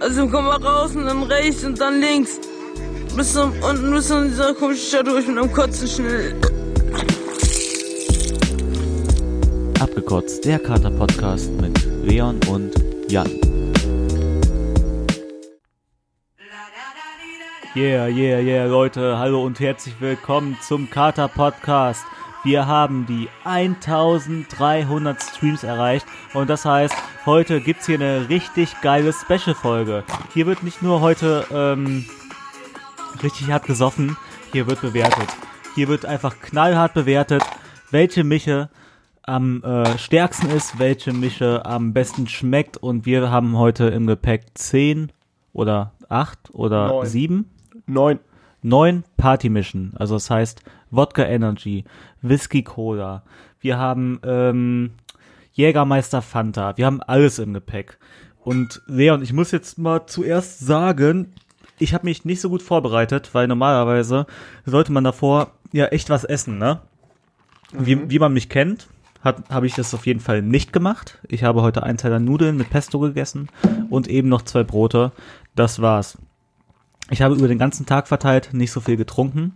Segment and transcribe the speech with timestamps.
[0.00, 2.40] Also komm mal raus und dann rechts und dann links.
[3.16, 6.34] Bis zum, unten bis zu dieser komischen Stadt durch mit einem Kotzen schnell.
[9.80, 12.72] Abgekotzt, der Kater-Podcast mit Leon und
[13.08, 13.30] Jan.
[17.76, 22.04] Yeah, yeah, yeah, Leute, hallo und herzlich willkommen zum Kater-Podcast.
[22.44, 26.94] Wir haben die 1300 Streams erreicht und das heißt,
[27.26, 30.04] heute gibt's hier eine richtig geile Special-Folge.
[30.32, 32.04] Hier wird nicht nur heute ähm,
[33.22, 34.16] richtig hart gesoffen,
[34.52, 35.28] hier wird bewertet.
[35.74, 37.42] Hier wird einfach knallhart bewertet,
[37.90, 38.68] welche Mische
[39.22, 44.46] am äh, stärksten ist, welche Mische am besten schmeckt und wir haben heute im Gepäck
[44.54, 45.10] 10
[45.52, 47.06] oder 8 oder Neun.
[47.06, 47.50] 7
[47.86, 48.18] Neun.
[48.62, 49.94] neun Partymischen.
[49.96, 51.84] Also das heißt Wodka Energy,
[52.22, 53.22] Whisky Cola.
[53.60, 54.92] Wir haben ähm,
[55.54, 56.76] Jägermeister Fanta.
[56.76, 57.98] Wir haben alles im Gepäck.
[58.42, 61.32] Und Leon, ich muss jetzt mal zuerst sagen,
[61.78, 64.26] ich habe mich nicht so gut vorbereitet, weil normalerweise
[64.66, 66.80] sollte man davor ja echt was essen, ne?
[67.72, 68.88] Wie, wie man mich kennt,
[69.22, 71.18] habe ich das auf jeden Fall nicht gemacht.
[71.28, 73.48] Ich habe heute ein Teller Nudeln mit Pesto gegessen
[73.90, 75.12] und eben noch zwei Brote.
[75.56, 76.18] Das war's.
[77.10, 79.54] Ich habe über den ganzen Tag verteilt nicht so viel getrunken.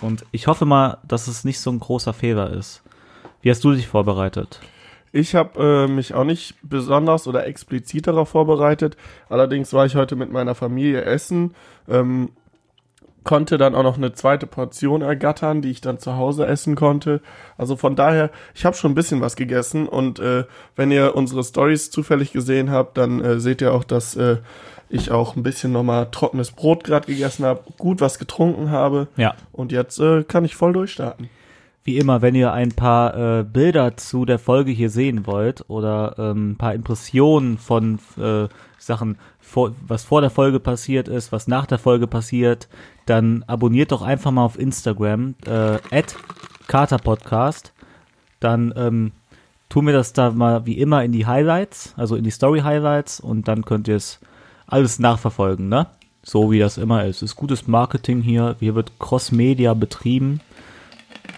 [0.00, 2.82] Und ich hoffe mal, dass es nicht so ein großer Fehler ist.
[3.42, 4.60] Wie hast du dich vorbereitet?
[5.12, 8.96] Ich habe äh, mich auch nicht besonders oder explizit darauf vorbereitet.
[9.28, 11.54] Allerdings war ich heute mit meiner Familie essen,
[11.88, 12.30] ähm,
[13.24, 17.20] konnte dann auch noch eine zweite Portion ergattern, die ich dann zu Hause essen konnte.
[17.58, 20.44] Also von daher, ich habe schon ein bisschen was gegessen und äh,
[20.76, 24.38] wenn ihr unsere Stories zufällig gesehen habt, dann äh, seht ihr auch, dass äh,
[24.88, 29.34] ich auch ein bisschen nochmal trockenes Brot gerade gegessen habe, gut was getrunken habe Ja.
[29.52, 31.28] und jetzt äh, kann ich voll durchstarten.
[31.82, 36.14] Wie immer, wenn ihr ein paar äh, Bilder zu der Folge hier sehen wollt oder
[36.18, 41.48] ähm, ein paar Impressionen von äh, Sachen, vor, was vor der Folge passiert ist, was
[41.48, 42.68] nach der Folge passiert,
[43.06, 45.78] dann abonniert doch einfach mal auf Instagram äh,
[46.66, 47.72] @katerpodcast.
[48.40, 49.12] Dann ähm,
[49.70, 53.20] tun wir das da mal wie immer in die Highlights, also in die Story Highlights
[53.20, 54.20] und dann könnt ihr es
[54.66, 55.86] alles nachverfolgen, ne?
[56.22, 57.22] So wie das immer ist.
[57.22, 58.56] Ist gutes Marketing hier.
[58.60, 60.40] Hier wird Cross-Media betrieben.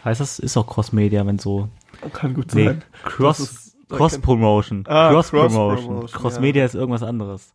[0.05, 1.69] Heißt das, ist auch Cross-Media, wenn so.
[2.13, 2.83] Kann gut Nee, sein.
[3.05, 4.85] Cross, Das Cross-Promotion.
[4.89, 6.07] Ah, Cross-Promotion.
[6.07, 7.53] Cross-Media ist irgendwas anderes.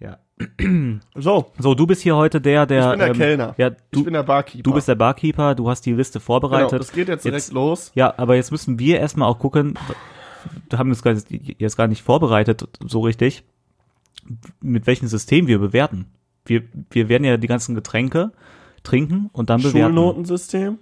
[0.00, 0.18] Ja.
[1.14, 2.84] So, So, du bist hier heute der, der.
[2.84, 3.54] Ich bin der ähm, Kellner.
[3.58, 4.62] Ja, ich du, bin der Barkeeper.
[4.62, 6.80] du bist der Barkeeper, du hast die Liste genau, vorbereitet.
[6.80, 7.92] das geht jetzt direkt Jetzt- los.
[7.94, 9.78] Ja, aber jetzt müssen wir erstmal auch gucken,
[10.70, 13.44] wir haben uns gar- jetzt gar nicht vorbereitet, so richtig,
[14.62, 16.06] mit welchem System wir bewerten.
[16.46, 18.32] Wir, wir werden ja die ganzen Getränke
[18.82, 19.94] trinken und dann bewerten.
[19.94, 20.78] Schulnotensystem.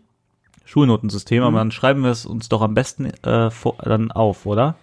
[0.69, 1.57] Schulnotensystem, aber Mhm.
[1.57, 4.75] dann schreiben wir es uns doch am besten äh, vor, dann auf, oder?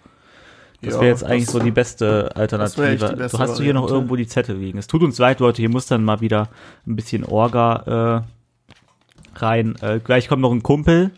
[0.82, 2.96] Das Ja, wäre jetzt eigentlich so die beste Alternative.
[2.96, 4.78] die beste du hast du hier noch irgendwo die Zettel liegen.
[4.78, 6.48] Es tut uns leid, Leute, hier muss dann mal wieder
[6.86, 9.76] ein bisschen Orga äh, rein.
[9.80, 11.12] Äh, gleich kommt noch ein Kumpel.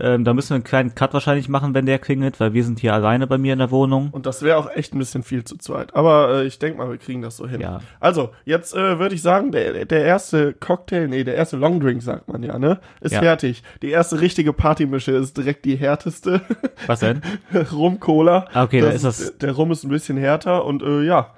[0.00, 2.78] Ähm, da müssen wir einen kleinen Cut wahrscheinlich machen, wenn der klingelt, weil wir sind
[2.78, 4.08] hier alleine bei mir in der Wohnung.
[4.12, 5.94] Und das wäre auch echt ein bisschen viel zu zweit.
[5.94, 7.60] Aber äh, ich denke mal, wir kriegen das so hin.
[7.60, 7.80] Ja.
[8.00, 12.28] Also, jetzt äh, würde ich sagen, der, der erste Cocktail, nee, der erste Longdrink, sagt
[12.28, 12.78] man ja, ne?
[13.00, 13.20] Ist Ja.
[13.20, 13.62] fertig.
[13.82, 16.40] Die erste richtige Partymische ist direkt die härteste.
[16.86, 17.20] Was denn?
[17.72, 18.46] Rum-Cola.
[18.52, 21.30] Ah, okay, da ist das- Der Rum ist ein bisschen härter und äh, ja,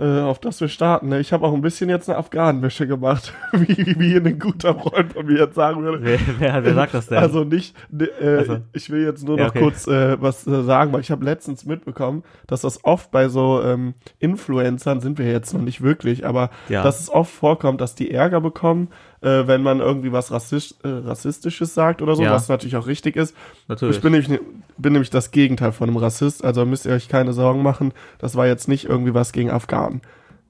[0.00, 1.08] äh, auf das wir starten.
[1.10, 1.20] Ne?
[1.20, 5.26] Ich habe auch ein bisschen jetzt eine Afghanen-Mische gemacht, wie, wie ein guter Freund von
[5.26, 6.00] mir jetzt sagen würde.
[6.02, 7.18] wer, wer, wer sagt das denn?
[7.18, 8.58] Also nicht, ne, äh, Also.
[8.72, 9.60] ich will jetzt nur Ja, noch okay.
[9.60, 13.62] kurz äh, was äh, sagen, weil ich habe letztens mitbekommen, dass das oft bei so
[13.62, 16.82] ähm, Influencern sind wir jetzt noch nicht wirklich, aber Ja.
[16.82, 18.88] dass es oft vorkommt, dass die Ärger bekommen,
[19.22, 22.32] äh, wenn man irgendwie was Rassist, äh, Rassistisches sagt oder so, Ja.
[22.32, 23.34] was natürlich auch richtig ist.
[23.68, 23.96] Natürlich.
[23.96, 24.40] Ich bin nämlich, ne-
[24.78, 27.92] bin nämlich das Gegenteil von einem Rassist, also müsst ihr euch keine Sorgen machen.
[28.18, 30.00] Das war jetzt nicht irgendwie was gegen Afghanen.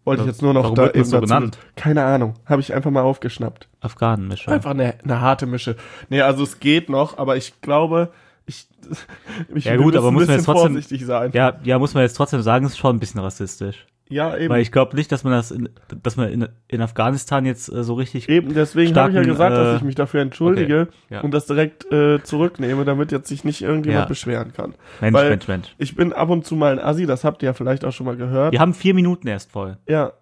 [0.04, 1.58] Wollte ich jetzt nur noch Warum da das so dazu- genannt?
[1.76, 3.68] Keine Ahnung, habe ich einfach mal aufgeschnappt.
[3.80, 4.50] Afghanenmische.
[4.50, 5.76] Einfach eine, eine harte Mische.
[6.08, 8.10] Nee, also es geht noch, aber ich glaube,
[8.46, 8.66] ich,
[9.54, 11.30] ich Ja gut, aber muss ein man jetzt bisschen trotzdem- vorsichtig sein.
[11.34, 13.86] Ja, ja, muss man jetzt trotzdem sagen, ist schon ein bisschen rassistisch.
[14.10, 14.48] Ja, eben.
[14.50, 15.68] Weil ich glaube nicht, dass man das in,
[16.02, 19.56] dass man in, in Afghanistan jetzt äh, so richtig Eben, deswegen habe ich ja gesagt,
[19.56, 21.20] dass äh, ich mich dafür entschuldige okay, ja.
[21.20, 24.08] und das direkt äh, zurücknehme, damit jetzt sich nicht irgendjemand Ja.
[24.08, 24.74] beschweren kann.
[25.00, 25.74] Mensch, weil- Mensch, Mensch.
[25.78, 28.06] Ich bin ab und zu mal ein Assi, das habt ihr ja vielleicht auch schon
[28.06, 28.52] mal gehört.
[28.52, 29.78] Wir haben vier Minuten erst voll.
[29.88, 30.12] Ja.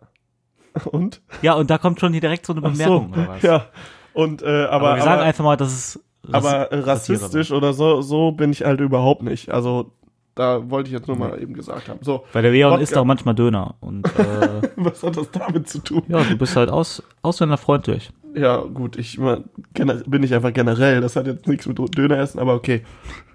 [0.90, 1.22] Und?
[1.42, 3.42] Ja, und da kommt schon hier direkt so eine Bemerkung so, oder was?
[3.42, 3.64] ja.
[4.12, 7.72] Und, äh, aber, aber, wir sagen aber, einfach mal, dass es aber äh, rassistisch oder
[7.72, 9.50] so, so bin ich halt überhaupt nicht.
[9.50, 9.92] Also,
[10.38, 11.98] da wollte ich jetzt nur mal eben gesagt haben.
[12.02, 13.74] So, Weil der Leon isst auch manchmal Döner.
[13.80, 16.02] Und äh, was hat das damit zu tun?
[16.06, 18.10] ja, du bist halt aus, ausländerfreundlich.
[18.34, 21.00] Ja, gut, ich bin ich einfach generell.
[21.00, 22.82] Das hat jetzt nichts mit Döner essen, aber okay.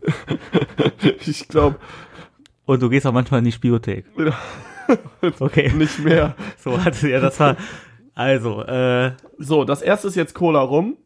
[1.25, 1.75] ich glaube,
[2.65, 4.05] Und du gehst auch manchmal in die Spiothek.
[5.39, 5.71] Okay.
[5.73, 6.35] Nicht mehr.
[6.57, 7.55] So hatte ja, das war.
[8.15, 10.97] Also, äh, So, das erste ist jetzt Cola rum.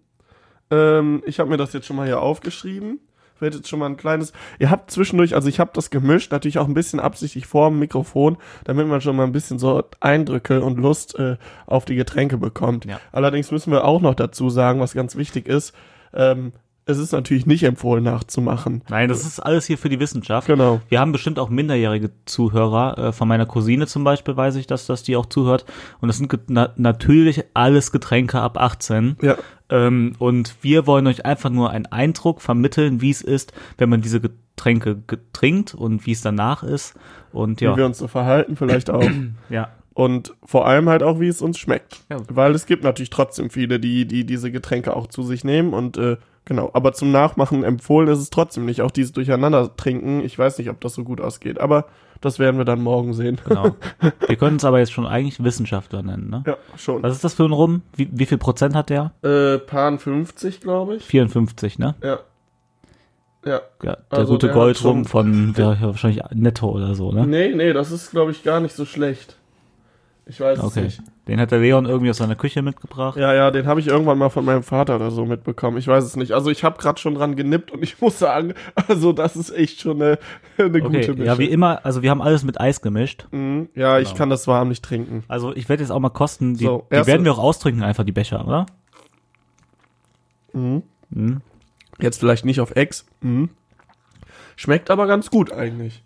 [0.72, 3.00] Ähm, ich habe mir das jetzt schon mal hier aufgeschrieben.
[3.40, 4.34] Wird jetzt schon mal ein kleines.
[4.60, 7.80] Ihr habt zwischendurch, also ich habe das gemischt, natürlich auch ein bisschen absichtlich vor dem
[7.80, 12.38] Mikrofon, damit man schon mal ein bisschen so Eindrücke und Lust äh, auf die Getränke
[12.38, 12.86] bekommt.
[12.86, 13.00] Ja.
[13.12, 15.74] Allerdings müssen wir auch noch dazu sagen, was ganz wichtig ist.
[16.14, 16.54] Ähm,
[16.88, 18.84] es ist natürlich nicht empfohlen nachzumachen.
[18.90, 20.48] nein, das ist alles hier für die Wissenschaft.
[20.48, 20.82] Genau.
[20.90, 22.98] Wir haben bestimmt auch minderjährige Zuhörer.
[22.98, 25.66] Äh, von meiner Cousine zum Beispiel weiß ich, dass, dass die auch zuhört.
[26.02, 29.18] Und das sind na natürlich alles Getränke ab 18.
[29.22, 29.36] Ja.
[29.70, 34.02] Ähm, und wir wollen euch einfach nur einen Eindruck vermitteln, wie es ist, wenn man
[34.02, 36.96] diese Getränke ge- trinkt und wie es danach ist.
[37.34, 39.04] Und ja, Wie wir uns so verhalten, vielleicht auch.
[39.50, 42.00] ja, Und vor allem halt auch, wie es uns schmeckt.
[42.10, 42.18] Ja.
[42.30, 45.98] Weil es gibt natürlich trotzdem viele, die, die diese Getränke auch zu sich nehmen und
[45.98, 46.16] äh,
[46.48, 46.72] genau.
[46.74, 48.82] Aber zum Nachmachen empfohlen ist es trotzdem nicht.
[48.82, 51.60] Auch dieses Durcheinander trinken, ich weiß nicht, ob das so gut ausgeht.
[51.60, 51.86] Aber
[52.22, 53.40] das werden wir dann morgen sehen.
[53.48, 53.76] genau.
[54.28, 56.44] wir können es aber jetzt schon eigentlich Wissenschaftler nennen, ne?
[56.48, 57.04] Ja, schon.
[57.04, 57.84] Was ist das für ein Rum?
[57.96, 59.12] Wie, wie viel Prozent hat der?
[59.24, 61.04] Äh, Pan 50, glaube ich.
[61.04, 61.96] 54, ne?
[62.02, 62.20] Ja.
[63.46, 63.62] Ja.
[63.82, 67.26] Ja, der Also gute Goldrum von der, ja, wahrscheinlich Netto oder so, ne?
[67.26, 69.37] Nee, nee, das ist, glaube ich, gar nicht so schlecht.
[70.30, 70.82] Ich weiß es Okay.
[70.84, 71.02] nicht.
[71.28, 73.18] Den hat der Leon irgendwie aus seiner Küche mitgebracht.
[73.18, 75.78] Ja, ja, den habe ich irgendwann mal von meinem Vater oder so mitbekommen.
[75.78, 76.34] Ich weiß es nicht.
[76.34, 78.54] Also ich habe gerade schon dran genippt und ich muss sagen,
[78.88, 80.20] also das ist echt schon eine,
[80.58, 81.18] eine Okay, gute Mischung.
[81.24, 83.26] ja, wie immer, also wir haben alles mit Eis gemischt.
[83.32, 83.70] Mhm.
[83.74, 84.18] Ja, ich Genau.
[84.18, 85.24] kann das warm nicht trinken.
[85.30, 86.56] Also ich werde jetzt auch mal kosten.
[86.56, 88.66] Die, So, die werden wir auch austrinken, einfach die Becher, oder?
[90.54, 90.84] Mhm.
[91.10, 91.42] Mhm.
[92.00, 93.06] Jetzt vielleicht nicht auf Ex.
[93.22, 93.50] Mhm.
[94.56, 96.04] Schmeckt aber ganz gut eigentlich.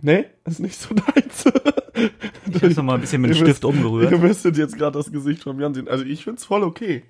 [0.00, 1.44] Nee, ist nicht so deins.
[2.48, 4.12] Ich habe noch mal ein bisschen mit dem Stift müsst- umgerührt.
[4.12, 5.88] Ihr müsstet jetzt gerade das Gesicht von Jan sehen.
[5.88, 7.02] Also ich find's voll okay.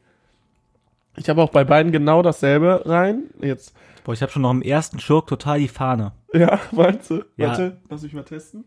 [1.16, 3.24] Ich habe auch bei beiden genau dasselbe rein.
[3.40, 6.12] Jetzt, Boah, ich habe schon noch im ersten Schurk total die Fahne.
[6.32, 7.24] ja, meinst du?
[7.36, 7.48] Ja.
[7.48, 8.64] Warte, lass mich mal testen.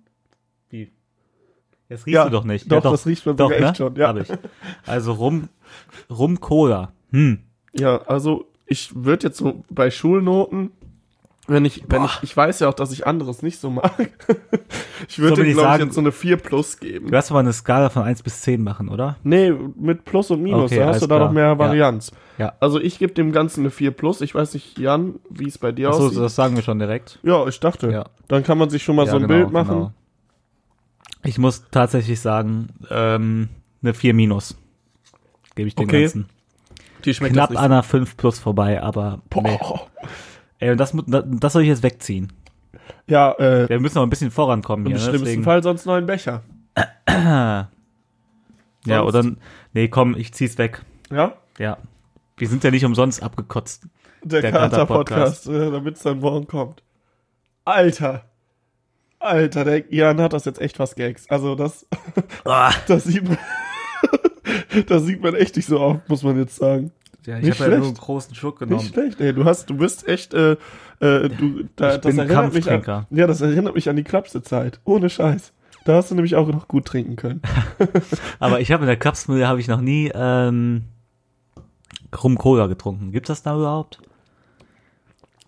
[0.69, 0.92] Wie?
[1.90, 2.72] Jetzt riechst Ja, du doch nicht.
[2.72, 3.68] doch, ja, das riecht man doch, sogar ne?
[3.68, 4.08] echt schon, ja.
[4.08, 4.30] Hab ich.
[4.86, 5.50] Also Rum,
[6.10, 6.92] Rum Cola.
[7.12, 7.40] Hm.
[7.74, 10.72] Ja, also ich würde jetzt so bei Schulnoten,
[11.48, 13.92] wenn ich, wenn ich, ich weiß ja auch, dass ich anderes nicht so mag.
[15.08, 17.10] ich würde Soll dem, glaube ich, sagen- jetzt so eine 4 plus geben.
[17.10, 19.16] Du hast aber eine Skala von 1 bis 10 machen, oder?
[19.24, 21.58] Nee, mit Plus und Minus, Okay, da hast du da noch mehr Ja.
[21.60, 22.12] Varianz.
[22.38, 22.54] Ja.
[22.60, 24.22] Also ich gebe dem Ganzen eine 4 plus.
[24.22, 26.20] Ich weiß nicht, Jan, wie es bei dir Achso, aussieht.
[26.20, 27.20] das sagen wir schon direkt.
[27.24, 27.90] Ja, ich dachte.
[27.92, 28.06] Ja.
[28.28, 29.70] Dann kann man sich schon mal Ja, so ein genau, Bild machen.
[29.76, 29.92] genau.
[31.24, 33.50] Ich muss tatsächlich sagen, ähm,
[33.82, 34.58] eine 4 minus.
[35.56, 36.02] Gebe ich dem Okay.
[36.04, 36.30] Ganzen.
[37.06, 39.44] Die schmeckt Knapp an einer 5 plus vorbei, aber Boah.
[39.44, 39.60] nee.
[40.59, 42.33] Ey, und das, das, soll ich jetzt wegziehen.
[43.07, 44.98] Ja, äh, Wir müssen noch ein bisschen vorankommen im hier.
[44.98, 45.04] Ne?
[45.04, 46.44] schlimmsten Deswegen, Fall sonst noch einen Becher.
[47.07, 47.68] ja,
[48.86, 49.36] sonst- oder,
[49.74, 50.81] nee, komm, ich zieh's weg.
[51.12, 51.33] Ja?
[51.59, 51.77] Ja.
[52.38, 53.88] Wir sind ja nicht umsonst abgekotzt.
[54.24, 56.83] Der, Der Kater-Podcast, äh, damit es dann morgen kommt.
[57.65, 58.25] Alter.
[59.19, 61.30] Alter, der Jan hat das jetzt echt was Gags.
[61.30, 61.86] Also das,
[62.45, 62.71] Ah.
[62.88, 63.38] das sieht man,
[64.88, 66.92] das sieht man echt nicht so oft, muss man jetzt sagen.
[67.27, 68.81] Ja, ich habe ja nur einen großen Schluck genommen.
[68.81, 69.33] Nicht schlecht, ey.
[69.33, 73.06] Du hast, du bist echt, äh, äh, du, da, Ich das bin erinnert mich an,
[73.09, 74.79] ja, das erinnert mich an die Klapse-Zeit.
[74.85, 75.51] Ohne Scheiß.
[75.83, 77.41] Da hast du nämlich auch noch gut trinken können.
[78.39, 80.85] Aber ich habe in der Kapsmühle habe ich noch nie ähm,
[82.24, 83.12] Rum Cola getrunken.
[83.12, 84.00] Gibt's das da überhaupt?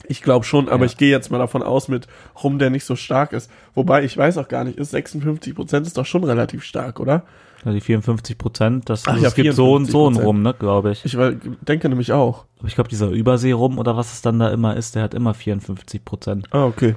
[0.05, 0.85] Ich glaube schon, aber Ja.
[0.87, 2.07] ich gehe jetzt mal davon aus mit
[2.43, 3.49] Rum, der nicht so stark ist.
[3.75, 7.23] Wobei, ich weiß auch gar nicht, ist 56 Prozent ist doch schon relativ stark, oder?
[7.65, 10.23] Ja, die 54 Prozent, das also ja, es gibt so und so einen 54%.
[10.23, 11.05] Rum, ne, glaube ich.
[11.05, 12.45] Ich weil, denke nämlich auch.
[12.59, 15.33] Aber ich glaube, dieser Übersee-Rum oder was es dann da immer ist, der hat immer
[15.33, 16.47] 54 Prozent.
[16.51, 16.95] Ah, okay.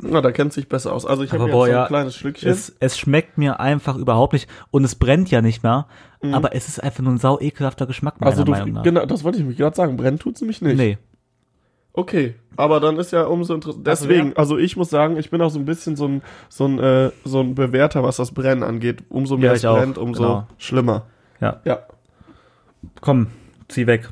[0.00, 1.04] Na, da kennt sich besser aus.
[1.04, 2.48] Also ich habe jetzt boah, so ein ja, kleines Schlückchen.
[2.48, 5.86] Es, es schmeckt mir einfach überhaupt nicht und es brennt ja nicht mehr,
[6.32, 8.82] aber es ist einfach nur ein sau ekelhafter Geschmack meiner also du, Meinung nach.
[8.84, 9.96] genau, das wollte ich mich gerade sagen.
[9.96, 10.76] Brennt tut's nämlich nicht.
[10.76, 10.98] Nee.
[11.98, 13.88] Okay, aber dann ist ja umso interessant.
[13.88, 16.64] Also, Deswegen, also ich muss sagen, ich bin auch so ein bisschen so ein so
[16.64, 19.02] ein äh, so ein Bewerter, was das Brennen angeht.
[19.08, 20.46] Umso mehr Ja, es ich auch, brennt, umso genau.
[20.58, 21.06] schlimmer.
[21.40, 21.60] Ja.
[21.64, 21.80] Ja.
[23.00, 23.26] Komm,
[23.66, 24.10] zieh weg.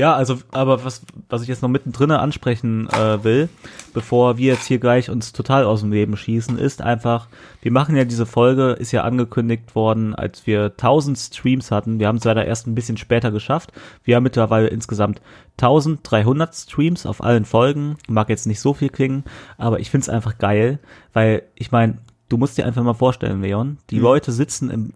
[0.00, 3.50] Ja, also, aber was, was ich jetzt noch mittendrin ansprechen äh, will,
[3.92, 7.28] bevor wir jetzt hier gleich uns total aus dem Leben schießen, ist einfach,
[7.60, 11.98] wir machen ja diese Folge, ist ja angekündigt worden, als wir 1000 Streams hatten.
[11.98, 13.72] Wir haben es leider erst ein bisschen später geschafft.
[14.02, 15.20] Wir haben mittlerweile insgesamt
[15.60, 17.98] 1300 Streams auf allen Folgen.
[18.08, 19.24] Mag jetzt nicht so viel klingen,
[19.58, 20.78] aber ich find's einfach geil,
[21.12, 21.98] weil ich meine,
[22.30, 24.02] du musst dir einfach mal vorstellen, Leon, die Mhm.
[24.02, 24.94] Leute sitzen im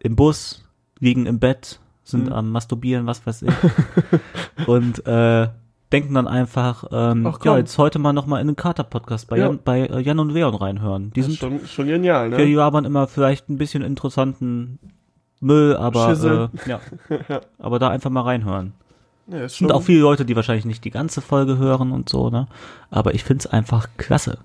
[0.00, 0.64] im Bus,
[1.00, 2.32] liegen im Bett, sind Mhm.
[2.32, 3.52] am Masturbieren, was weiß ich.
[4.68, 5.48] und äh,
[5.92, 9.46] denken dann einfach, ähm, Ach, ja, jetzt heute mal nochmal in den Kater-Podcast bei, Ja.
[9.46, 11.12] Jan, bei äh, Jan und Leon reinhören.
[11.12, 12.54] Die Das sind, schon, schon genial, ja, die ne?
[12.54, 14.78] labern immer vielleicht ein bisschen interessanten
[15.40, 16.80] Müll, aber äh, ja.
[17.58, 18.72] aber da einfach mal reinhören.
[19.26, 22.28] Ja, ist schon, auch viele Leute, die wahrscheinlich nicht die ganze Folge hören und so,
[22.28, 22.46] ne?
[22.90, 24.38] Aber ich find's einfach klasse.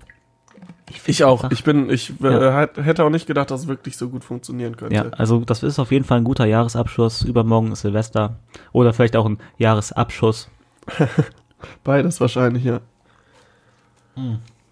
[0.98, 1.42] Find Ich auch.
[1.44, 2.68] einfach- Ich bin, ich äh, Ja.
[2.82, 4.94] hätte auch nicht gedacht, dass es wirklich so gut funktionieren könnte.
[4.96, 7.22] Ja, also das ist auf jeden Fall ein guter Jahresabschluss.
[7.22, 8.36] Übermorgen ist Silvester.
[8.72, 10.48] Oder vielleicht auch ein Jahresabschuss.
[11.84, 12.80] Beides wahrscheinlich, ja.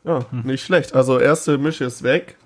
[0.05, 0.95] Ja, nicht schlecht.
[0.95, 2.37] Also erste Mische ist weg.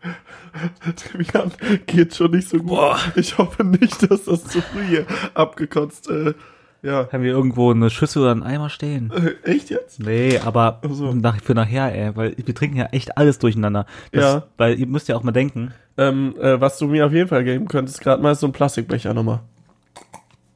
[1.12, 1.52] Demian
[1.86, 2.96] geht schon nicht so gut.
[3.16, 6.08] Ich hoffe nicht, dass das zu früh hier abgekotzt.
[6.08, 6.34] Äh,
[6.82, 7.08] ja.
[7.12, 9.10] Haben wir irgendwo eine Schüssel oder einen Eimer stehen?
[9.10, 10.00] Äh, echt jetzt?
[10.00, 11.12] Nee, aber so.
[11.12, 13.86] nach, für nachher, ey, weil wir trinken ja echt alles durcheinander.
[14.12, 14.42] Das, Ja.
[14.56, 17.42] Weil ihr müsst ja auch mal denken, Ähm, äh, was du mir auf jeden Fall
[17.42, 19.40] geben könntest, gerade mal ist so ein Plastikbecher nochmal.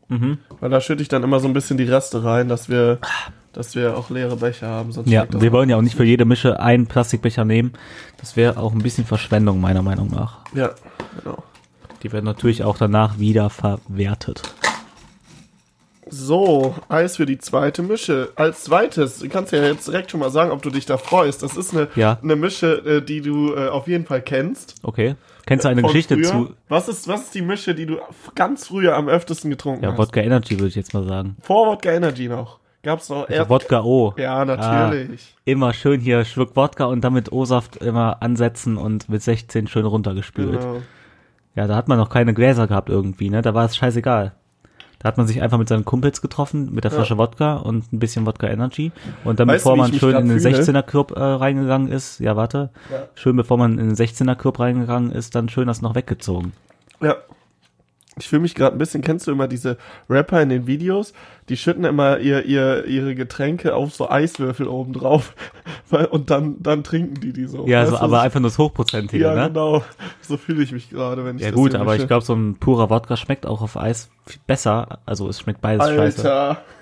[0.09, 0.39] Mhm.
[0.61, 2.99] Weil da schütte ich dann immer so ein bisschen die Reste rein, dass wir,
[3.53, 4.93] dass wir auch leere Becher haben.
[4.93, 7.73] Sonst ja, wir wollen ja auch nicht für jede Mische einen Plastikbecher nehmen.
[8.19, 10.39] Das wäre auch ein bisschen Verschwendung, meiner Meinung nach.
[10.55, 10.71] Ja,
[11.23, 11.43] genau.
[12.03, 14.43] Die werden natürlich auch danach wieder verwertet.
[16.09, 18.31] So, Eis für die zweite Mische.
[18.35, 21.43] Als zweites, du kannst ja jetzt direkt schon mal sagen, ob du dich da freust.
[21.43, 22.19] Das ist eine, Ja.
[22.23, 24.75] eine Mische, äh, die du äh, auf jeden Fall kennst.
[24.83, 25.15] Okay.
[25.47, 26.25] Kennst du eine Von Geschichte früher.
[26.25, 26.51] zu?
[26.69, 27.99] Was ist, was ist die Mische, die du
[28.35, 29.99] ganz früher am öftesten getrunken Ja, hast?
[29.99, 31.37] Wodka Energy würde ich jetzt mal sagen.
[31.41, 32.59] Vor Wodka Energy noch.
[32.83, 33.51] Gab's noch Also erst.
[33.51, 34.13] Wodka O.
[34.17, 35.35] ja, natürlich.
[35.45, 39.87] Immer schön hier Schluck Wodka und dann mit O-Saft immer ansetzen und mit 16 schön
[39.87, 40.61] runtergespült.
[40.61, 40.83] Genau.
[41.55, 43.41] Ja, da hat man noch keine Gläser gehabt irgendwie, ne?
[43.43, 44.33] Da war es scheißegal.
[45.03, 46.99] Da hat man sich einfach mit seinen Kumpels getroffen, mit der Ja.
[46.99, 48.93] Flasche Wodka und ein bisschen Wodka Energy.
[49.25, 50.57] Und dann, Weißt bevor man schön in den fühle?
[50.63, 53.09] 16er Club äh, reingegangen ist, ja, warte, Ja.
[53.15, 56.53] schön bevor man in den 16er Club reingegangen ist, dann schön das noch weggezogen.
[57.01, 57.17] Ja.
[58.19, 59.79] Ich fühle mich gerade ein bisschen, kennst du immer diese
[60.11, 61.15] Rapper in den Videos?
[61.49, 65.35] Die schütten immer ihr, ihr, ihre Getränke auf so Eiswürfel oben drauf
[66.11, 67.67] und dann, dann trinken die die so.
[67.67, 69.49] Ja, so, aber einfach nur das Hochprozentige, Ja, ne?
[69.49, 69.83] genau.
[70.21, 72.03] So fühle ich mich gerade, wenn ich Ja das gut, hier aber mische.
[72.03, 74.11] ich glaube, so ein purer Wodka schmeckt auch auf Eis
[74.47, 74.99] besser.
[75.07, 76.33] Also es schmeckt beides scheiße.
[76.33, 76.63] Alter.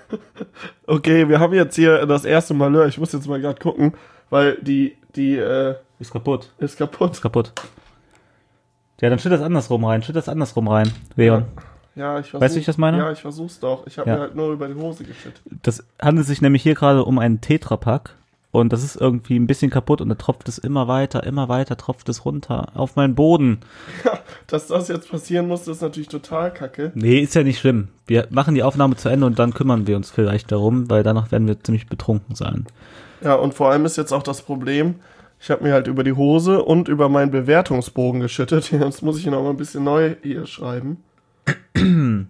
[0.87, 2.85] Okay, wir haben jetzt hier das erste Malheur.
[2.87, 3.93] Ich muss jetzt mal gerade gucken,
[4.29, 6.49] weil die, die, äh, Ist kaputt.
[6.59, 7.11] ist kaputt.
[7.13, 7.53] Ist kaputt.
[9.01, 10.03] Ja, dann schütt das andersrum rein.
[10.03, 11.45] Schütt das andersrum rein, Leon.
[11.95, 12.97] Ja, ich versuch, Weißt du, wie ich das meine?
[12.99, 13.85] Ja, ich versuch's doch.
[13.87, 14.15] Ich habe Ja.
[14.15, 15.41] mir halt nur über die Hose geschüttet.
[15.63, 18.15] Das handelt sich nämlich hier gerade um einen Tetrapack.
[18.53, 21.77] Und das ist irgendwie ein bisschen kaputt und da tropft es immer weiter, immer weiter,
[21.77, 23.59] tropft es runter auf meinen Boden.
[24.47, 26.91] Dass das jetzt passieren musste, ist natürlich total kacke.
[26.93, 27.87] Nee, ist ja nicht schlimm.
[28.07, 31.31] Wir machen die Aufnahme zu Ende und dann kümmern wir uns vielleicht darum, weil danach
[31.31, 32.65] werden wir ziemlich betrunken sein.
[33.23, 34.95] Ja, und vor allem ist jetzt auch das Problem,
[35.41, 38.71] ich habe mir halt über die Hose und über meinen Bewertungsbogen geschüttet.
[38.71, 41.03] Jetzt muss ich ihn auch mal ein bisschen neu hier schreiben.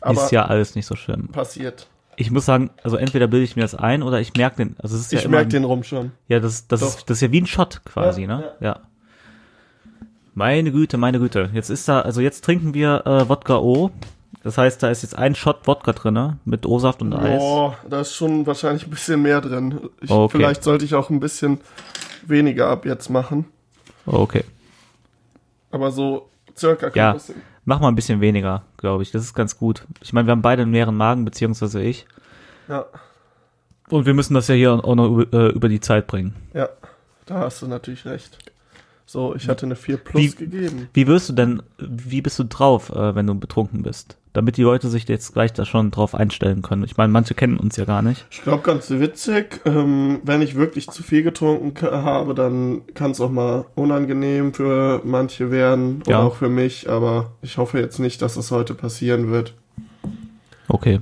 [0.00, 1.28] Aber ist ja alles nicht so schlimm.
[1.28, 1.86] passiert.
[2.16, 4.76] Ich muss sagen, also entweder bilde ich mir das ein oder ich merke den.
[4.78, 6.12] Also es ist ja Ich immer merke den rum schon.
[6.28, 6.88] Ja, das, das, Doch.
[6.88, 8.52] ist, das ist ja wie ein Shot quasi, Ja, ne?
[8.60, 8.80] Ja.
[10.34, 11.50] Meine Güte, meine Güte.
[11.52, 13.90] Jetzt ist da, also jetzt trinken wir äh, Wodka O.
[14.42, 17.38] Das heißt, da ist jetzt ein Shot Wodka drinne mit O-Saft und Eis.
[17.40, 19.80] Boah, da ist schon wahrscheinlich ein bisschen mehr drin.
[20.00, 20.36] Ich, Okay.
[20.38, 21.60] Vielleicht sollte ich auch ein bisschen
[22.28, 23.46] weniger ab jetzt machen.
[24.06, 24.44] Oh, Okay.
[25.70, 27.12] Aber so circa Ja.
[27.12, 27.34] hin.
[27.64, 29.10] Mach mal ein bisschen weniger, glaube ich.
[29.10, 29.84] Das ist ganz gut.
[30.00, 32.06] Ich meine, wir haben beide einen leeren Magen, beziehungsweise ich.
[32.68, 32.86] Ja,
[33.88, 36.34] Und wir müssen das ja hier auch noch über, äh, über die Zeit bringen.
[36.54, 36.68] ja,
[37.26, 38.38] da hast du natürlich recht.
[39.08, 40.88] So, ich hatte eine 4 plus Wie- gegeben.
[40.92, 44.16] Wie wirst du denn, wie bist du drauf, äh, wenn du betrunken bist?
[44.32, 46.82] Damit die Leute sich jetzt gleich da schon drauf einstellen können.
[46.84, 48.26] Ich meine, manche kennen uns ja gar nicht.
[48.30, 49.60] Ich glaube, ganz witzig.
[49.64, 55.00] Ähm, wenn ich wirklich zu viel getrunken habe, dann kann es auch mal unangenehm für
[55.04, 56.20] manche werden Ja.
[56.22, 56.90] auch für mich.
[56.90, 59.54] Aber ich hoffe jetzt nicht, dass das heute passieren wird.
[60.68, 61.00] Okay.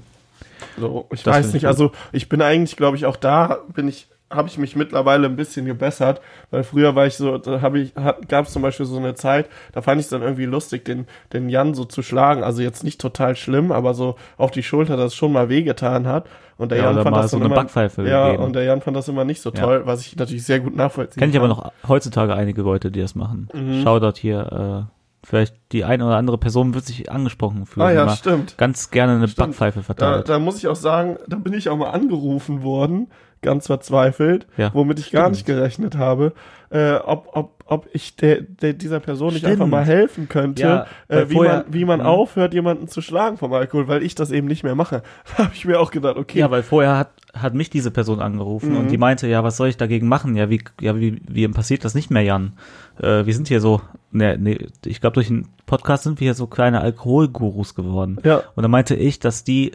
[0.78, 1.66] So, ich Das weiß nicht.
[1.66, 5.36] Also ich bin eigentlich, glaube ich, auch da bin ich habe ich mich mittlerweile ein
[5.36, 7.92] bisschen gebessert, weil früher war ich so, da habe ich,
[8.26, 11.06] gab es zum Beispiel so eine Zeit, da fand ich es dann irgendwie lustig, den,
[11.32, 12.42] den Jan so zu schlagen.
[12.42, 16.06] Also jetzt nicht total schlimm, aber so auf die Schulter, dass es schon mal wehgetan
[16.08, 16.26] hat.
[16.56, 18.44] Und der Ja, Jan fand das so immer, Backpfeife Ja, gegeben.
[18.44, 19.60] und der Jan fand das immer nicht so Ja.
[19.60, 21.56] toll, was ich natürlich sehr gut nachvollziehen Kenne ich aber kann.
[21.56, 23.48] noch heutzutage einige Leute, die das machen.
[23.52, 23.82] Mhm.
[23.82, 27.86] Shoutout hier, äh, vielleicht die eine oder andere Person wird sich angesprochen fühlen.
[27.86, 28.56] Ah ja, stimmt.
[28.58, 29.48] ganz gerne eine Stimmt.
[29.48, 30.28] Backpfeife Da, verteilt.
[30.28, 33.08] da muss ich auch sagen, da bin ich auch mal angerufen worden,
[33.44, 35.34] ganz verzweifelt, Ja, womit ich gar stimmt.
[35.36, 36.32] nicht gerechnet habe,
[36.70, 39.52] äh, ob, ob, ob ich der, der, dieser Person nicht Stimmt.
[39.52, 42.06] einfach mal helfen könnte, Ja, äh, wie, vorher- man, wie man Mhm.
[42.06, 45.02] aufhört, jemanden zu schlagen vom Alkohol, weil ich das eben nicht mehr mache.
[45.36, 48.20] Da habe ich mir auch gedacht, okay, Ja, weil vorher hat, hat mich diese Person
[48.20, 48.76] angerufen Mhm.
[48.78, 50.34] und die meinte, ja, was soll ich dagegen machen?
[50.34, 52.54] Ja, wie, ja, wie, wie passiert das nicht mehr, Jan?
[53.00, 56.34] Äh, wir sind hier so, ne, nee, ich glaube, durch den Podcast sind wir hier
[56.34, 58.18] so kleine Alkoholgurus geworden.
[58.24, 59.72] ja, Und dann meinte ich, dass die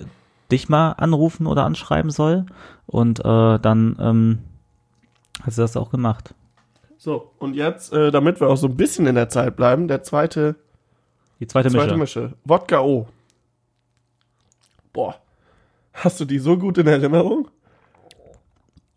[0.52, 2.46] dich mal anrufen oder anschreiben soll.
[2.86, 4.40] Und äh, dann ähm,
[5.44, 6.34] hat sie das auch gemacht.
[6.98, 10.04] so, und jetzt, äh, damit wir auch so ein bisschen in der Zeit bleiben, der
[10.04, 10.56] zweite,
[11.40, 11.78] Die zweite Mische.
[11.80, 13.08] zweite Mische, Wodka O.
[14.92, 15.16] Boah,
[15.94, 17.48] hast du die so gut in Erinnerung?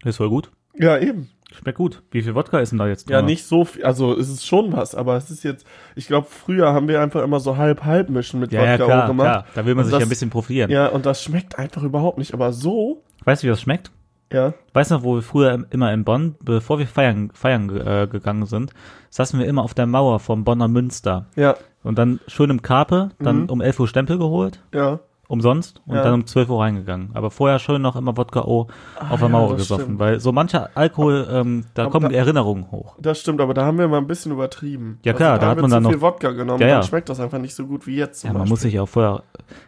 [0.05, 0.51] Ist voll gut.
[0.75, 1.31] Ja, eben.
[1.53, 2.03] Schmeckt gut.
[2.11, 3.15] Wie viel Wodka ist denn da jetzt drin?
[3.15, 6.27] Ja, nicht so viel, also es ist schon was, aber es ist jetzt, ich glaube,
[6.31, 9.27] früher haben wir einfach immer so halb-halb mischen mit Ja, ja, Wodka klar, gemacht.
[9.27, 9.47] klar.
[9.55, 10.71] Da will man Und sich ja das- ein bisschen profilieren.
[10.71, 13.91] Ja, und das schmeckt einfach überhaupt nicht, aber so, Weißt du, wie das schmeckt?
[14.33, 17.69] ja, Weißt du noch, wo wir früher im- immer in Bonn, bevor wir feiern, feiern
[17.69, 18.73] äh, gegangen sind,
[19.11, 21.27] saßen wir immer auf der Mauer vom Bonner Münster.
[21.37, 21.55] ja,
[21.85, 23.51] Und dann schön im Karpe, dann Mhm.
[23.51, 25.01] um 11 Uhr Stempel geholt, ja.
[25.33, 26.03] Umsonst, und Ja.
[26.05, 27.11] dann um 12 Uhr reingegangen.
[27.15, 28.69] Aber vorher schön noch immer Wodka O
[29.01, 29.99] auf der ja, Mauer das gesoffen, stimmt.
[29.99, 32.95] weil so mancher Alkohol, ähm, da Aber kommen da- Erinnerungen hoch.
[33.01, 34.99] Das stimmt, aber da haben wir mal ein bisschen übertrieben.
[35.05, 36.75] Ja, klar, da haben hat wir man zu dann viel noch- Wodka genommen, Ja, ja.
[36.75, 38.51] dann schmeckt das einfach nicht so gut wie jetzt Ja, man Beispiel.
[38.51, 39.23] muss sich auch vorher,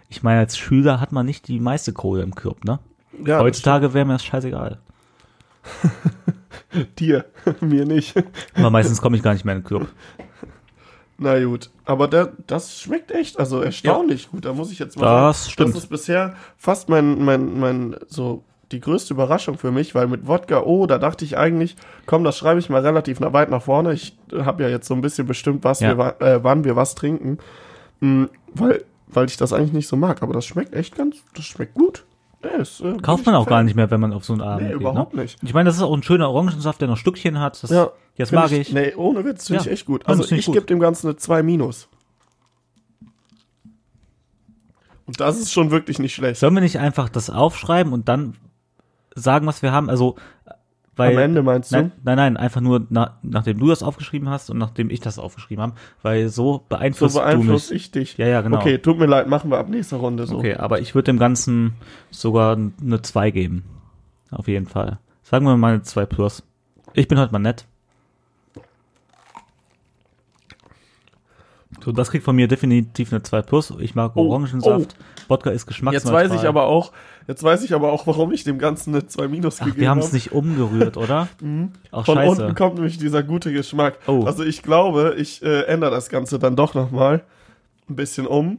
[0.09, 2.78] ich meine, als Schüler hat man nicht die meiste Kohle im Kürb, ne?
[3.25, 4.78] ja, Heutzutage wäre mir das scheißegal.
[6.99, 7.25] dir,
[7.61, 8.14] mir nicht.
[8.54, 9.87] Aber meistens komme ich gar nicht mehr in den Kürb.
[11.16, 14.44] Na gut, aber der, das schmeckt echt, also erstaunlich gut.
[14.44, 15.71] Da muss ich jetzt mal Das stimmt.
[15.71, 18.42] Das ist bisher fast mein, mein, mein, so
[18.73, 22.37] die größte Überraschung für mich, weil mit Wodka, oh, da dachte ich eigentlich, komm, das
[22.37, 23.92] schreibe ich mal relativ weit nach vorne.
[23.92, 25.97] Ich habe ja jetzt so ein bisschen bestimmt, was Ja.
[25.97, 27.38] wir, äh, wann wir was trinken,
[28.00, 30.23] mm, weil, weil ich das eigentlich nicht so mag.
[30.23, 32.04] Aber das schmeckt echt ganz, das schmeckt gut.
[32.44, 34.42] Ja, ist, äh, Kauft ich man auch gar nicht mehr, wenn man auf so einen
[34.42, 34.80] Abend Nee, geht.
[34.80, 35.22] überhaupt ne?
[35.22, 35.38] nicht.
[35.42, 37.62] Ich meine, das ist auch ein schöner Orangensaft, der noch Stückchen hat.
[37.62, 38.72] Das, Ja, das mag ich.
[38.72, 39.66] Nee, ohne Witz, finde Ja.
[39.66, 40.06] ich echt gut.
[40.06, 41.88] Also ich ich gebe dem Ganzen eine 2 minus.
[45.06, 46.40] Und das ist schon wirklich nicht schlecht.
[46.40, 48.36] Sollen wir nicht einfach das aufschreiben und dann
[49.14, 49.90] sagen, was wir haben?
[49.90, 50.16] Also,
[50.96, 51.12] weil.
[51.12, 51.76] Am Ende meinst du?
[51.76, 55.18] Nein, nein, nein, einfach nur na, nachdem du das aufgeschrieben hast und nachdem ich das
[55.18, 57.82] aufgeschrieben habe, weil so So beeinflusst beeinflusst du mich.
[57.82, 58.16] ich dich.
[58.18, 58.58] Ja, ja, genau.
[58.58, 60.38] Okay, tut mir leid, machen wir ab nächster Runde so.
[60.38, 61.74] Okay, aber ich würde dem Ganzen
[62.10, 63.64] sogar eine 2 geben.
[64.30, 64.98] Auf jeden Fall.
[65.22, 66.42] Sagen wir mal eine 2 plus.
[66.92, 67.66] Ich bin heute mal nett.
[71.84, 73.72] So, das kriegt von mir definitiv eine 2 plus.
[73.78, 74.96] Ich mag Oh, Orangensaft.
[75.28, 76.30] Wodka ist Jetzt geschmacksneutral.
[76.30, 76.92] weiß ich aber auch,
[77.28, 79.90] jetzt weiß ich aber auch, warum ich dem Ganzen eine 2 minus Ach, gegeben wir
[79.90, 80.06] haben habe.
[80.06, 81.28] es nicht umgerührt, oder?
[81.92, 82.42] Ach, Von scheiße.
[82.42, 83.98] unten kommt nämlich dieser gute Geschmack.
[84.06, 84.24] Oh.
[84.24, 87.22] Also ich glaube, ich äh, ändere das Ganze dann doch nochmal
[87.88, 88.59] ein bisschen um.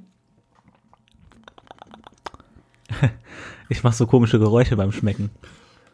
[3.68, 5.32] Ich mache so komische Geräusche beim Schmecken.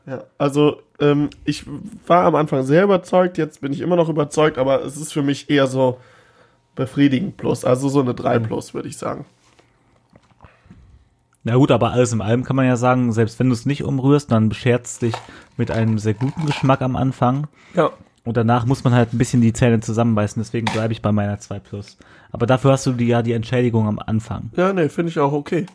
[0.06, 1.63] Ja, also ähm, ich
[2.06, 5.21] war am Anfang sehr überzeugt, jetzt bin ich immer noch überzeugt, aber es ist für
[5.21, 5.97] mich eher so
[6.75, 9.25] befriedigend plus, also so eine 3 plus, würde ich sagen.
[11.43, 13.84] Na gut, aber alles in allem kann man ja sagen, selbst wenn du es nicht
[13.84, 15.15] umrührst, dann bescherzt dich
[15.57, 17.47] mit einem sehr guten Geschmack am Anfang.
[17.73, 17.89] Ja,
[18.23, 21.39] Und danach muss man halt ein bisschen die Zähne zusammenbeißen, deswegen bleibe ich bei meiner
[21.39, 21.97] 2 Plus.
[22.31, 24.51] Aber dafür hast du die, ja die Entschädigung am Anfang.
[24.55, 25.65] ja, nee, finde ich auch okay.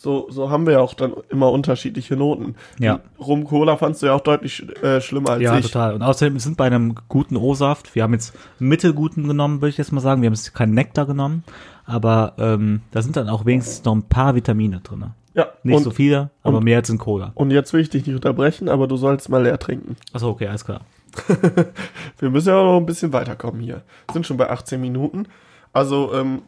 [0.00, 2.54] So, so haben wir ja auch dann immer unterschiedliche Noten.
[2.78, 3.00] Ja.
[3.18, 5.66] Rum Cola fandst du ja auch deutlich äh, schlimmer als ja, ich.
[5.66, 5.94] total.
[5.94, 7.96] Und außerdem wir sind bei einem guten O-Saft.
[7.96, 10.22] Wir haben jetzt mittelguten genommen, würde ich jetzt mal sagen.
[10.22, 11.42] Wir haben jetzt keinen Nektar genommen,
[11.84, 15.06] aber ähm, da sind dann auch wenigstens noch ein paar Vitamine drin.
[15.34, 17.32] Ja, Nicht und, so viele, aber und- mehr als in Cola.
[17.34, 19.96] und jetzt will ich dich nicht unterbrechen, aber du sollst mal leer trinken.
[20.12, 20.82] Achso, okay, alles klar.
[22.20, 23.82] Wir müssen ja auch noch ein bisschen weiterkommen hier.
[24.12, 25.26] Sind schon bei 18 Minuten.
[25.72, 26.42] Also, ähm,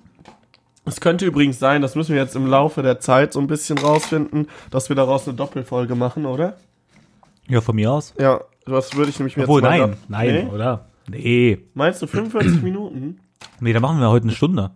[0.85, 3.79] es könnte übrigens sein, das müssen wir jetzt im Laufe der Zeit so ein bisschen
[3.79, 6.57] rausfinden, dass wir daraus eine Doppelfolge machen, oder?
[7.49, 8.15] Ja, von mir aus.
[8.19, 10.55] Ja, das würde ich nämlich mir Obwohl, jetzt nein, nein, Nee?
[10.55, 10.87] oder?
[11.09, 11.59] Nee.
[11.75, 13.21] Meinst du 45 Minuten?
[13.61, 14.71] Nee, da machen wir heute eine Stunde.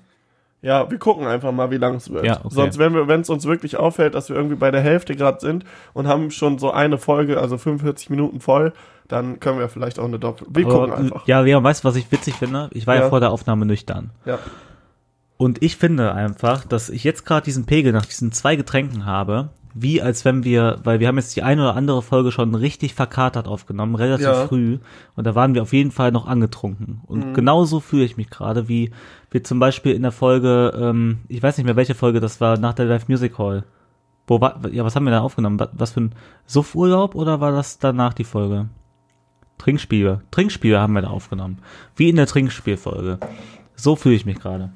[0.62, 2.24] Ja, wir gucken einfach mal, wie lang es wird.
[2.24, 2.48] Ja, okay.
[2.54, 5.38] Sonst, wenn wir, wenn es uns wirklich auffällt, dass wir irgendwie bei der Hälfte gerade
[5.40, 8.72] sind und haben schon so eine Folge, also 45 Minuten voll,
[9.06, 10.46] dann können wir vielleicht auch eine Doppel.
[10.50, 11.26] Wir gucken Aber, einfach.
[11.26, 12.70] ja, Leon, weißt du, was ich witzig finde?
[12.72, 13.08] Ich war ja, Ja.
[13.10, 14.10] vor der Aufnahme nüchtern.
[14.24, 14.38] Ja.
[15.36, 19.50] Und ich finde einfach, dass ich jetzt gerade diesen Pegel nach diesen zwei Getränken habe,
[19.76, 22.94] wie als wenn wir, weil wir haben jetzt die eine oder andere Folge schon richtig
[22.94, 24.46] verkatert aufgenommen, relativ Ja.
[24.46, 24.78] früh.
[25.16, 27.00] Und da waren wir auf jeden Fall noch angetrunken.
[27.06, 28.92] Und genauso fühle ich mich gerade, wie
[29.32, 32.56] wir zum Beispiel in der Folge, ähm, ich weiß nicht mehr, welche Folge das war,
[32.56, 33.64] nach der Live Music Hall.
[34.28, 35.58] Wo war, ja, was haben wir da aufgenommen?
[35.72, 36.14] Was für ein
[36.46, 38.68] Suffurlaub oder war das danach die Folge?
[39.58, 40.20] Trinkspiele.
[40.30, 41.58] Trinkspiele haben wir da aufgenommen.
[41.96, 43.18] Wie in der Trinkspielfolge.
[43.74, 44.72] So fühle ich mich gerade.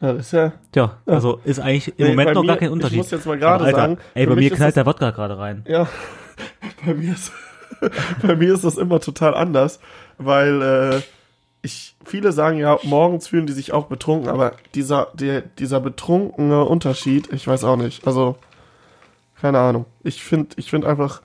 [0.00, 0.10] Ja.
[0.12, 0.52] Ist ja.
[0.72, 2.92] Tja, also ist eigentlich im Nee, Moment noch mir- gar kein Unterschied.
[2.94, 5.64] Ich muss jetzt mal gerade sagen, ey, bei mir knallt der Wodka gerade rein.
[5.66, 5.88] Ja,
[6.86, 7.32] bei mir ist,
[8.22, 9.80] bei mir ist das immer total anders,
[10.18, 11.00] weil äh,
[11.62, 16.64] ich, viele sagen ja, morgens fühlen die sich auch betrunken, aber dieser, der, dieser betrunkene
[16.64, 18.06] Unterschied, ich weiß auch nicht.
[18.06, 18.36] Also,
[19.40, 19.84] keine Ahnung.
[20.04, 21.22] Ich finde, ich finde einfach,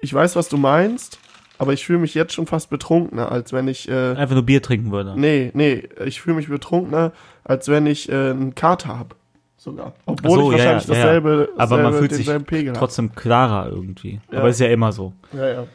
[0.00, 1.18] ich weiß, was du meinst,
[1.58, 4.62] aber ich fühle mich jetzt schon fast betrunkener, als wenn ich, äh, Einfach nur Bier
[4.62, 5.14] trinken würde.
[5.18, 7.12] nee, nee, ich fühle mich betrunkener,
[7.44, 9.16] als wenn ich äh, einen Kater habe.
[9.56, 9.94] Sogar.
[10.04, 11.06] Obwohl so, ich ja, wahrscheinlich ja, ja, ja.
[11.06, 14.20] dasselbe, Aber man dasselbe- fühlt sich Pegel trotzdem klarer irgendwie.
[14.30, 15.12] Aber ist ja immer so.
[15.32, 15.66] Ja, ja.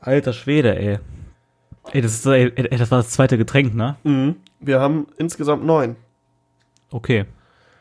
[0.00, 0.98] Alter Schwede, ey.
[1.90, 3.96] Ey, das ist, ey, ey, das war das zweite Getränk, ne?
[4.04, 4.36] Mhm.
[4.60, 5.96] Wir haben insgesamt neun.
[6.90, 7.24] Okay.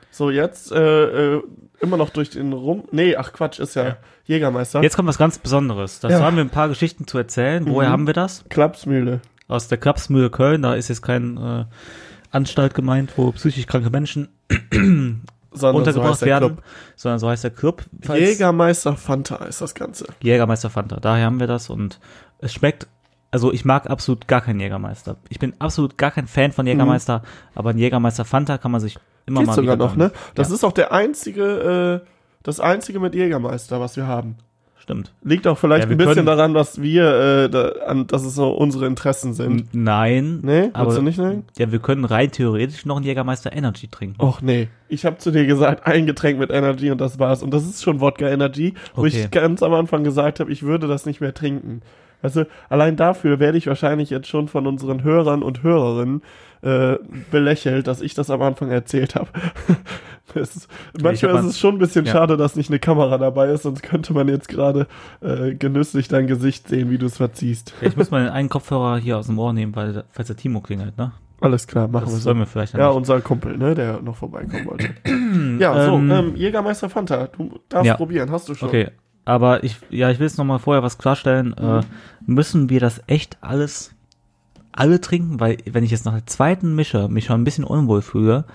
[0.09, 1.43] So, jetzt, äh, äh,
[1.81, 2.83] immer noch durch den Rum.
[2.91, 3.97] Nee, ach Quatsch, ist ja, Ja.
[4.25, 4.81] Jägermeister.
[4.83, 5.99] Jetzt kommt was ganz Besonderes.
[5.99, 6.21] Dazu Ja.
[6.21, 7.65] haben wir ein paar Geschichten zu erzählen.
[7.67, 7.93] Woher Mhm.
[7.93, 8.43] haben wir das?
[8.49, 9.21] Klapsmühle.
[9.47, 10.61] Aus der Klapsmühle Köln.
[10.61, 11.65] Da ist jetzt kein äh,
[12.31, 14.29] Anstalt gemeint, wo psychisch kranke Menschen
[15.51, 16.63] so untergebracht der werden, Club.
[16.95, 17.83] sondern so heißt der Club.
[18.07, 20.05] Jägermeister Fanta ist das Ganze.
[20.21, 20.99] Jägermeister Fanta.
[21.01, 21.99] Daher haben wir das und
[22.39, 22.87] es schmeckt.
[23.31, 25.15] Also ich mag absolut gar keinen Jägermeister.
[25.29, 27.23] Ich bin absolut gar kein Fan von Jägermeister,
[27.55, 30.11] aber ein Jägermeister Fanta kann man sich immer Geht mal sogar noch, ne?
[30.35, 30.55] Das Ja.
[30.55, 32.07] ist auch der einzige, äh,
[32.43, 34.35] das einzige mit Jägermeister, was wir haben.
[34.77, 35.13] Stimmt.
[35.23, 37.03] Liegt auch vielleicht Ja, ein bisschen daran, dass wir,
[37.45, 39.69] äh, da, an, dass es so unsere Interessen sind.
[39.73, 40.39] Nein.
[40.41, 41.43] Nee, aber willst du nicht nehmen?
[41.59, 44.19] ja, wir können rein theoretisch noch einen Jägermeister Energy trinken.
[44.19, 47.43] Och nee, ich habe zu dir gesagt, ein Getränk mit Energy und das war's.
[47.43, 49.25] Und das ist schon Wodka Energy, wo Okay.
[49.25, 51.83] ich ganz am Anfang gesagt habe, ich würde das nicht mehr trinken.
[52.21, 56.21] Also allein dafür werde ich wahrscheinlich jetzt schon von unseren Hörern und Hörerinnen
[56.62, 56.97] äh,
[57.31, 59.29] belächelt, dass ich das am Anfang erzählt habe.
[60.34, 60.69] Ist,
[61.01, 62.13] manchmal hab ist es schon ein bisschen ja.
[62.13, 64.88] schade, dass nicht eine Kamera dabei ist, sonst könnte man jetzt gerade
[65.19, 67.73] äh, genüsslich dein Gesicht sehen, wie du es verziehst.
[67.81, 70.62] Ich muss mal den einen Kopfhörer hier aus dem Ohr nehmen, weil falls der Timo
[70.62, 71.12] klingelt, ne?
[71.41, 72.19] Alles klar, machen wir Das so.
[72.19, 72.95] sollen wir vielleicht Ja, nicht.
[72.95, 74.89] unser Kumpel, ne, der noch vorbeikommen wollte.
[75.60, 77.97] ja, so, Ähm, ähm, Jägermeister Fanta, du darfst Ja.
[77.97, 78.69] probieren, hast du schon.
[78.69, 78.89] Okay,
[79.25, 81.55] aber ich, ja, ich will jetzt noch mal vorher was klarstellen.
[81.60, 81.79] Mhm.
[81.79, 81.81] Äh,
[82.25, 83.93] müssen wir das echt alles,
[84.71, 85.39] alle trinken?
[85.39, 88.45] Weil wenn ich jetzt nach der zweiten mische, mich schon ein bisschen unwohl fühle,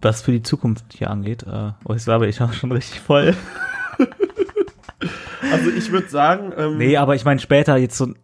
[0.00, 1.44] was für die Zukunft hier angeht.
[1.44, 3.34] Äh, oh, jetzt war ich auch schon richtig voll.
[5.50, 8.14] Also ich würde sagen, ähm, nee, aber ich meine später jetzt so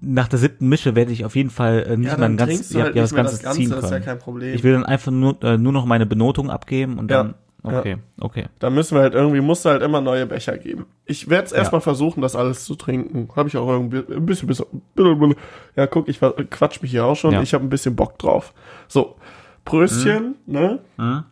[0.00, 2.46] nach der siebten Mische werde ich auf jeden Fall äh, nicht ja, mehr ein ja,
[2.46, 4.18] halt ja, das Ganze ziehen das ja können.
[4.20, 4.54] Problem.
[4.54, 7.24] ich will dann einfach nur, äh, nur noch meine Benotung abgeben und Ja.
[7.24, 8.46] dann, okay, okay.
[8.58, 10.86] da müssen wir halt irgendwie, musst du halt immer neue Becher geben.
[11.04, 11.58] Ich werde es Ja.
[11.58, 13.28] erstmal versuchen, das alles zu trinken.
[13.36, 14.66] Habe ich auch irgendwie ein bisschen, bisschen,
[15.76, 17.32] ja, guck, ich quatsch mich hier auch schon.
[17.32, 17.42] Ja.
[17.42, 18.52] Ich habe ein bisschen Bock drauf.
[18.88, 19.16] So,
[19.64, 20.80] Pröstchen, ne?
[20.96, 21.24] Hm?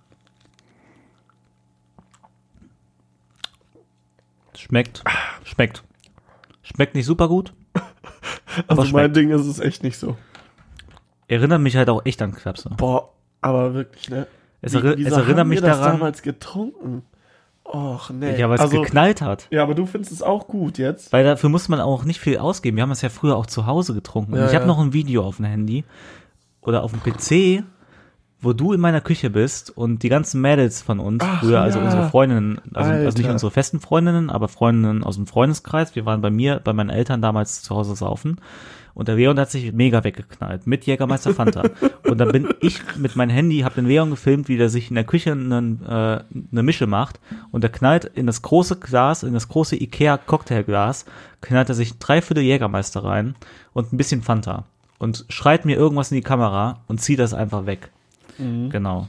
[4.56, 5.02] Schmeckt,
[5.44, 5.82] schmeckt.
[6.62, 7.52] Schmeckt nicht super gut.
[8.66, 9.16] Also Aber mein schmeckt.
[9.16, 10.16] Ding ist es echt nicht so.
[11.28, 12.68] Erinnert mich halt auch echt an Klapse.
[12.76, 14.26] Boah, aber wirklich, ne?
[14.62, 17.02] Es, wieso es erinnert mich wir das daran, damals getrunken?
[17.64, 18.36] Och, nee.
[18.36, 19.46] ja, weil es also, geknallt hat.
[19.50, 21.12] ja, aber du findest es auch gut jetzt?
[21.12, 22.76] Weil dafür muss man auch nicht viel ausgeben.
[22.76, 24.32] Wir haben es ja früher auch zu Hause getrunken.
[24.32, 24.66] Und Ja, ich habe ja.
[24.66, 25.84] noch ein Video auf dem Handy
[26.62, 27.64] oder auf dem PC,
[28.40, 31.78] wo du in meiner Küche bist und die ganzen Mädels von uns, Ach, früher, also
[31.78, 31.84] ja.
[31.84, 35.94] unsere Freundinnen, also, also nicht unsere festen Freundinnen, aber Freundinnen aus dem Freundeskreis.
[35.94, 38.40] Wir waren bei mir, bei meinen Eltern damals zu Hause saufen.
[39.00, 41.62] Und der Leon hat sich mega weggeknallt mit Jägermeister Fanta.
[42.06, 44.94] und dann bin ich mit meinem Handy, habe den Leon gefilmt, wie der sich in
[44.94, 46.20] der Küche einen, äh,
[46.52, 47.18] eine Mische macht.
[47.50, 51.06] Und der knallt in das große Glas, in das große Ikea Cocktailglas,
[51.40, 53.36] knallt er sich drei Viertel Jägermeister rein
[53.72, 54.66] und ein bisschen Fanta.
[54.98, 57.88] Und schreit mir irgendwas in die Kamera und zieht das einfach weg.
[58.36, 58.98] Genau.
[58.98, 59.08] Und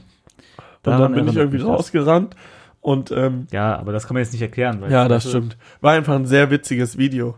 [0.84, 2.34] dann Daran bin ich irgendwie rausgerannt
[2.80, 4.82] und ähm, Ja, aber das kann man jetzt nicht erklären.
[4.88, 5.58] Ja, das stimmt.
[5.82, 7.36] War einfach ein sehr witziges Video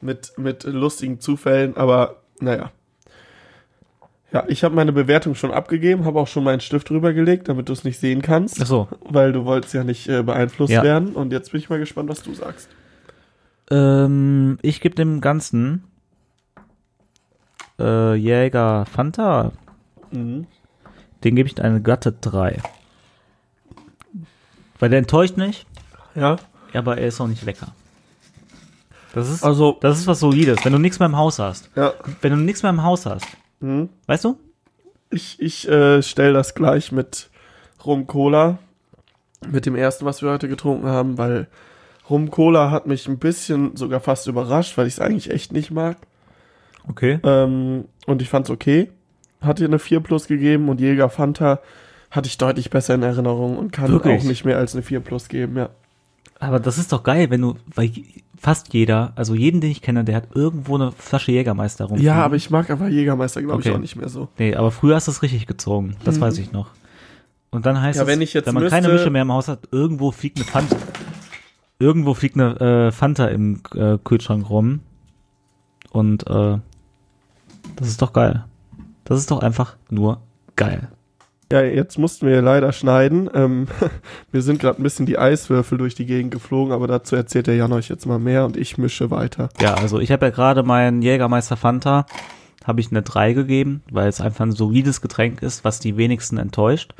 [0.00, 2.70] mit mit lustigen Zufällen, aber naja.
[4.32, 7.68] Ja, ich habe meine Bewertung schon abgegeben, habe auch schon meinen Stift drüber gelegt, damit
[7.68, 8.88] du es nicht sehen kannst, Ach so.
[9.00, 10.84] weil du wolltest ja nicht äh, beeinflusst Ja.
[10.84, 11.14] werden.
[11.16, 12.68] Und jetzt bin ich mal gespannt, was du sagst.
[13.72, 15.82] Ähm, ich gebe dem Ganzen
[17.80, 19.50] äh, Jäger Fanta,
[20.12, 20.46] Mhm.
[21.24, 22.58] den gebe ich eine glatte 3.
[24.78, 25.66] Weil der enttäuscht nicht,
[26.14, 26.36] Ja,
[26.72, 27.68] aber er ist auch nicht lecker.
[29.14, 31.70] Das ist, also das ist was Solides, wenn du nichts mehr im Haus hast.
[31.74, 33.26] ja, Wenn du nichts mehr im Haus hast,
[33.60, 33.88] mhm.
[34.06, 34.38] weißt du?
[35.10, 37.28] ich ich äh, stelle das gleich mit
[37.84, 38.58] Rum Cola,
[39.48, 41.48] mit dem ersten, was wir heute getrunken haben, weil
[42.08, 45.70] Rum Cola hat mich ein bisschen sogar fast überrascht, weil ich es eigentlich echt nicht
[45.70, 45.96] mag.
[46.88, 47.20] Okay.
[47.22, 48.90] Ähm, und ich fand's okay.
[49.40, 51.60] Hat ihr eine 4 Plus gegeben und Jäger Fanta
[52.10, 54.20] hatte ich deutlich besser in Erinnerung und kann Wirklich?
[54.20, 55.70] auch nicht mehr als eine 4 Plus geben, ja.
[56.38, 57.90] Aber das ist doch geil, wenn du, weil
[58.40, 61.98] fast jeder, also jeden, den ich kenne, der hat irgendwo eine Flasche Jägermeister rum.
[62.00, 63.76] Ja, aber ich mag aber Jägermeister, glaube ich, Okay.
[63.76, 64.28] auch nicht mehr so.
[64.38, 65.96] Nee, aber früher hast du es richtig gezogen.
[66.04, 66.20] Das Mhm.
[66.22, 66.70] weiß ich noch.
[67.50, 69.32] Und dann heißt Ja, es, wenn ich jetzt wenn man keine müsste- Mische mehr im
[69.32, 70.76] Haus hat, irgendwo fliegt eine Fanta.
[71.78, 74.80] Irgendwo fliegt eine äh, Fanta im äh, Kühlschrank rum.
[75.90, 76.58] Und äh,
[77.76, 78.44] das ist doch geil.
[79.04, 80.20] Das ist doch einfach nur
[80.56, 80.88] geil.
[81.52, 83.28] Ja, jetzt mussten wir leider schneiden.
[83.34, 83.66] Ähm,
[84.32, 87.56] mir sind gerade ein bisschen die Eiswürfel durch die Gegend geflogen, aber dazu erzählt der
[87.56, 89.48] Jan euch jetzt mal mehr und ich mische weiter.
[89.60, 92.06] Ja, also ich habe ja gerade meinen Jägermeister Fanta,
[92.64, 96.38] habe ich eine 3 gegeben, weil es einfach ein solides Getränk ist, was die wenigsten
[96.38, 96.94] enttäuscht.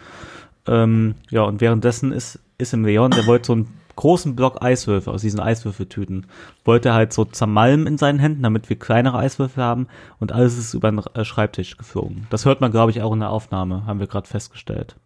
[0.66, 5.12] Ähm, ja, und währenddessen ist, ist im Leon, der wollte so einen großen Block Eiswürfel
[5.12, 6.26] aus diesen Eiswürfeltüten,
[6.64, 10.74] wollte halt so zermalmen in seinen Händen, damit wir kleinere Eiswürfel haben und alles ist
[10.74, 12.26] über den äh, Schreibtisch geflogen.
[12.30, 14.96] Das hört man, glaube ich, auch in der Aufnahme, haben wir gerade festgestellt.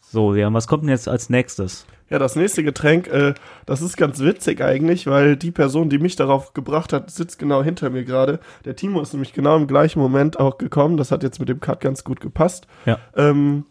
[0.00, 1.86] So, Leon, was kommt denn jetzt als nächstes?
[2.10, 3.34] Ja, das nächste Getränk, äh,
[3.66, 7.62] das ist ganz witzig eigentlich, weil die Person, die mich darauf gebracht hat, sitzt genau
[7.62, 8.40] hinter mir gerade.
[8.64, 10.96] Der Timo ist nämlich genau im gleichen Moment auch gekommen.
[10.96, 12.66] Das hat jetzt mit dem Cut ganz gut gepasst.
[12.86, 12.98] Ja.
[13.14, 13.66] Ähm,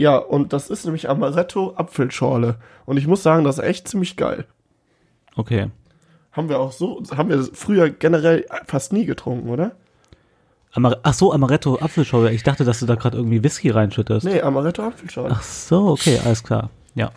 [0.00, 2.56] ja, und das ist nämlich Amaretto Apfelschorle.
[2.86, 4.46] Und ich muss sagen, das ist echt ziemlich geil.
[5.36, 5.70] Okay.
[6.32, 9.72] Haben wir auch so, haben wir früher generell fast nie getrunken, oder?
[10.72, 12.32] Amar Ach so, Amaretto Apfelschorle.
[12.32, 14.24] Ich dachte, dass du da gerade irgendwie Whisky reinschüttest.
[14.24, 15.34] Nee, Amaretto Apfelschorle.
[15.34, 16.70] Ach so, okay, alles klar.
[16.94, 17.10] Ja.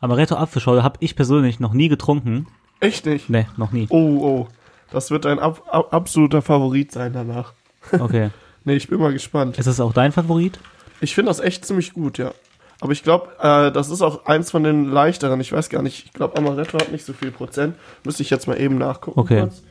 [0.00, 2.46] Amaretto Apfelschorle habe ich persönlich noch nie getrunken.
[2.80, 3.28] Echt nicht?
[3.28, 3.86] Nee, noch nie.
[3.90, 4.48] Oh, oh.
[4.90, 7.52] Das wird ein ab, ab, absoluter Favorit sein danach.
[7.92, 8.30] Okay.
[8.66, 9.58] Nee, ich bin mal gespannt.
[9.58, 10.58] Ist das auch dein Favorit?
[11.04, 12.32] Ich finde das echt ziemlich gut, ja.
[12.80, 15.40] Aber ich glaube, äh, das ist auch eins von den leichteren.
[15.40, 16.06] Ich weiß gar nicht.
[16.06, 17.76] Ich glaube, Amaretto hat nicht so viel Prozent.
[18.04, 19.18] Müsste ich jetzt mal eben nachgucken.
[19.20, 19.40] Okay.
[19.40, 19.62] kurz.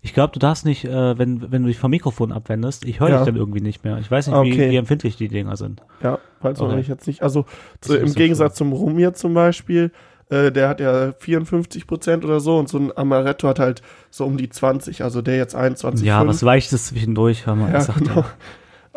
[0.00, 3.08] Ich glaube, du darfst nicht, äh, wenn, wenn du dich vom Mikrofon abwendest, ich höre
[3.08, 3.16] Ja.
[3.18, 3.98] dich dann irgendwie nicht mehr.
[3.98, 4.50] Ich weiß nicht, Okay.
[4.52, 5.82] wie, wie empfindlich die Dinger sind.
[6.02, 6.74] Ja, weiß man Okay.
[6.74, 7.22] eigentlich jetzt nicht.
[7.22, 7.46] Also
[7.80, 9.90] ist im so Gegensatz zum Rumir zum Beispiel,
[10.30, 14.24] äh, der hat ja 54 Prozent oder so und so ein Amaretto hat halt so
[14.24, 15.02] um die 20.
[15.02, 16.06] Also der jetzt 21.
[16.06, 17.72] Ja, was Weiches zwischendurch, hör mal.
[17.72, 18.24] Ja, ich genau.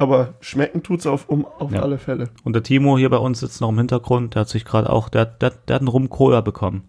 [0.01, 1.83] Aber schmecken tut's auf, um, auf Ja.
[1.83, 2.29] alle Fälle.
[2.43, 5.09] Und der Timo hier bei uns sitzt noch im Hintergrund, der hat sich gerade auch,
[5.09, 6.85] der, der, der hat einen Rum-Cola bekommen.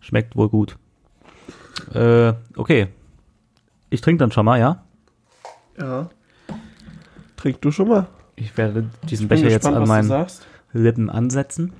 [0.00, 0.76] Schmeckt wohl gut.
[1.94, 2.88] Äh, okay.
[3.88, 4.84] Ich trinke dann schon mal, ja?
[5.80, 6.10] Ja.
[7.36, 8.06] Trink du schon mal?
[8.36, 10.84] Ich werde diesen Bin Becher jetzt gespannt, an was du meinen.
[10.84, 11.72] Lippen ansetzen.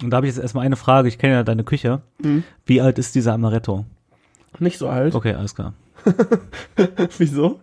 [0.00, 1.08] Und da habe ich jetzt erstmal eine Frage.
[1.08, 2.02] Ich kenne ja deine Küche.
[2.22, 2.44] Mhm.
[2.64, 3.86] Wie alt ist dieser Amaretto?
[4.58, 5.14] Nicht so alt.
[5.14, 5.74] Okay, alles klar.
[7.18, 7.60] Wieso?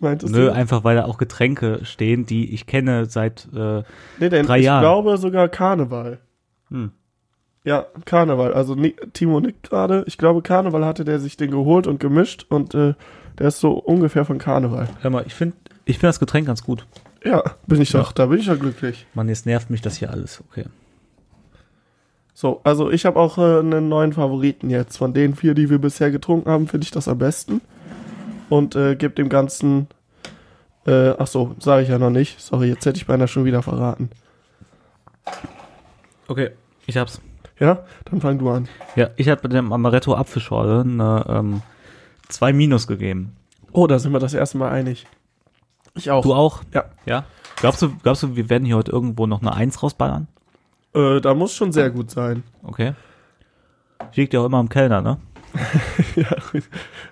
[0.00, 0.52] Meintest Nö, du?
[0.52, 3.82] einfach weil da auch Getränke stehen, die ich kenne seit äh,
[4.20, 4.82] Nee, denn drei ich Jahren.
[4.82, 6.18] glaube sogar Karneval.
[6.68, 6.92] Hm.
[7.64, 8.54] Ja, Karneval.
[8.54, 8.76] Also
[9.12, 10.04] Timo nickt gerade.
[10.06, 12.94] Ich glaube, Karneval hatte der sich den geholt und gemischt und äh,
[13.38, 14.88] der ist so ungefähr von Karneval.
[15.00, 16.86] Hör mal, ich finde ich find das Getränk ganz gut.
[17.24, 18.12] Ja, bin ich doch.
[18.12, 19.06] Da bin ich ja glücklich.
[19.14, 20.42] Mann, jetzt nervt mich das hier alles.
[20.50, 20.64] Okay.
[22.42, 24.96] So, also ich habe auch äh, einen neuen Favoriten jetzt.
[24.96, 27.60] Von den vier, die wir bisher getrunken haben, finde ich das am besten.
[28.48, 29.86] Und äh, gebe dem Ganzen.
[30.84, 32.40] Äh, ach so, sage ich ja noch nicht.
[32.40, 34.10] Sorry, jetzt hätte ich beinahe schon wieder verraten.
[36.26, 36.50] Okay,
[36.86, 37.20] ich hab's.
[37.60, 38.66] Ja, dann fang du an.
[38.96, 41.62] Ja, ich habe dem Amaretto Apfelschorle eine ähm,
[42.28, 43.36] 2 Minus gegeben.
[43.70, 45.06] Oh, da sind wir das erste Mal einig.
[45.94, 46.24] Ich auch.
[46.24, 46.64] Du auch?
[46.74, 46.86] Ja.
[47.06, 47.24] Ja?
[47.60, 50.26] Glaubst du, glaubst du, wir werden hier heute irgendwo noch eine 1 rausballern?
[50.94, 52.42] Äh, da muss schon sehr gut sein.
[52.62, 52.94] Okay.
[54.14, 55.18] Liegt ja auch immer im Kellner, ne?
[56.16, 56.36] ja,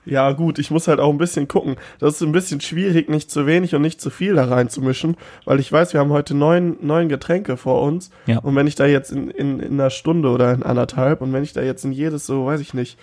[0.06, 1.76] ja, gut, ich muss halt auch ein bisschen gucken.
[1.98, 5.60] Das ist ein bisschen schwierig, nicht zu wenig und nicht zu viel da reinzumischen, weil
[5.60, 8.10] ich weiß, wir haben heute neun, neun Getränke vor uns.
[8.26, 8.38] Ja.
[8.38, 11.42] Und wenn ich da jetzt in, in, in einer Stunde oder in anderthalb und wenn
[11.42, 12.98] ich da jetzt in jedes so, weiß ich nicht,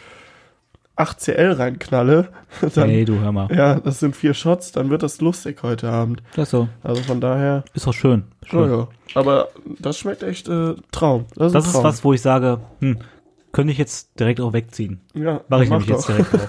[0.98, 2.30] 8 CL reinknalle,
[2.76, 3.48] dann, hey, du hör mal.
[3.56, 6.22] ja, das sind vier Shots, dann wird das lustig heute Abend.
[6.36, 6.68] Das so.
[6.84, 8.24] Also von daher, Ist doch schön.
[8.46, 8.70] schön.
[8.70, 8.88] ja, ja.
[9.16, 9.48] Aber
[9.80, 11.26] das schmeckt echt äh, Traum.
[11.36, 11.84] Das ist, Das ein ist Traum.
[11.84, 12.98] was, wo ich sage, hm,
[13.52, 15.00] könnte ich jetzt direkt auch wegziehen.
[15.14, 16.16] Ja, Mache ich mach nämlich jetzt doch.
[16.16, 16.48] direkt auch.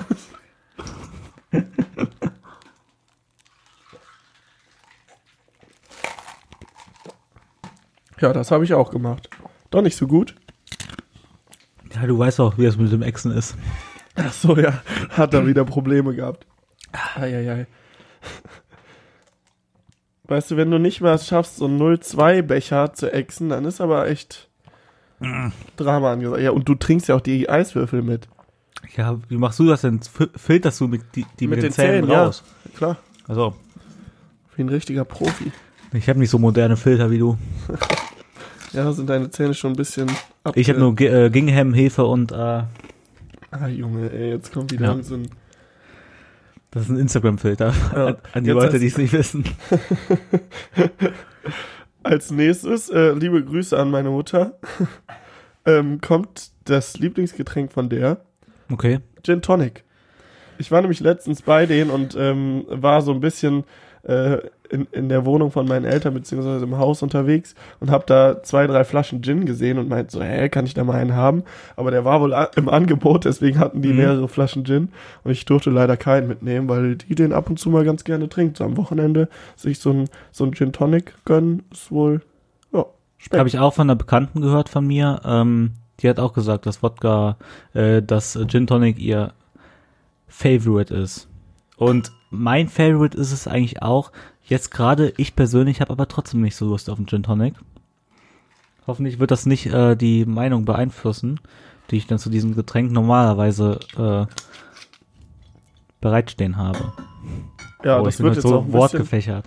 [8.21, 9.29] Ja, das habe ich auch gemacht.
[9.71, 10.35] Doch nicht so gut.
[11.95, 13.57] Ja, du weißt auch, wie das mit dem Echsen ist.
[14.19, 14.83] Ach so, ja.
[15.11, 16.47] Hat er wieder Probleme gehabt.
[17.17, 17.67] Eieiei.
[20.25, 23.81] Weißt du, wenn du nicht mal es schaffst, so einen 0-2-Becher zu exen, dann ist
[23.81, 24.49] aber echt
[25.77, 26.43] Drama angesagt.
[26.43, 28.29] Ja, und du trinkst ja auch die Eiswürfel mit.
[28.97, 30.01] Ja, wie machst du das denn?
[30.01, 32.43] Fil- Filterst du mit, die, die mit, den, Zähnen, raus?
[32.65, 32.97] Ja, klar.
[33.27, 33.55] Also,
[34.57, 35.51] Wie ein richtiger Profi.
[35.93, 37.37] ich habe nicht so moderne Filter wie du.
[38.73, 40.11] Ja, sind deine Zähne schon ein bisschen
[40.45, 40.57] ab.
[40.57, 42.63] Ich habe nur G- äh, Gingham, Hefe und äh,
[43.51, 45.03] Ah, Junge, ey, jetzt kommt wieder Ja.
[45.03, 45.29] so ein.
[46.71, 47.73] das ist ein Instagram-Filter.
[47.95, 48.07] Ja.
[48.33, 49.45] An, die Jetzt Leute, die es nicht wissen.
[52.03, 54.59] Als nächstes, äh, liebe Grüße an meine Mutter,
[55.67, 58.23] ähm, kommt das Lieblingsgetränk von der,
[58.71, 59.01] Okay.
[59.23, 59.83] Gin Tonic.
[60.59, 63.65] Ich war nämlich letztens bei denen und ähm, war so ein bisschen
[64.03, 64.39] äh,
[64.71, 68.67] in, in der Wohnung von meinen Eltern beziehungsweise im Haus unterwegs und habe da zwei,
[68.67, 71.43] drei Flaschen Gin gesehen und meinte so, hä, kann ich da mal einen haben?
[71.77, 73.97] Aber der war wohl im Angebot, deswegen hatten die Mhm.
[73.97, 74.89] mehrere Flaschen Gin
[75.25, 78.29] und ich durfte leider keinen mitnehmen, weil die den ab und zu mal ganz gerne
[78.29, 78.59] trinkt.
[78.59, 82.21] So am Wochenende sich so ein, so ein Gin Tonic gönnen, ist wohl,
[82.73, 82.85] ja,
[83.17, 83.39] schmeckt.
[83.39, 85.21] Habe ich auch von einer Bekannten gehört von mir.
[85.25, 87.37] Ähm, die hat auch gesagt, dass Wodka,
[87.75, 89.33] äh, dass Gin Tonic ihr
[90.29, 91.27] Favorite ist.
[91.77, 94.13] Und mein Favorite ist es eigentlich auch.
[94.45, 97.55] Jetzt gerade, ich persönlich habe aber trotzdem nicht so Lust auf einen Gin Tonic.
[98.87, 101.41] Hoffentlich wird das nicht äh, die Meinung beeinflussen,
[101.91, 104.35] die ich dann zu diesem Getränk normalerweise äh,
[106.01, 106.93] bereitstehen habe.
[107.85, 109.45] Ja, oh, das wird jetzt so auch ein wortgefächert.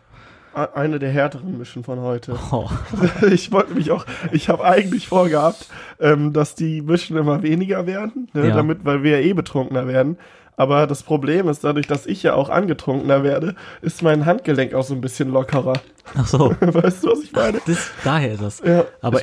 [0.54, 2.38] eine der härteren Mischen von heute.
[2.52, 2.70] Oh.
[3.32, 5.68] ich wollte mich auch, ich habe eigentlich vorgehabt,
[6.00, 8.56] ähm, dass die Mischen immer weniger werden, ne, Ja.
[8.56, 10.18] damit, weil wir ja eh betrunkener werden.
[10.58, 14.84] Aber das Problem ist, dadurch, dass ich ja auch angetrunkener werde, ist mein Handgelenk auch
[14.84, 15.74] so ein bisschen lockerer.
[16.16, 17.60] Ach so, weißt du, was ich meine?
[17.66, 18.62] das, daher ist das.
[18.66, 18.86] Ja.
[19.02, 19.22] Aber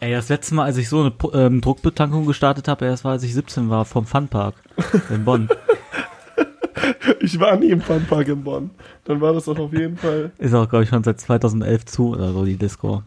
[0.00, 3.22] ey, das letzte Mal, als ich so eine ähm, Druckbetankung gestartet habe, das war, als
[3.22, 4.54] ich 17 war, vom Funpark
[5.10, 5.48] in Bonn.
[7.20, 8.70] Ich war nie im Funpark in Bonn.
[9.04, 12.10] Dann war das doch auf jeden Fall, Ist auch, glaube ich, schon seit 2011 zu
[12.10, 13.02] oder so, die Disco.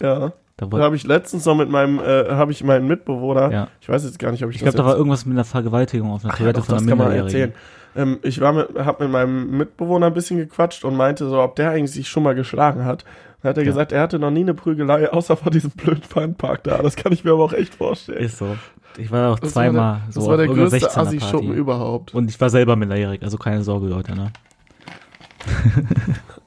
[0.00, 0.32] ja.
[0.58, 3.68] Da Da habe ich letztens noch mit meinem, äh, habe ich meinen Mitbewohner, Ja.
[3.80, 5.44] ich weiß jetzt gar nicht, ob ich, ich das glaube, da war irgendwas mit einer
[5.44, 7.52] Vergewaltigung auf einer Ach ja, Toilette doch, von das einer kann man erzählen.
[7.96, 11.56] Ähm, ich war mit, hab mit meinem Mitbewohner ein bisschen gequatscht und meinte so, ob
[11.56, 13.04] der eigentlich sich schon mal geschlagen hat.
[13.42, 13.70] Dann hat er Ja.
[13.70, 16.78] gesagt, er hatte noch nie eine Prügelei, außer vor diesem blöden Funpark da.
[16.82, 18.18] Das kann ich mir aber auch echt vorstellen.
[18.24, 18.56] Ist so.
[18.98, 22.14] Ich war auch Das zweimal war der, so das war der größte 16er Assi-Schuppen überhaupt.
[22.14, 24.32] Und ich war selber minderjährig, also keine Sorge, Leute, ne?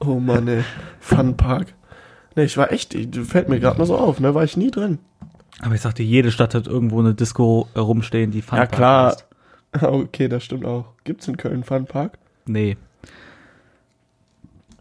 [0.00, 0.62] Oh Mann, ey.
[1.00, 1.68] Funpark.
[2.36, 4.34] Nee, ich war echt, ich- fällt mir gerade mal so auf, ne?
[4.34, 4.98] War ich nie drin.
[5.60, 9.06] Aber ich sagte, jede Stadt hat irgendwo eine Disco rumstehen, die Funpark klar.
[9.12, 9.26] heißt.
[9.82, 10.84] Okay, das stimmt auch.
[11.04, 12.18] Gibt's in Köln Funpark?
[12.46, 12.76] Nee.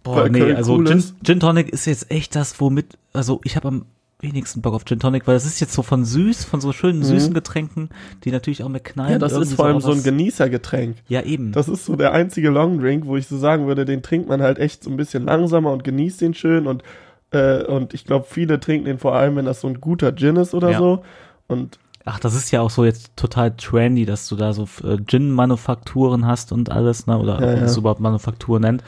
[0.03, 1.03] Boah, Weil nee, Köln also cool Gin.
[1.23, 3.85] Gin Tonic ist jetzt echt das, womit, also ich habe am
[4.19, 7.03] wenigsten Bock auf Gin Tonic, weil das ist jetzt so von süß, von so schönen
[7.03, 7.89] süßen Getränken,
[8.23, 9.13] die natürlich auch mit Knallen Mhm.
[9.13, 10.97] Ja, das ist vor allem auch so ein Genießergetränk.
[11.07, 11.51] Ja, eben.
[11.53, 14.59] Das ist so der einzige Longdrink, wo ich so sagen würde, den trinkt man halt
[14.59, 16.83] echt so ein bisschen langsamer und genießt den schön und
[17.31, 20.35] äh, und ich glaube, viele trinken den vor allem, wenn das so ein guter Gin
[20.35, 20.77] ist oder Ja.
[20.79, 21.03] so.
[21.47, 24.97] Und Ach, das ist ja auch so jetzt total trendy, dass du da so äh,
[25.05, 27.17] Gin-Manufakturen hast und alles, ne?
[27.19, 28.83] Oder Ja, man es überhaupt Manufaktur nennt.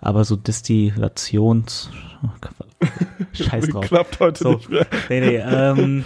[0.00, 1.90] Aber so Distillations...
[3.32, 3.84] Scheiß drauf.
[3.86, 4.52] klappt heute So.
[4.54, 4.86] nicht mehr.
[5.08, 6.04] Nee, nee, ähm,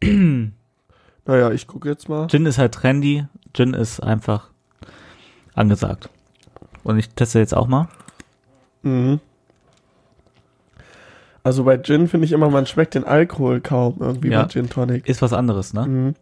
[1.26, 2.26] Naja, ich gucke jetzt mal.
[2.28, 3.24] Gin ist halt trendy.
[3.52, 4.48] Gin ist einfach
[5.54, 6.08] angesagt.
[6.84, 7.88] Und ich teste jetzt auch mal.
[8.82, 9.20] Mhm.
[11.44, 14.42] Also bei Gin finde ich immer, man schmeckt den Alkohol kaum irgendwie Ja.
[14.42, 15.08] bei Gin Tonic.
[15.08, 15.86] Ist was anderes, ne?
[15.86, 16.14] Mhm.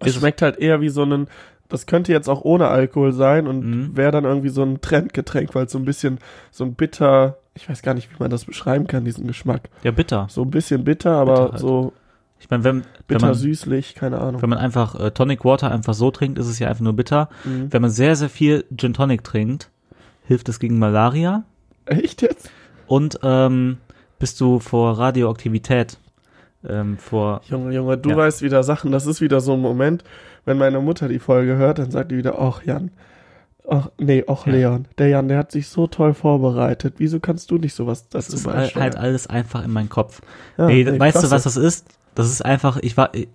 [0.00, 1.26] Es schmeckt halt eher wie so ein,
[1.68, 3.96] das könnte jetzt auch ohne Alkohol sein und Mhm.
[3.96, 6.18] wäre dann irgendwie so ein Trendgetränk, weil es so ein bisschen,
[6.50, 9.70] so ein bitter, ich weiß gar nicht, wie man das beschreiben kann, diesen Geschmack.
[9.82, 10.26] Ja, bitter.
[10.28, 11.60] So ein bisschen bitter, aber Bitter halt.
[11.60, 11.92] so
[12.38, 14.42] Ich meine, wenn, wenn, bitter man, süßlich, keine Ahnung.
[14.42, 17.30] wenn man einfach äh, Tonic Water einfach so trinkt, ist es ja einfach nur bitter.
[17.44, 17.72] Mhm.
[17.72, 19.70] Wenn man sehr, sehr viel Gin Tonic trinkt,
[20.26, 21.44] hilft es gegen Malaria
[21.86, 22.50] Echt jetzt?
[22.86, 23.78] und ähm,
[24.18, 25.98] bist du vor Radioaktivität
[26.68, 28.16] ähm, vor Junge, Junge, du Ja.
[28.16, 30.02] weißt wieder Sachen, das ist wieder so ein Moment,
[30.44, 32.90] wenn meine Mutter die Folge hört, dann sagt die wieder, ach Jan,
[33.68, 34.52] ach nee, ach Ja.
[34.52, 38.26] Leon, der Jan, der hat sich so toll vorbereitet, wieso kannst du nicht sowas das
[38.26, 38.82] dazu ist all- beisteuern?
[38.82, 40.22] halt alles einfach in meinem Kopf.
[40.58, 41.30] Ja, Ey, nee, weißt du, klasse.
[41.34, 41.86] was das ist?
[42.14, 43.28] Das ist einfach, ich war, ich,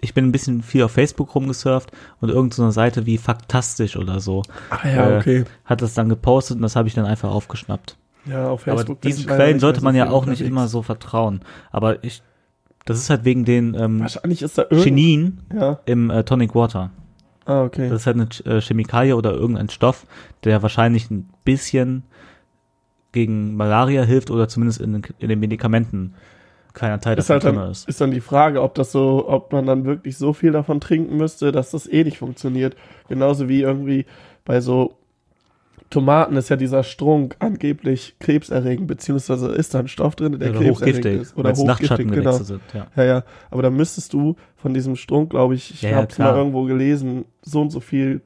[0.00, 3.96] ich bin ein bisschen viel auf Facebook rumgesurft und irgendeine so eine Seite wie Faktastisch
[3.96, 5.44] oder so Ah ja, äh, okay.
[5.64, 7.96] hat das dann gepostet und das habe ich dann einfach aufgeschnappt.
[8.26, 9.00] Ja, auf Aber Facebook.
[9.00, 10.48] bin diesen Quellen sollte so man ja auch nicht unterwegs.
[10.50, 11.40] immer so vertrauen.
[11.70, 12.22] Aber ich,
[12.84, 14.66] das ist halt wegen den ähm, Wahrscheinlich ist da.
[14.70, 16.90] Chinin Ja, im äh, Tonic Water.
[17.46, 17.88] ah, okay.
[17.88, 20.06] Das ist halt eine äh, Chemikalie oder irgendein Stoff,
[20.44, 22.04] der wahrscheinlich ein bisschen
[23.12, 26.14] gegen Malaria hilft oder zumindest in, den- in den Medikamenten
[26.68, 27.88] ein kleiner Teil ist davon halt dann, ist.
[27.88, 31.16] ist dann die Frage, ob das so, ob man dann wirklich so viel davon trinken
[31.18, 32.76] müsste, dass das eh nicht funktioniert.
[33.08, 34.06] Genauso wie irgendwie
[34.46, 34.96] bei so
[35.92, 40.58] Tomaten ist ja dieser Strunk angeblich krebserregend, beziehungsweise ist da ein Stoff drin, der oder
[40.60, 41.36] krebserregend hochgiftig, ist.
[41.36, 42.32] Oder hochgiftig, genau.
[42.38, 42.60] Sind.
[42.74, 42.86] Ja.
[42.96, 43.22] Ja, ja.
[43.50, 46.64] Aber da müsstest du von diesem Strunk, glaube ich, ich Ja, habe es mal irgendwo
[46.64, 48.22] gelesen, so und so viel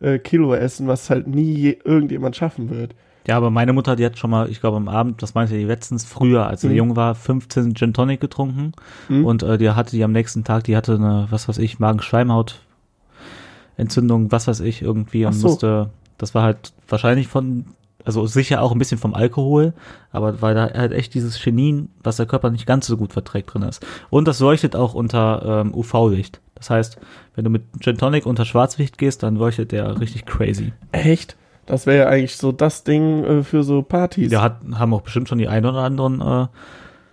[0.00, 2.94] äh, Kilo essen, was halt nie je, irgendjemand schaffen wird.
[3.28, 5.62] ja, aber meine Mutter, die hat schon mal, ich glaube am Abend, das meinte die
[5.64, 6.74] letztens, früher, als sie Mhm.
[6.74, 8.72] jung war, 15 Gin Tonic getrunken
[9.08, 9.24] Mhm.
[9.24, 14.32] und äh, die hatte die am nächsten Tag, die hatte eine, was weiß ich, Magenschleimhautentzündung,
[14.32, 15.46] was weiß ich, irgendwie und so.
[15.48, 15.90] musste,
[16.22, 17.64] das war halt wahrscheinlich von,
[18.04, 19.72] also sicher auch ein bisschen vom Alkohol,
[20.12, 23.52] aber weil da halt echt dieses Chenin, was der Körper nicht ganz so gut verträgt,
[23.52, 23.84] drin ist.
[24.08, 26.40] Und das leuchtet auch unter ähm, UV-Licht.
[26.54, 26.96] Das heißt,
[27.34, 30.72] wenn du mit Gin Tonic unter Schwarzlicht gehst, dann leuchtet der richtig crazy.
[30.92, 31.36] Echt?
[31.66, 34.30] Das wäre ja eigentlich so das Ding äh, für so Partys.
[34.30, 36.46] Der hat, haben auch bestimmt schon die ein oder anderen äh,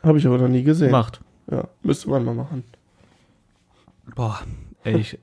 [0.03, 0.89] Habe ich aber noch nie gesehen.
[0.89, 1.19] gemacht.
[1.49, 2.63] Ja, müsste man mal machen.
[4.15, 4.39] Boah,
[4.83, 5.17] ey, ich,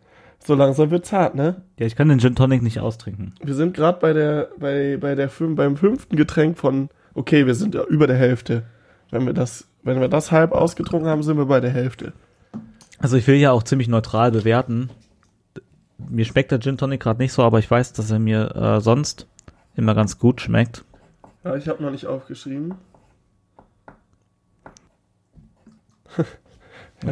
[0.47, 1.63] So langsam wird's hart, ne?
[1.77, 3.35] ja, ich kann den Gin Tonic nicht austrinken.
[3.43, 7.57] Wir sind gerade bei der, bei, bei der fün- beim fünften Getränk von, okay, wir
[7.57, 8.63] sind ja über der Hälfte.
[9.11, 12.13] Wenn wir das, wenn wir das halb ausgetrunken haben, sind wir bei der Hälfte.
[13.01, 14.91] Also ich will ja auch ziemlich neutral bewerten.
[15.99, 18.81] Mir schmeckt der Gin Tonic gerade nicht so, aber ich weiß, dass er mir äh,
[18.81, 19.27] sonst
[19.75, 20.85] immer ganz gut schmeckt.
[21.43, 22.75] Ja, ich habe noch nicht aufgeschrieben.
[26.17, 26.25] ja,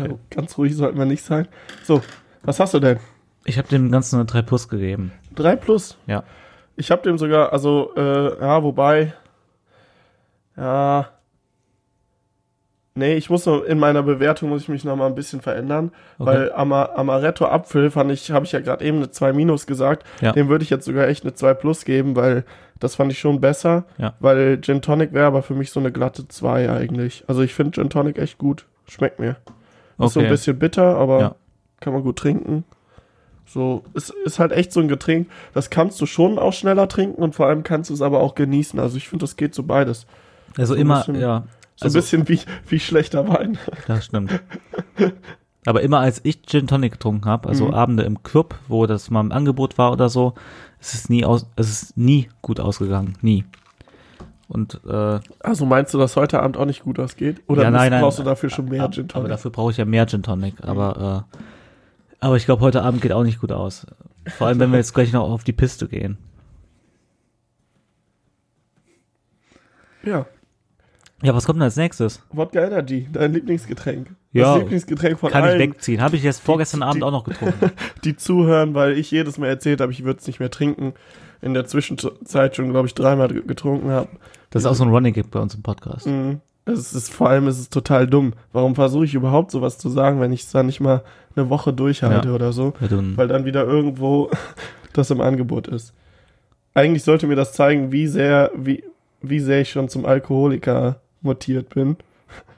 [0.05, 0.15] Okay.
[0.31, 1.49] Ganz ruhig sollten wir nicht sein.
[1.83, 2.01] So,
[2.45, 2.99] was hast du denn?
[3.45, 5.13] Ich habe dem Ganzen eine 3 Plus gegeben.
[5.35, 5.99] 3 plus?
[6.07, 6.23] Ja.
[6.77, 9.13] Ich habe dem sogar, also, äh, ja, wobei,
[10.57, 11.09] ja,
[12.95, 15.93] nee, ich muss noch, in meiner Bewertung muss ich mich noch mal ein bisschen verändern,
[16.19, 16.31] Okay.
[16.31, 20.05] weil Ama Amaretto Apfel fand ich, habe ich ja gerade eben eine 2 minus gesagt,
[20.21, 20.33] Ja.
[20.33, 22.45] dem würde ich jetzt sogar echt eine 2 plus geben, weil
[22.81, 24.15] das fand ich schon besser, Ja.
[24.21, 27.25] weil Gin Tonic wäre aber für mich so eine glatte 2 eigentlich.
[27.29, 29.37] Also ich finde Gin Tonic echt gut, schmeckt mir.
[29.99, 30.31] Ist so ein Okay.
[30.33, 31.35] bisschen bitter, aber Ja.
[31.81, 32.65] kann man gut trinken.
[33.47, 37.23] So, es ist halt echt so ein Getränk, das kannst du schon auch schneller trinken
[37.23, 38.79] und vor allem kannst du es aber auch genießen.
[38.81, 40.07] Also ich finde, das geht so beides.
[40.57, 41.45] Also so immer, bisschen- ja,
[41.77, 43.59] So Also- ein bisschen wie, wie schlechter Wein.
[43.89, 44.41] das stimmt.
[45.67, 47.75] Aber immer als ich Gin Tonic getrunken habe, also Mhm.
[47.75, 50.35] Abende im Club, wo das mal im Angebot war oder so,
[50.81, 53.45] ist es nie aus, es ist nie gut ausgegangen, nie.
[54.47, 57.43] Und äh, Also meinst du, dass heute Abend auch nicht gut ausgeht?
[57.47, 59.29] Oder ja, nein, nein, brauchst du dafür schon mehr Gin Aber Tonic?
[59.31, 60.55] dafür brauche ich ja mehr Gin Tonic.
[60.63, 61.39] Aber äh,
[62.25, 63.87] aber ich glaube, heute Abend geht auch nicht gut aus.
[64.39, 66.17] Vor allem, wenn wir jetzt gleich noch auf die Piste gehen.
[70.03, 70.27] Ja,
[71.23, 72.23] Ja, was kommt denn als nächstes?
[72.31, 74.15] Wodka Energy, dein Lieblingsgetränk.
[74.33, 76.03] Ja, das Lieblingsgetränk von Kann ich allen, wegziehen.
[76.03, 77.71] Habe ich jetzt vorgestern die- Abend die- auch noch getrunken.
[78.05, 80.93] die zuhören, weil ich jedes Mal erzählt habe, ich würde es nicht mehr trinken.
[81.41, 84.09] In der Zwischenzeit schon, glaube ich, dreimal getrunken habe.
[84.51, 86.07] Das ist auch so ein Running Gag bei uns im Podcast.
[86.07, 86.41] Mhm.
[86.67, 88.33] Es ist vor allem ist es total dumm.
[88.53, 91.03] Warum versuche ich überhaupt sowas zu sagen, wenn ich es dann nicht mal
[91.37, 92.35] eine Woche durchhalte Ja.
[92.35, 92.73] oder so?
[92.81, 94.31] Weil dann wieder irgendwo
[94.95, 95.93] das im Angebot ist.
[96.73, 98.83] Eigentlich sollte mir das zeigen, wie sehr, wie,
[99.21, 101.97] wie sehr ich schon zum Alkoholiker mutiert bin.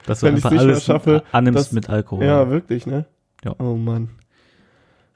[0.07, 2.25] Dass du wenn einfach nicht mehr alles schaffe, annimmst das- mit Alkohol.
[2.25, 3.07] Ja, wirklich, ne?
[3.45, 3.55] Ja.
[3.59, 4.11] Oh Mann.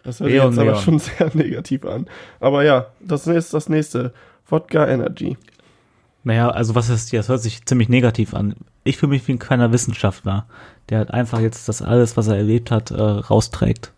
[0.03, 2.07] Das hört sich jetzt aber schon sehr negativ an.
[2.41, 4.13] Aber ja, das ist das nächste.
[4.49, 5.37] Wodka Energy.
[6.25, 7.13] Naja, also was ist?
[7.13, 8.55] Das hört sich ziemlich negativ an.
[8.91, 10.47] Ich fühle mich wie ein kleiner Wissenschaftler,
[10.89, 13.93] der halt einfach jetzt das alles, was er erlebt hat, äh, rausträgt.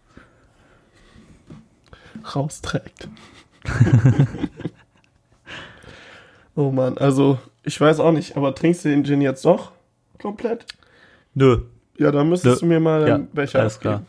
[2.35, 3.09] rausträgt.
[6.55, 9.73] oh Mann, also ich weiß auch nicht, aber trinkst du den Gin jetzt doch
[10.21, 10.67] komplett?
[11.33, 11.63] Nö.
[11.97, 12.69] Ja, dann müsstest Nö.
[12.69, 13.95] du mir mal Ja, einen Becher alles abgeben.
[13.95, 14.07] klar.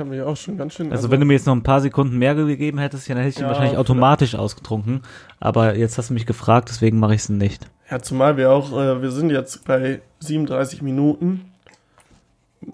[0.00, 0.90] Habe mir auch schon ganz schön.
[0.90, 3.34] Also, wenn du mir jetzt noch ein paar Sekunden mehr gegeben hättest, ja, dann hätte
[3.34, 3.88] ich ihn Ja, wahrscheinlich vielleicht.
[3.90, 5.02] automatisch ausgetrunken.
[5.38, 7.68] Aber jetzt hast du mich gefragt, deswegen mache ich es nicht.
[7.90, 11.42] ja, zumal wir auch, äh, wir sind jetzt bei 37 Minuten.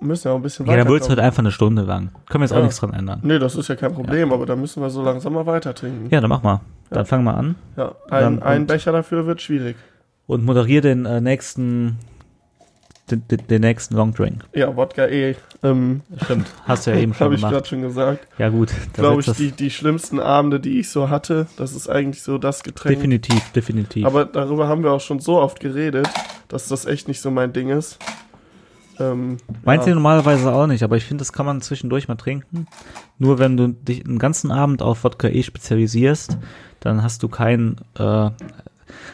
[0.01, 0.91] Müssen ja auch ein bisschen Ja, dann weiter.
[0.91, 2.11] wird es halt einfach eine Stunde lang.
[2.29, 2.63] Können wir jetzt auch Ja.
[2.65, 3.21] nichts dran ändern.
[3.23, 6.09] Nee, das ist ja kein Problem, aber da müssen wir so langsam mal weiter trinken.
[6.11, 6.61] Ja, dann mach mal.
[6.91, 7.05] Dann Ja.
[7.05, 9.77] fang mal an Ja, Dann- ein, ein und- Becher dafür wird schwierig.
[10.27, 11.99] und moderier den äh, nächsten,
[13.11, 14.45] den, nächsten Long Drink.
[14.55, 15.37] Ja, Wodka eh.
[15.63, 17.55] Ähm, Stimmt, hast du ja eben schon habe ich gemacht.
[17.55, 18.27] gerade schon gesagt.
[18.39, 21.47] Ja gut, glaube ich, das- die, die schlimmsten Abende, die ich so hatte.
[21.57, 22.95] Das ist eigentlich so das Getränk.
[22.97, 24.05] definitiv, definitiv.
[24.07, 26.09] Aber darüber haben wir auch schon so oft geredet,
[26.49, 27.99] dass das echt nicht so mein Ding ist.
[28.99, 29.95] Ähm, Meinst du ja.
[29.95, 32.67] normalerweise auch nicht, aber ich finde, das kann man zwischendurch mal trinken.
[33.19, 36.39] Nur wenn du dich einen ganzen Abend auf Wodka E spezialisierst,
[36.81, 38.31] dann hast du keinen, äh,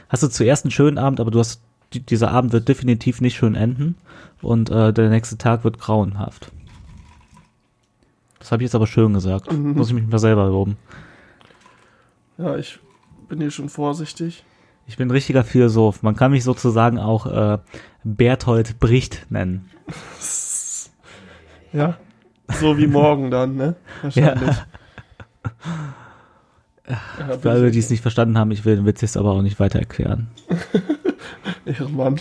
[0.09, 1.63] hast du zuerst einen schönen Abend, aber du hast,
[1.95, 3.97] die, dieser Abend wird definitiv nicht schön enden
[4.41, 6.51] und äh, der nächste Tag wird grauenhaft.
[8.39, 9.53] Das habe ich jetzt aber schön gesagt.
[9.53, 9.75] Mhm.
[9.75, 10.77] Muss ich mich mal selber loben.
[12.39, 12.81] Ja, ich
[13.29, 14.45] bin hier schon vorsichtig.
[14.87, 16.03] Ich bin ein richtiger Philosoph.
[16.03, 17.59] Man kann mich sozusagen auch äh,
[18.05, 19.71] Berthold Bricht nennen.
[21.75, 21.97] Ja.
[22.61, 23.77] So wie morgen dann, ne?
[24.03, 24.57] Wahrscheinlich.
[26.87, 27.39] Ja.
[27.41, 29.59] Für alle, die es nicht verstanden haben, ich will den Witz jetzt aber auch nicht
[29.59, 30.29] weiter erklären.
[31.79, 32.19] Ja, Mann.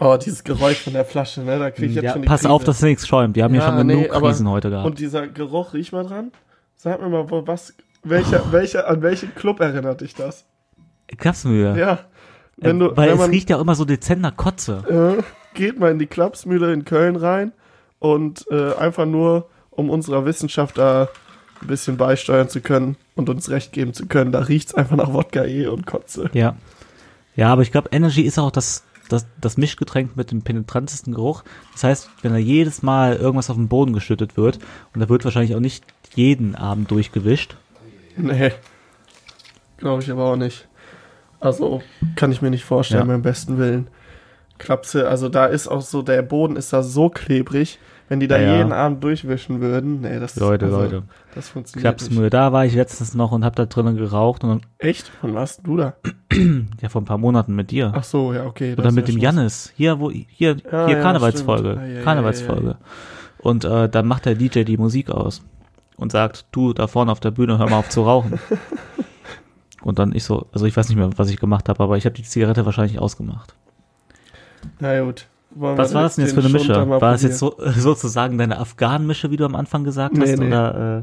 [0.00, 1.58] Oh, dieses Geräusch von der Flasche, ne?
[1.58, 2.52] Da krieg ich jetzt Ja, schon die pass Krise.
[2.52, 3.34] auf, dass nichts schäumt.
[3.34, 4.86] Wir haben Ja, ja schon nee, genug aber- Krisen heute gehabt.
[4.86, 6.30] Und dieser Geruch, riech mal dran.
[6.76, 10.44] Sag mir mal, wo, was, welcher, welcher, an welchen Club erinnert dich das?
[11.16, 11.76] Klapsmühle.
[11.78, 11.98] Ja.
[12.56, 15.16] Wenn du, äh, weil wenn es man, riecht ja immer so dezent nach Kotze.
[15.18, 15.22] äh,
[15.58, 17.52] geht mal in die Klapsmühle in Köln rein
[17.98, 21.08] und äh, einfach nur, um unserer Wissenschaft da
[21.60, 25.12] ein bisschen beisteuern zu können und uns recht geben zu können, da riecht's einfach nach
[25.12, 26.30] Wodka eh und Kotze.
[26.32, 26.54] Ja.
[27.38, 31.44] Ja, aber ich glaube, Energy ist auch das, das, das Mischgetränk mit dem penetrantesten Geruch.
[31.72, 34.58] Das heißt, wenn da jedes Mal irgendwas auf den Boden geschüttet wird,
[34.92, 35.84] und da wird wahrscheinlich auch nicht
[36.16, 37.56] jeden Abend durchgewischt.
[38.16, 38.50] Nee.
[39.76, 40.66] Glaube ich aber auch nicht.
[41.38, 41.80] Also,
[42.16, 43.12] kann ich mir nicht vorstellen, Ja.
[43.12, 43.86] beim besten Willen.
[44.58, 47.78] Klapse, also da ist auch so, der Boden ist da so klebrig,
[48.08, 48.56] wenn die da Ja, ja.
[48.58, 50.00] jeden Abend durchwischen würden.
[50.00, 51.02] Nee, das Leute, also, Leute.
[51.34, 51.98] Das funktioniert nicht.
[51.98, 55.08] Klapsmühle, da war ich letztens noch und hab da drinnen geraucht und Echt?
[55.08, 55.58] Von was?
[55.62, 55.94] Du da?
[56.80, 57.92] ja vor ein paar Monaten mit dir.
[57.94, 58.74] Ach so, ja, okay.
[58.76, 59.72] Oder mit ja dem Jannis.
[59.76, 61.78] Hier, wo, hier, Ja, hier ja, Karnevalsfolge.
[61.78, 62.68] Ah, ja, ja, Karnevalsfolge.
[62.68, 62.78] ja,
[63.38, 65.42] Und äh, dann macht der DJ die Musik aus
[65.96, 68.38] und sagt, du da vorne auf der Bühne, hör mal auf zu rauchen.
[69.82, 72.06] und dann ich so, also ich weiß nicht mehr, was ich gemacht habe, aber ich
[72.06, 73.54] habe die Zigarette wahrscheinlich ausgemacht.
[74.80, 75.26] Na gut.
[75.50, 76.88] Wollen Was war das denn jetzt für eine Mische?
[76.88, 80.38] War das jetzt so, sozusagen deine Afghanen-Mische, wie du am Anfang gesagt Nee, hast?
[80.38, 80.46] nee.
[80.46, 81.02] Oder, äh,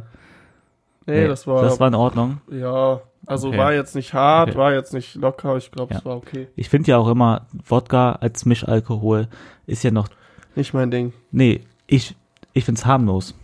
[1.08, 2.42] Nee, das war, Das war in Ordnung.
[2.52, 3.58] ja, also Okay.
[3.58, 4.58] war jetzt nicht hart, Okay.
[4.58, 6.00] war jetzt nicht locker, ich glaube, Ja.
[6.00, 6.48] es war okay.
[6.56, 9.28] Ich finde ja auch immer, Wodka als Mischalkohol
[9.68, 10.08] ist ja noch.
[10.56, 11.14] Nicht mein Ding.
[11.32, 12.16] Nee, ich,
[12.54, 13.36] ich find's harmlos.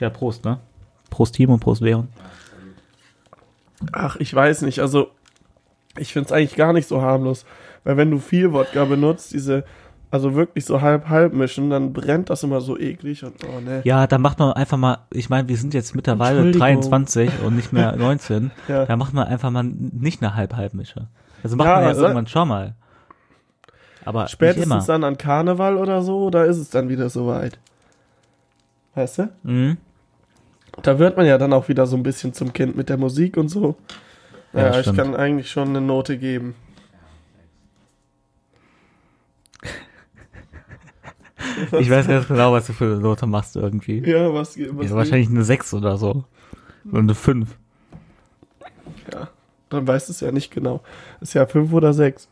[0.00, 0.58] Ja, Prost, ne?
[1.10, 2.08] Prost Timo, Prost Leon.
[3.92, 5.08] Ach, ich weiß nicht, also
[5.96, 7.46] ich find's eigentlich gar nicht so harmlos,
[7.84, 9.64] weil wenn du viel Wodka benutzt, diese,
[10.10, 13.82] also wirklich so halb-halb mischen, dann brennt das immer so eklig und oh ne.
[13.84, 16.60] Ja, dann macht man einfach mal, ich meine, wir sind jetzt mittlerweile Entschuldigung.
[16.90, 18.50] 23 und nicht mehr 19.
[18.68, 18.86] Ja.
[18.86, 21.08] Da macht man einfach mal nicht eine Halb-Halb-Mische.
[21.42, 22.74] Also macht Ja, man ja also- irgendwann schon mal.
[24.04, 27.58] Aber Spätestens dann an Karneval oder so, da ist es dann wieder soweit.
[28.94, 29.28] Weißt du?
[29.42, 29.76] Mhm.
[30.82, 33.36] Da wird man ja dann auch wieder so ein bisschen zum Kind mit der Musik
[33.36, 33.76] und so.
[34.54, 36.54] Ja, Ja, ich kann eigentlich schon eine Note geben.
[41.78, 44.00] Ich weiß ganz genau, was du für eine Note machst irgendwie.
[44.08, 46.24] Ja, was, was Ja, wahrscheinlich eine 6 oder so.
[46.90, 47.48] Oder eine 5.
[49.12, 49.28] Ja,
[49.70, 50.82] dann weißt du es ja nicht genau.
[51.20, 52.28] Ist ja fünf oder sechs.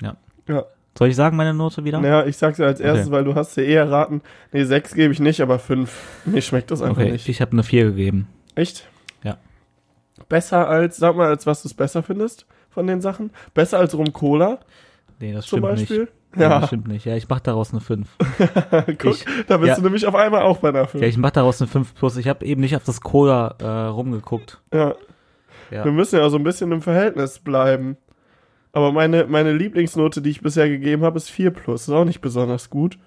[0.00, 0.16] Ja.
[0.48, 0.64] Ja.
[0.98, 2.00] Soll ich sagen, meine Note wieder?
[2.00, 3.16] Naja, ich sag's ja als erstes, Okay.
[3.16, 4.20] weil du hast ja eh erraten.
[4.52, 5.92] Nee, sechs gebe ich nicht, aber fünf.
[6.26, 7.28] Mir schmeckt das einfach okay, nicht.
[7.28, 8.28] ich habe eine 4 gegeben.
[8.54, 8.86] Echt?
[9.22, 9.38] Ja.
[10.28, 13.30] Besser als, sag mal, als was du es besser findest von den Sachen?
[13.54, 14.58] Besser als Rum Cola
[15.20, 16.00] Nee, das zum stimmt Beispiel?
[16.00, 16.12] nicht.
[16.36, 17.04] Ja, das stimmt nicht.
[17.04, 18.08] Ja, ich mach daraus eine 5.
[18.98, 19.74] guck, ich- da bist ja.
[19.76, 21.02] du nämlich auf einmal auch bei einer fünf.
[21.02, 22.16] Ja, ich mach daraus eine 5 plus.
[22.16, 24.60] Ich habe eben nicht auf das Cola äh, rumgeguckt.
[24.72, 24.94] Ja.
[25.70, 25.84] Ja.
[25.84, 27.96] Wir müssen ja so ein bisschen im Verhältnis bleiben.
[28.72, 31.82] Aber meine, meine Lieblingsnote, die ich bisher gegeben habe, ist 4 plus.
[31.82, 32.98] Ist auch nicht besonders gut.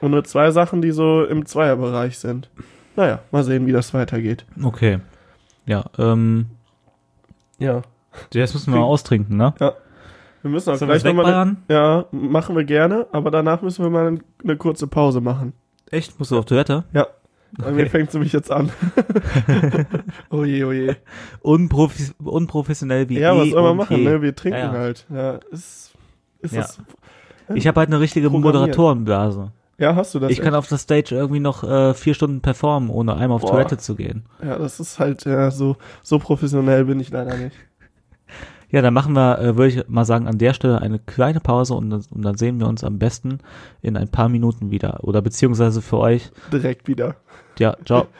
[0.00, 2.50] Und nur zwei Sachen, die so im Zweierbereich sind.
[2.96, 4.44] Naja, mal sehen, wie das weitergeht.
[4.62, 4.98] Okay.
[5.66, 6.46] Ja, ähm,
[7.58, 7.82] Ja.
[8.32, 9.54] das müssen wir mal austrinken, ne?
[10.46, 11.56] Wir müssen auch Sollen gleich nochmal.
[11.68, 15.54] Ja, machen wir gerne, aber danach müssen wir mal eine kurze Pause machen.
[15.90, 16.16] Echt?
[16.20, 16.84] Musst du auf Toilette?
[17.58, 18.70] Bei mir fängt sie mich jetzt an.
[20.30, 20.94] oh je, oh je.
[21.40, 24.22] Unprofis unprofessionell wie Ja, eh was soll man machen, ne?
[24.22, 24.78] Wir trinken Ja, ja.
[24.78, 25.04] halt.
[25.12, 25.94] Ja, ist,
[26.40, 26.60] ist Ja.
[26.60, 26.78] das.
[27.54, 28.30] Ich habe halt eine richtige.
[28.30, 29.50] Moderatorenblase.
[29.78, 30.30] Ja, hast du das?
[30.30, 33.50] Ich kann auf der Stage irgendwie noch äh, vier Stunden performen, ohne einmal auf Boah.
[33.50, 34.26] Toilette zu gehen.
[34.42, 37.56] Ja, das ist halt, ja, so, so professionell bin ich leider nicht.
[38.70, 41.74] Ja, dann machen wir, äh, würde ich mal sagen, an der Stelle eine kleine Pause
[41.74, 43.38] und, dann- und dann sehen wir uns am besten
[43.82, 45.04] in ein paar Minuten wieder.
[45.04, 47.16] Oder beziehungsweise für euch, Direkt wieder.
[47.58, 48.06] ja, ciao.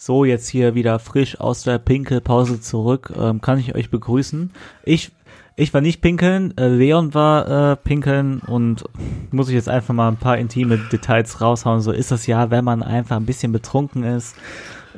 [0.00, 3.12] So, jetzt hier wieder frisch aus der Pinkelpause zurück.
[3.18, 4.52] Ähm, kann ich euch begrüßen.
[4.84, 5.10] Ich,
[5.56, 8.84] ich war nicht pinkeln, äh, Leon war äh, pinkeln und
[9.32, 11.80] muss ich jetzt einfach mal ein paar intime Details raushauen.
[11.80, 14.36] So ist das ja, wenn man einfach ein bisschen betrunken ist.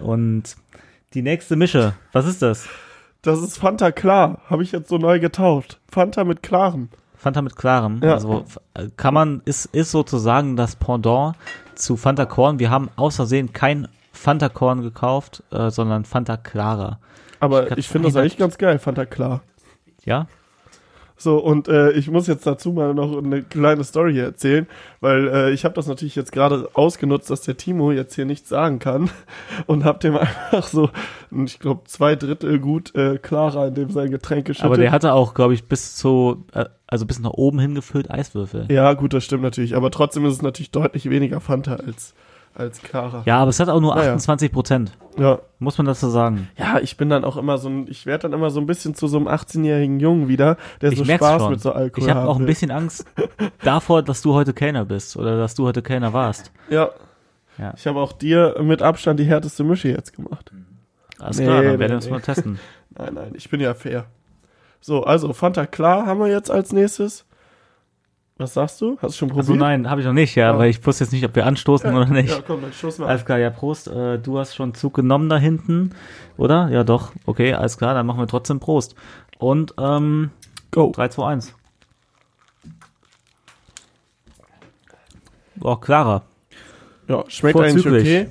[0.03, 0.55] Und
[1.14, 2.68] die nächste Mische, was ist das?
[3.23, 4.39] Das ist Fanta klar.
[4.49, 5.81] Habe ich jetzt so neu getauft.
[5.91, 6.89] Fanta mit klarem.
[7.14, 8.01] Fanta mit klarem.
[8.03, 8.14] Ja.
[8.14, 8.45] Also
[8.75, 11.37] äh, kann man, ist, ist sozusagen das Pendant
[11.75, 12.59] zu Fanta Korn.
[12.59, 16.99] Wir haben aus Versehen kein Fanta Korn gekauft, äh, sondern Fanta Clara.
[17.39, 19.43] Aber Ich ich, finde das eigentlich ganz geil, Fanta klar.
[20.05, 20.27] Ja?
[21.21, 24.66] So, und äh, ich muss jetzt dazu mal noch eine kleine Story hier erzählen,
[25.01, 28.49] weil äh, ich habe das natürlich jetzt gerade ausgenutzt, dass der Timo jetzt hier nichts
[28.49, 29.11] sagen kann
[29.66, 30.89] und hab dem einfach so,
[31.45, 34.64] ich glaube, zwei Drittel gut äh, Clara in dem sein Getränk geschüttet.
[34.64, 38.66] Aber der hatte auch, glaube ich, bis zu, äh, also bis nach oben hingefüllt Eiswürfel.
[38.71, 39.77] Ja, gut, das stimmt natürlich.
[39.77, 42.14] Aber trotzdem ist es natürlich deutlich weniger Fanta als,
[42.55, 43.22] als Clara.
[43.26, 44.11] aber es hat auch nur Naja.
[44.14, 44.92] 28 Prozent.
[45.18, 45.38] ja.
[45.59, 46.48] Muss man dazu sagen.
[46.57, 48.94] Ja, ich bin dann auch immer so ein, ich werde dann immer so ein bisschen
[48.94, 51.51] zu so einem 18-jährigen Jungen wieder, der Ich so Spaß schon.
[51.53, 53.05] mit so Alkohol Ich habe auch ein bisschen Angst
[53.62, 56.51] davor, dass du heute Kellner bist oder dass du heute Kellner warst.
[56.70, 56.90] Ja.
[57.59, 57.74] Ja.
[57.76, 60.51] Ich habe auch dir mit Abstand die härteste Mische jetzt gemacht.
[61.18, 62.11] Alles Nee, klar, dann werden wir nee.
[62.11, 62.59] mal testen.
[62.98, 64.07] Nein, nein, ich bin ja fair.
[64.80, 67.26] So, also Fanta klar haben wir jetzt als nächstes.
[68.41, 68.97] Was sagst du?
[69.03, 69.49] Hast du schon probiert?
[69.51, 70.59] Also nein, habe ich noch nicht, ja, Ja.
[70.59, 72.30] weil ich wusste jetzt nicht, ob wir anstoßen ja, oder nicht.
[72.30, 73.09] Ja, komm, dann stoß mal.
[73.09, 73.86] Alles klar, ja, Prost.
[73.88, 75.91] Äh, du hast schon Zug genommen da hinten,
[76.38, 76.70] oder?
[76.70, 77.12] Ja, doch.
[77.26, 78.95] Okay, alles klar, dann machen wir trotzdem Prost.
[79.38, 80.30] Und, ähm,
[80.70, 80.91] Go.
[80.91, 81.55] 3, 2, 1.
[85.61, 86.22] Oh, Clara.
[87.09, 88.09] Ja, schmeckt eigentlich Vorzüglich.
[88.09, 88.28] okay.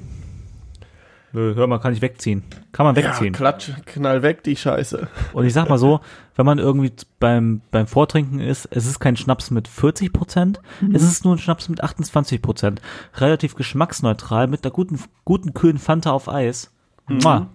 [1.32, 2.44] Nö, hör mal, kann ich wegziehen.
[2.72, 3.34] Kann man Ja, wegziehen.
[3.34, 5.08] klatsch, knall weg die Scheiße.
[5.34, 6.00] Und ich sag mal so,
[6.36, 10.60] wenn man irgendwie beim, beim Vortrinken ist, es ist kein Schnaps mit 40 Prozent,
[10.94, 12.82] es ist nur ein Schnaps mit 28 Prozent.
[13.16, 16.72] Relativ geschmacksneutral, mit einer guten, guten, kühlen Fanta auf Eis.
[17.08, 17.48] Mua.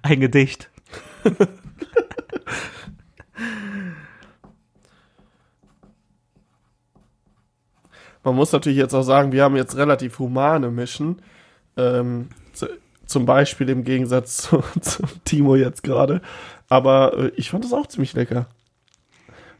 [0.00, 0.70] Ein Gedicht.
[8.24, 11.20] Man muss natürlich jetzt auch sagen, wir haben jetzt relativ humane Mischen.
[11.76, 12.66] Ähm, zu,
[13.06, 16.20] zum Beispiel im Gegensatz zu, zu Timo jetzt gerade.
[16.68, 18.46] Aber äh, ich fand das auch ziemlich lecker.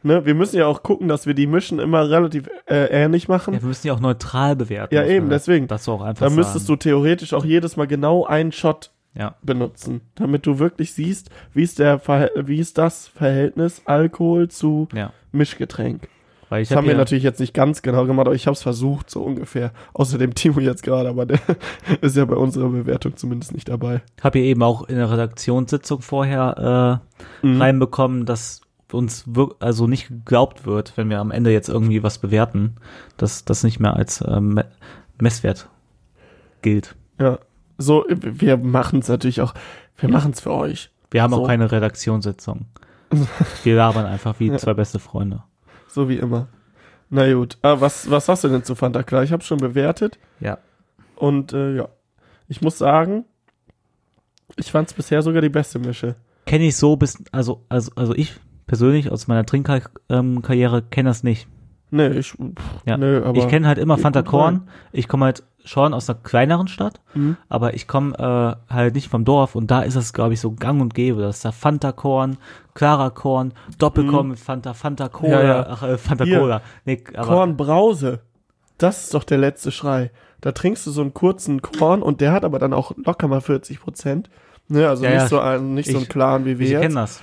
[0.03, 0.25] Ne?
[0.25, 3.53] Wir müssen ja auch gucken, dass wir die Mischen immer relativ äh, ähnlich machen.
[3.53, 4.93] Ja, wir müssen ja auch neutral bewerten.
[4.93, 5.67] Ja, eben, deswegen.
[5.67, 10.01] Das auch einfach Da müsstest du theoretisch auch jedes Mal genau einen Shot Ja, benutzen,
[10.15, 15.13] damit du wirklich siehst, wie ist der Verhält wie ist das Verhältnis Alkohol zu ja.
[15.31, 16.09] Mischgetränk.
[16.53, 18.45] Weil ich Das haben habe wir ja, natürlich jetzt nicht ganz genau gemacht, aber ich
[18.45, 19.71] habe es versucht, so ungefähr.
[19.93, 21.39] Außer dem Timo jetzt gerade, aber der
[22.01, 24.03] ist ja bei unserer Bewertung zumindest nicht dabei.
[24.21, 27.01] hab ja eben auch in der Redaktionssitzung vorher
[27.41, 27.59] äh, Mhm.
[27.59, 29.25] reinbekommen, dass uns
[29.59, 32.75] also nicht geglaubt wird, wenn wir am Ende jetzt irgendwie was bewerten,
[33.17, 34.67] dass das nicht mehr als Me-
[35.19, 35.69] Messwert
[36.61, 36.95] gilt.
[37.19, 37.39] Ja,
[37.79, 39.55] so, wir machen es natürlich auch,
[39.97, 40.91] wir machen es für euch.
[41.09, 41.41] Wir haben So.
[41.41, 42.65] auch keine Redaktionssitzung.
[43.63, 44.57] Wir labern einfach wie Ja.
[44.57, 45.41] zwei beste Freunde.
[45.87, 46.47] So wie immer.
[47.09, 49.23] Na gut, ah, was, was hast du denn zu Fanta Klar?
[49.23, 50.57] Ich habe schon bewertet Ja.
[51.15, 51.89] und äh, ja,
[52.47, 53.25] ich muss sagen,
[54.55, 56.15] ich fand es bisher sogar die beste Mische.
[56.45, 58.33] Kenne ich so bis, also, also, also ich
[58.67, 61.47] persönlich aus meiner Trinkkarriere kenne das nicht.
[61.95, 62.37] Nee, ich, pff,
[62.85, 62.97] Ja.
[62.97, 63.37] nö, aber.
[63.37, 64.67] ich kenne halt immer Fanta Korn.
[64.91, 67.37] Ich komme halt schon aus einer kleineren Stadt, Mhm.
[67.49, 68.15] aber ich komme
[68.69, 71.21] äh, halt nicht vom Dorf und da ist es, glaube ich, so gang und gäbe.
[71.21, 72.37] Das ist da Fanta Korn,
[72.73, 75.43] Clara Korn, Doppelkorn mit Fanta, Fanta Cola, Mhm.
[75.43, 75.67] Ja, ja.
[75.69, 76.39] ach, äh, Fanta Hier.
[76.39, 76.61] Cola.
[76.85, 78.19] Nee, aber Kornbrause.
[78.79, 80.09] Das ist doch der letzte Schrei.
[80.41, 83.39] Da trinkst du so einen kurzen Korn und der hat aber dann auch locker mal
[83.39, 84.29] 40 Prozent.
[84.67, 85.27] Ne, also Ja, nicht ja.
[85.27, 86.81] so ein, nicht so einen Ich- klaren wie wir ich jetzt.
[86.81, 87.21] kenne das.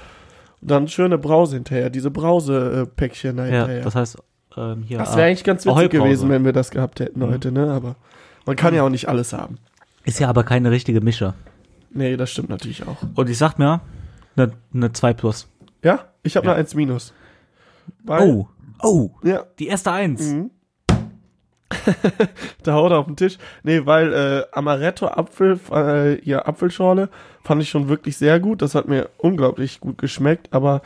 [0.62, 3.82] Dann schöne Brause hinterher, diese Brause-Päckchen da Ja, hinterher.
[3.82, 4.18] das heißt,
[4.56, 4.98] ähm, hier.
[4.98, 6.02] das wäre eigentlich ganz witzig Ahoi-Brause.
[6.04, 7.30] gewesen, wenn wir das gehabt hätten Mhm.
[7.30, 7.70] heute, ne?
[7.72, 7.96] Aber
[8.46, 9.58] man kann ja auch nicht alles haben.
[10.04, 11.34] Ist ja aber keine richtige Mische.
[11.92, 12.96] Nee, das stimmt natürlich auch.
[13.14, 13.80] Und ich sag mir,
[14.36, 15.48] eine ne 2 plus.
[15.82, 16.52] Ja, ich habe Ja.
[16.52, 17.12] noch eins Minus.
[18.04, 18.48] Weil, Oh,
[18.82, 20.22] oh, Ja, die erste Eins.
[20.32, 20.50] Mhm.
[22.62, 23.38] da haut er auf den Tisch.
[23.62, 27.08] Nee, weil äh, Amaretto Apfel, äh, ja, Apfelschorle
[27.44, 28.62] fand ich schon wirklich sehr gut.
[28.62, 30.82] Das hat mir unglaublich gut geschmeckt, aber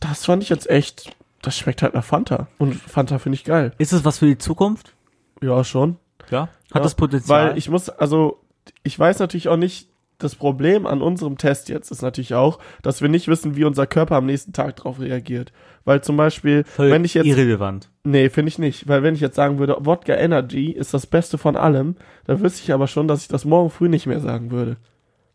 [0.00, 1.10] das fand ich jetzt echt,
[1.42, 2.48] das schmeckt halt nach Fanta.
[2.58, 3.72] Und Fanta finde ich geil.
[3.78, 4.94] Ist es was für die Zukunft?
[5.42, 5.96] Ja, schon.
[6.30, 6.42] Ja.
[6.42, 7.50] Hat Ja, das Potenzial?
[7.50, 8.40] Weil ich muss, also,
[8.82, 9.88] ich weiß natürlich auch nicht,
[10.18, 13.86] das Problem an unserem Test jetzt ist natürlich auch, dass wir nicht wissen, wie unser
[13.86, 15.50] Körper am nächsten Tag drauf reagiert.
[15.86, 17.88] Weil zum Beispiel, Völlig wenn ich jetzt irrelevant.
[18.04, 18.86] Nee, finde ich nicht.
[18.86, 22.62] Weil wenn ich jetzt sagen würde, Wodka Energy ist das Beste von allem, dann wüsste
[22.62, 24.76] ich aber schon, dass ich das morgen früh nicht mehr sagen würde.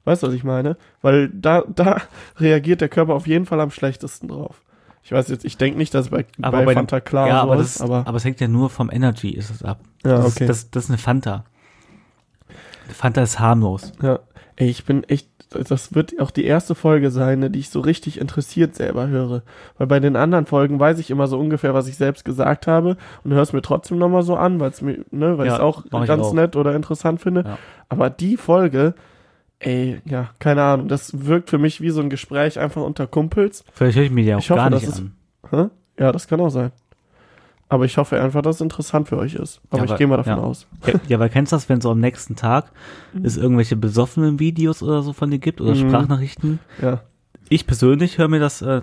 [0.04, 0.78] Weißt du, was ich meine?
[1.02, 2.00] Weil da, da
[2.38, 4.62] reagiert der Körper auf jeden Fall am schlechtesten drauf.
[5.06, 7.52] Ich weiß jetzt, ich denke nicht, dass bei, Aber bei, bei Fanta klar ja, so
[7.52, 9.80] aber, ist, das, aber, aber, es hängt ja nur vom Energy, ist es ab.
[10.04, 10.46] ja, das, okay.
[10.46, 11.46] ist, das, das ist eine Fanta.
[12.92, 13.94] Fanta ist harmlos.
[14.02, 14.20] ja.
[14.58, 17.82] Ey, ich bin echt, das wird auch die erste Folge sein, ne, die ich so
[17.82, 19.44] richtig interessiert selber höre.
[19.78, 22.96] Weil bei den anderen Folgen weiß ich immer so ungefähr, was ich selbst gesagt habe
[23.26, 25.60] und höre es mir trotzdem nochmal so an, weil es mir, ne, weil Ja, ich
[25.60, 26.34] es auch ganz auch.
[26.34, 27.44] nett oder interessant finde.
[27.46, 27.58] Ja.
[27.90, 28.96] Aber die Folge,
[29.66, 33.64] ey, ja, keine Ahnung, das wirkt für mich wie so ein Gespräch einfach unter Kumpels.
[33.74, 35.12] Vielleicht höre ich mir die auch Ich hoffe, gar das nicht ist- an.
[35.52, 35.66] Hä?
[36.00, 36.72] Ja, das kann auch sein.
[37.68, 39.60] Aber ich hoffe einfach, dass es interessant für euch ist.
[39.72, 40.44] Aber Ja, ich gehe mal davon ja.
[40.44, 40.68] aus.
[40.86, 42.72] Ja, ja, weil kennst du das, wenn so am nächsten Tag
[43.24, 45.90] es irgendwelche besoffenen Videos oder so von dir gibt oder Mhm.
[45.90, 46.60] Sprachnachrichten?
[46.82, 47.02] Ja.
[47.50, 48.82] Ich persönlich höre mir das äh,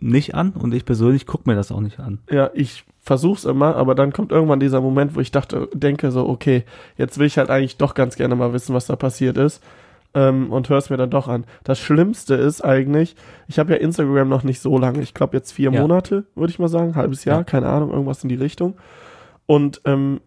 [0.00, 2.20] nicht an und ich persönlich gucke mir das auch nicht an.
[2.30, 6.26] Ja, ich versuch's immer, aber dann kommt irgendwann dieser Moment, wo ich dachte, denke so,
[6.26, 6.64] okay,
[6.96, 9.62] jetzt will ich halt eigentlich doch ganz gerne mal wissen, was da passiert ist.
[10.14, 11.46] Ähm, und hör's mir dann doch an.
[11.64, 13.16] Das Schlimmste ist eigentlich,
[13.48, 15.80] ich habe ja Instagram noch nicht so lange, ich glaube jetzt vier Ja.
[15.80, 17.44] Monate, würde ich mal sagen, halbes Jahr, Ja.
[17.44, 18.74] keine Ahnung, irgendwas in die Richtung.
[19.46, 20.20] Und ähm,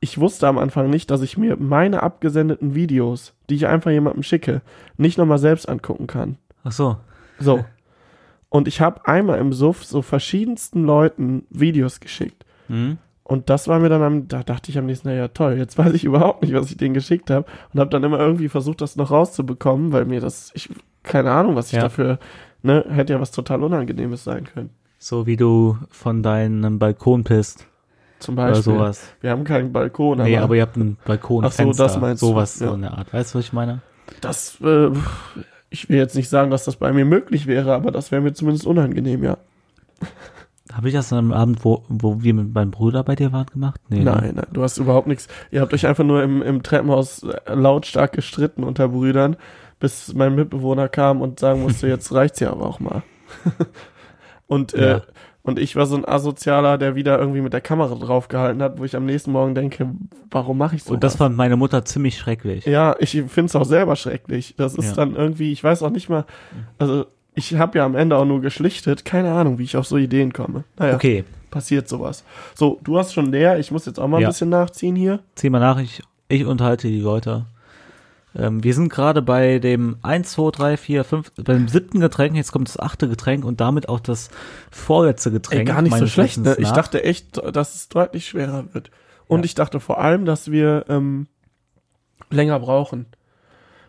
[0.00, 4.22] ich wusste am Anfang nicht, dass ich mir meine abgesendeten Videos, die ich einfach jemandem
[4.22, 4.62] schicke,
[4.96, 6.38] nicht nochmal selbst angucken kann.
[6.64, 6.96] Ach so.
[7.38, 7.64] So.
[8.48, 12.46] Und ich habe einmal im Suff so verschiedensten Leuten Videos geschickt.
[12.68, 12.96] Hm?
[13.28, 15.92] Und das war mir dann am, da dachte ich am nächsten, naja, toll, jetzt weiß
[15.92, 17.44] ich überhaupt nicht, was ich denen geschickt habe.
[17.72, 20.70] Und habe dann immer irgendwie versucht, das noch rauszubekommen, weil mir das, ich,
[21.02, 21.82] keine Ahnung, was ich Ja.
[21.82, 22.18] dafür,
[22.62, 24.70] ne, hätte ja was total Unangenehmes sein können.
[24.98, 27.66] So wie du von deinem Balkon pisst
[28.18, 28.62] Zum oder Beispiel.
[28.62, 29.12] sowas.
[29.20, 31.44] Wir haben keinen Balkon, aber, nee, aber ihr habt einen Balkon.
[31.44, 32.68] Ach so, das meinst du, Sowas ja.
[32.68, 33.12] so in der Art.
[33.12, 33.82] Weißt du, was ich meine?
[34.22, 34.88] das, äh,
[35.68, 38.32] ich will jetzt nicht sagen, dass das bei mir möglich wäre, aber das wäre mir
[38.32, 39.36] zumindest unangenehm, ja.
[40.72, 43.46] Habe ich das an einem Abend, wo, wo wir mit meinem Bruder bei dir waren,
[43.46, 43.80] gemacht?
[43.88, 44.04] Nee, ne?
[44.04, 45.28] Nein, nein, du hast überhaupt nichts.
[45.50, 49.36] Ihr habt euch einfach nur im, im Treppenhaus äh, lautstark gestritten unter Brüdern,
[49.80, 53.02] bis mein Mitbewohner kam und sagen musste, jetzt reicht's ja aber auch mal.
[54.46, 55.02] und, äh, Ja.
[55.42, 58.84] und ich war so ein Asozialer, der wieder irgendwie mit der Kamera draufgehalten hat, wo
[58.84, 59.88] ich am nächsten Morgen denke,
[60.30, 60.94] warum mache ich so?
[60.94, 62.66] Und das fand meine Mutter ziemlich schrecklich.
[62.66, 64.54] Ja, ich finde es auch selber schrecklich.
[64.56, 64.94] Das ist Ja.
[64.94, 66.24] dann irgendwie, ich weiß auch nicht mal,
[66.78, 67.06] also
[67.38, 70.32] ich habe ja am Ende auch nur geschlichtet, keine Ahnung, wie ich auf so Ideen
[70.32, 70.64] komme.
[70.76, 72.24] Naja, Okay, passiert sowas.
[72.54, 74.28] So, du hast schon leer, ich muss jetzt auch mal ein Ja.
[74.28, 75.20] bisschen nachziehen hier.
[75.36, 77.46] zieh mal nach, ich, ich unterhalte die Leute.
[78.36, 82.52] Ähm, wir sind gerade bei dem 1, 2, 3, 4, 5, beim siebten Getränk, jetzt
[82.52, 84.28] kommt das achte Getränk und damit auch das
[84.70, 85.60] vorletzte Getränk.
[85.60, 86.56] Ey, gar nicht so schlecht, ne?
[86.58, 88.90] Ich dachte echt, dass es deutlich schwerer wird.
[89.28, 89.44] Und Ja.
[89.46, 91.26] ich dachte vor allem, dass wir ähm,
[92.30, 93.06] länger brauchen.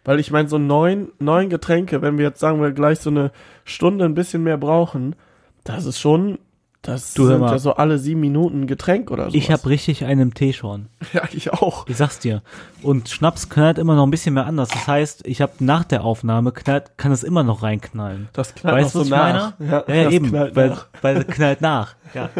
[0.09, 3.29] Weil ich meine, so neun, neun Getränke, wenn wir jetzt sagen wir gleich so eine
[3.63, 5.15] Stunde ein bisschen mehr brauchen,
[5.63, 6.39] das ist schon,
[6.81, 7.51] das Du, sind mal.
[7.51, 9.37] ja so alle sieben Minuten ein Getränk oder so.
[9.37, 10.87] Ich habe richtig einen Tee schon.
[11.13, 11.87] ja, ich auch.
[11.87, 12.41] Ich sag's dir.
[12.81, 14.69] Und Schnaps knallt immer noch ein bisschen mehr anders.
[14.69, 18.29] Das heißt, ich habe nach der Aufnahme knallt, kann es immer noch reinknallen.
[18.33, 19.53] Das knallt Weißt du, noch so nach.
[19.59, 20.87] Ja, ja, das eben, weil, nach.
[21.03, 21.93] weil es knallt nach.
[22.15, 22.31] Ja.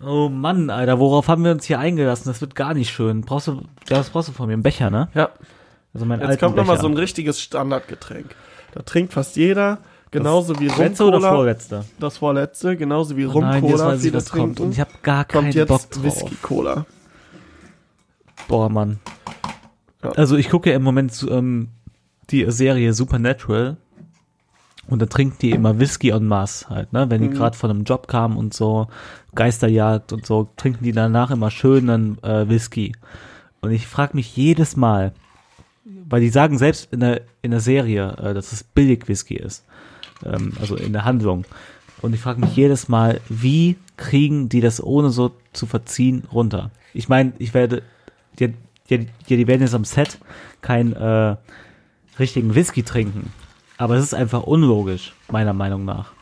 [0.00, 2.28] Oh Mann, Alter, worauf haben wir uns hier eingelassen?
[2.28, 3.22] Das wird gar nicht schön.
[3.22, 4.52] Brauchst du, ja, was brauchst du von mir?
[4.56, 5.08] Ein Becher, ne?
[5.12, 5.30] Ja,
[5.98, 8.34] Also mein jetzt kommt nochmal so ein richtiges Standardgetränk.
[8.72, 9.78] Da trinkt fast jeder,
[10.10, 11.84] genauso wie Letzte oder vorletzte?
[11.98, 14.42] Das vorletzte, genauso wie Oh nein, Rum-Cola weiß ich, viele was kommt.
[14.44, 14.72] Und trinken.
[14.72, 16.04] ich habe gar keinen Kommt jetzt Bock drauf.
[16.04, 16.86] Whisky-Cola.
[18.46, 18.98] Boah, Mann.
[20.02, 20.10] Ja.
[20.12, 21.68] Also ich gucke ja im Moment ähm,
[22.30, 23.76] die Serie Supernatural
[24.86, 27.10] und da trinken die immer Whisky en masse halt, ne?
[27.10, 27.34] Wenn die Mhm.
[27.34, 28.86] gerade von einem Job kamen und so,
[29.34, 32.92] Geisterjagd und so, trinken die danach immer schönen äh, Whisky.
[33.60, 35.12] Und ich frage mich jedes Mal,
[36.08, 39.64] weil die sagen selbst in der, in der Serie, äh, dass es billig Whisky ist.
[40.24, 41.44] Ähm, also in der Handlung.
[42.00, 46.70] Und ich frage mich jedes Mal, wie kriegen die das ohne so zu verziehen runter?
[46.94, 47.82] Ich meine, ich werde,
[48.38, 48.54] die,
[48.88, 50.18] die, die, die werden jetzt am Set
[50.60, 51.36] keinen äh,
[52.18, 53.32] richtigen Whisky trinken.
[53.76, 56.12] Aber es ist einfach unlogisch, meiner Meinung nach.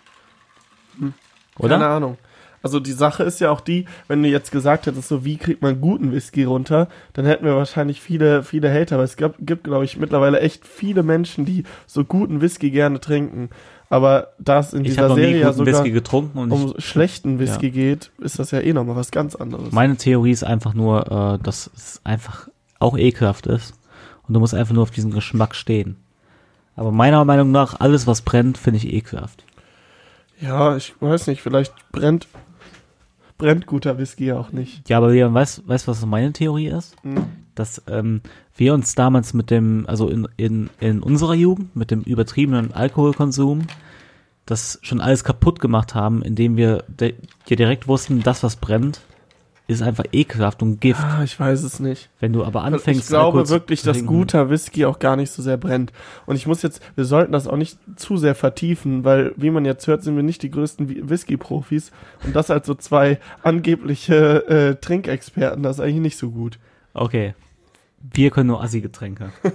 [1.59, 1.79] Oder?
[1.79, 2.19] Keine Ahnung.
[2.67, 5.63] Also die Sache ist ja auch die, wenn du jetzt gesagt hättest, so wie kriegt
[5.63, 9.63] man guten Whisky runter, dann hätten wir wahrscheinlich viele, viele Hater, weil es gibt, gibt
[9.63, 13.51] glaube ich, mittlerweile echt viele Menschen, die so guten Whisky gerne trinken.
[13.89, 17.39] Aber da es in ich dieser Serie ja sogar Whisky getrunken und um ich, schlechten
[17.39, 19.71] Whisky geht, ist das ja eh nochmal was ganz anderes.
[19.71, 22.49] meine Theorie ist einfach nur, äh, dass es einfach
[22.81, 23.75] auch ekelhaft ist.
[24.27, 25.99] Und du musst einfach nur auf diesen Geschmack stehen.
[26.75, 29.45] Aber meiner Meinung nach, alles was brennt, finde ich ekelhaft.
[30.41, 32.27] ja, ich weiß nicht, vielleicht brennt,
[33.39, 34.89] brennt guter Whisky ja auch nicht.
[34.89, 36.97] Ja, aber Leon, weißt, weißt du, was meine Theorie ist?
[37.03, 37.25] Hm.
[37.55, 38.21] Dass ähm,
[38.57, 43.67] wir uns damals mit dem, also in, in, in unserer Jugend, mit dem übertriebenen Alkoholkonsum,
[44.45, 47.11] das schon alles kaputt gemacht haben, indem wir ja
[47.49, 49.01] direkt wussten, das, was brennt,
[49.69, 51.03] ist einfach ekelhaft und Gift.
[51.03, 52.09] Ah, ich weiß es nicht.
[52.21, 55.43] Wenn du aber anfängst, ich glaube Alkohol wirklich, dass guter Whisky auch gar nicht so
[55.43, 55.93] sehr brennt.
[56.25, 59.65] Und ich muss jetzt, wir sollten das auch nicht zu sehr vertiefen, weil, wie man
[59.65, 61.91] jetzt hört, sind wir nicht die größten Whi- Whisky-Profis.
[62.25, 66.59] Und das als so zwei angebliche äh, Trinkexperten, das ist eigentlich nicht so gut.
[66.95, 67.35] Okay.
[68.15, 69.33] Wir können nur Assi-Getränke.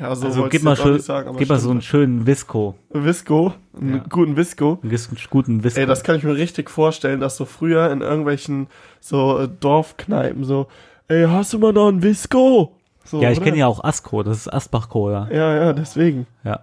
[0.00, 2.76] Ja, so Also gib mal, schön, sagen, gib mal so einen schönen Visco.
[2.90, 4.04] Visco, einen Ja.
[4.08, 4.78] guten Visco.
[4.82, 4.96] Einen
[5.30, 5.80] guten Visco.
[5.80, 8.68] Ey, das kann ich mir richtig vorstellen, dass so früher in irgendwelchen
[9.00, 10.68] so äh, Dorfkneipen so,
[11.08, 12.76] ey, hast du mal noch einen Visco?
[13.04, 15.28] So, ja, ich kenne ja auch Asco, das ist Asbach-Cola.
[15.32, 16.26] Ja, ja, deswegen.
[16.44, 16.60] Ja.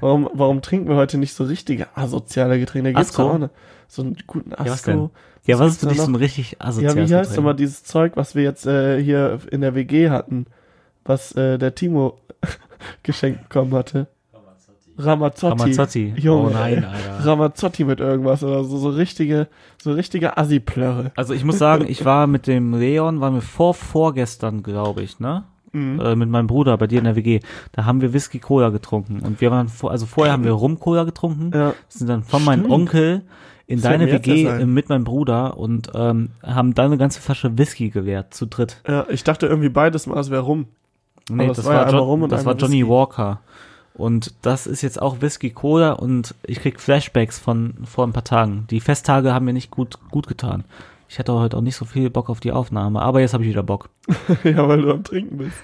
[0.00, 2.92] Warum, warum trinken wir heute nicht so richtige asoziale Getränke?
[2.92, 3.50] Da gibt's auch ne,
[3.88, 4.90] so einen guten was Asco.
[4.90, 5.10] denn?
[5.46, 8.12] Ja, was ist für dich so ein richtig Ja, asoziales wie heißt nochmal dieses Zeug,
[8.16, 10.46] was wir jetzt äh, hier in der WG hatten,
[11.04, 12.18] was äh, der Timo
[13.02, 14.08] geschenkt bekommen hatte?
[14.96, 15.60] Ramazzotti.
[15.60, 16.14] Ramazzotti.
[16.16, 16.84] Junge, oh nein.
[16.84, 17.26] Alter.
[17.26, 19.48] Ramazzotti mit irgendwas oder so, so richtige,
[19.82, 21.10] so richtige Assi-Plörre.
[21.16, 25.18] Also ich muss sagen, ich war mit dem Leon, waren wir vor vorgestern, glaube ich,
[25.18, 25.44] ne?
[25.74, 26.00] Mhm.
[26.00, 27.40] Äh, mit meinem Bruder bei dir in der WG.
[27.72, 30.78] Da haben wir Whisky Cola getrunken und wir waren vor, also vorher haben wir Rum
[30.80, 31.74] Cola getrunken, Ja.
[31.88, 32.70] sind dann von meinem.
[32.70, 33.22] Onkel
[33.66, 37.88] in Das deine WG mit meinem Bruder und ähm, haben dann eine ganze Flasche Whisky
[37.90, 38.80] geleert zu dritt.
[38.86, 40.66] ja, ich dachte irgendwie beides mal, es wäre rum.
[41.30, 42.88] Nee, das, das war, ja John, und das war Johnny Whisky.
[42.90, 43.40] Walker.
[43.94, 48.24] Und das ist jetzt auch Whisky Cola und ich krieg Flashbacks von vor ein paar
[48.24, 48.66] Tagen.
[48.68, 50.64] Die Festtage haben mir nicht gut, gut getan.
[51.08, 53.50] Ich hatte heute auch nicht so viel Bock auf die Aufnahme, aber jetzt habe ich
[53.50, 53.90] wieder Bock.
[54.44, 55.56] ja, weil du am Trinken bist.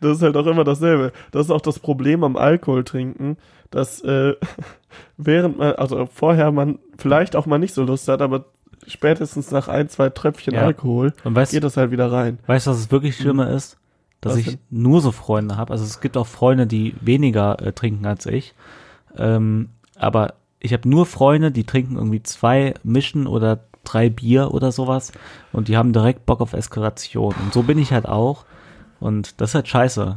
[0.00, 1.12] Das ist halt auch immer dasselbe.
[1.30, 3.36] Das ist auch das Problem am Alkohol trinken,
[3.70, 4.34] dass äh,
[5.16, 8.46] während man, also vorher man vielleicht auch mal nicht so Lust hat, aber
[8.86, 10.62] spätestens nach ein, zwei Tröpfchen Ja.
[10.62, 12.38] Alkohol Und weißt geht das halt wieder rein.
[12.46, 13.76] Weißt du, was es wirklich schlimmer ist?
[14.20, 14.58] Dass Was ich denn?
[14.70, 15.72] nur so Freunde habe.
[15.72, 18.54] Also es gibt auch Freunde, die weniger äh, trinken als ich.
[19.16, 24.72] Ähm, aber ich habe nur Freunde, die trinken irgendwie zwei Mischen oder drei Bier oder
[24.72, 25.12] sowas
[25.52, 27.34] und die haben direkt Bock auf Eskalation.
[27.42, 28.44] Und so bin ich halt auch.
[29.00, 30.16] Und das ist halt scheiße.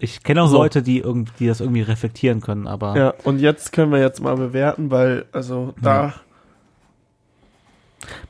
[0.00, 0.56] Ich kenne auch So.
[0.58, 4.20] Leute, die irgendwie, die das irgendwie reflektieren können, aber Ja, und jetzt können wir jetzt
[4.22, 6.14] mal bewerten, weil, also da,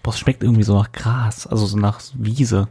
[0.03, 2.69] boah, es schmeckt irgendwie so nach Gras, also so nach Wiese.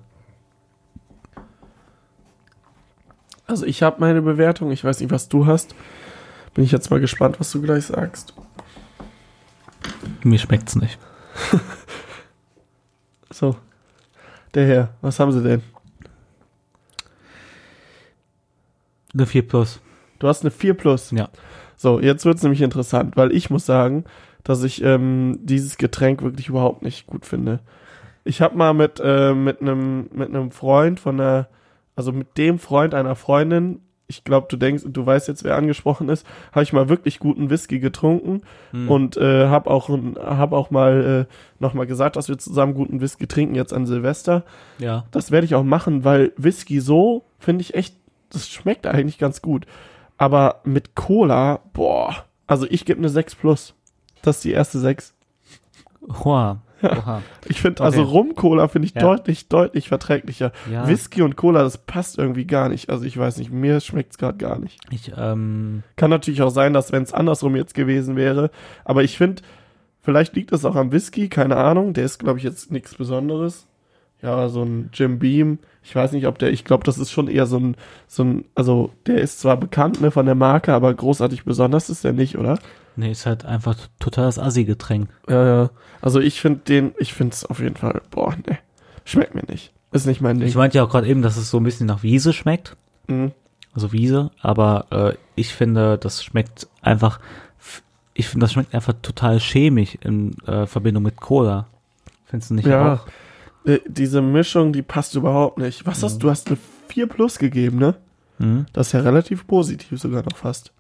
[3.45, 5.73] also ich habe meine Bewertung, ich weiß nicht, was du hast.
[6.53, 8.33] Bin ich jetzt mal gespannt, was du gleich sagst.
[10.23, 10.97] Mir schmeckt's nicht.
[13.37, 13.55] So.
[14.55, 15.61] Der Herr, was haben sie denn?
[19.13, 19.79] Eine 4 plus.
[20.17, 21.11] Du hast eine 4 plus.
[21.11, 21.29] Ja.
[21.75, 24.05] So, jetzt wird's nämlich interessant, weil ich muss sagen,
[24.43, 27.59] dass ich ähm, dieses Getränk wirklich überhaupt nicht gut finde.
[28.23, 31.47] Ich habe mal mit äh, mit einem mit einem Freund von einer,
[31.95, 36.07] also mit dem Freund einer Freundin, ich glaube, du denkst, du weißt jetzt, wer angesprochen
[36.09, 38.41] ist, habe ich mal wirklich guten Whisky getrunken
[38.71, 38.89] Hm.
[38.89, 43.01] und äh, habe auch hab auch mal äh, noch mal gesagt, dass wir zusammen guten
[43.01, 44.43] Whisky trinken jetzt an Silvester.
[44.79, 45.05] Ja.
[45.11, 47.95] Das werde ich auch machen, weil Whisky so finde ich echt,
[48.29, 49.65] das schmeckt eigentlich ganz gut.
[50.17, 52.15] Aber mit Cola, boah,
[52.47, 53.73] also ich gebe eine 6 plus.
[54.21, 55.13] Das ist die erste 6.
[56.23, 56.61] Oha.
[56.83, 57.21] Oha.
[57.47, 57.85] Ich finde, Okay.
[57.85, 59.01] also Rum-Cola finde ich Ja.
[59.01, 60.51] deutlich, deutlich verträglicher.
[60.71, 60.87] Ja.
[60.87, 62.89] Whisky und Cola, das passt irgendwie gar nicht.
[62.89, 64.79] Also ich weiß nicht, mir schmeckt es gerade gar nicht.
[64.91, 68.49] Ich, ähm, Kann natürlich auch sein, dass wenn es andersrum jetzt gewesen wäre.
[68.85, 69.41] Aber ich finde,
[70.01, 71.93] vielleicht liegt es auch am Whisky, keine Ahnung.
[71.93, 73.66] Der ist, glaube ich, jetzt nichts Besonderes.
[74.21, 75.59] Ja, so ein Jim Beam.
[75.83, 77.75] Ich weiß nicht, ob der, ich glaube, das ist schon eher so ein,
[78.07, 82.03] so ein, also der ist zwar bekannt ne, von der Marke, aber großartig besonders ist
[82.03, 82.59] der nicht, oder?
[82.99, 85.07] nee, ist halt einfach totales Assi-Getränk.
[85.29, 85.69] Ja, ja.
[86.01, 88.57] Also ich finde den, ich finde es auf jeden Fall, boah, ne.
[89.05, 89.71] Schmeckt mir nicht.
[89.91, 90.47] Ist nicht mein Ding.
[90.47, 92.75] Ich meinte ja auch gerade eben, dass es so ein bisschen nach Wiese schmeckt.
[93.07, 93.31] Mhm.
[93.71, 97.19] Also Wiese, aber äh, ich finde, das schmeckt einfach,
[98.15, 101.67] ich finde, das schmeckt einfach total chemisch in äh, Verbindung mit Cola.
[102.25, 102.95] Findest du nicht Ja.
[102.95, 103.07] auch?
[103.67, 105.85] Äh, diese Mischung, die passt überhaupt nicht.
[105.85, 106.29] Was hast du?
[106.29, 106.57] hast eine
[106.87, 107.95] 4 plus gegeben, ne?
[108.39, 108.65] Mhm.
[108.73, 110.71] Das ist ja relativ positiv sogar noch fast.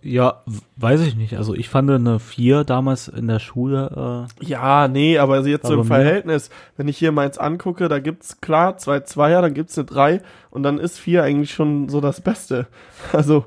[0.00, 1.36] Ja, w- weiß ich nicht.
[1.36, 5.84] Also ich fand eine 4 damals in der Schule, Ja, nee, aber jetzt so im
[5.84, 10.22] Verhältnis, wenn ich hier meins angucke, da gibt's klar zwei Zweier, dann gibt's eine 3
[10.50, 12.66] und dann ist 4 eigentlich schon so das Beste.
[13.12, 13.44] Also,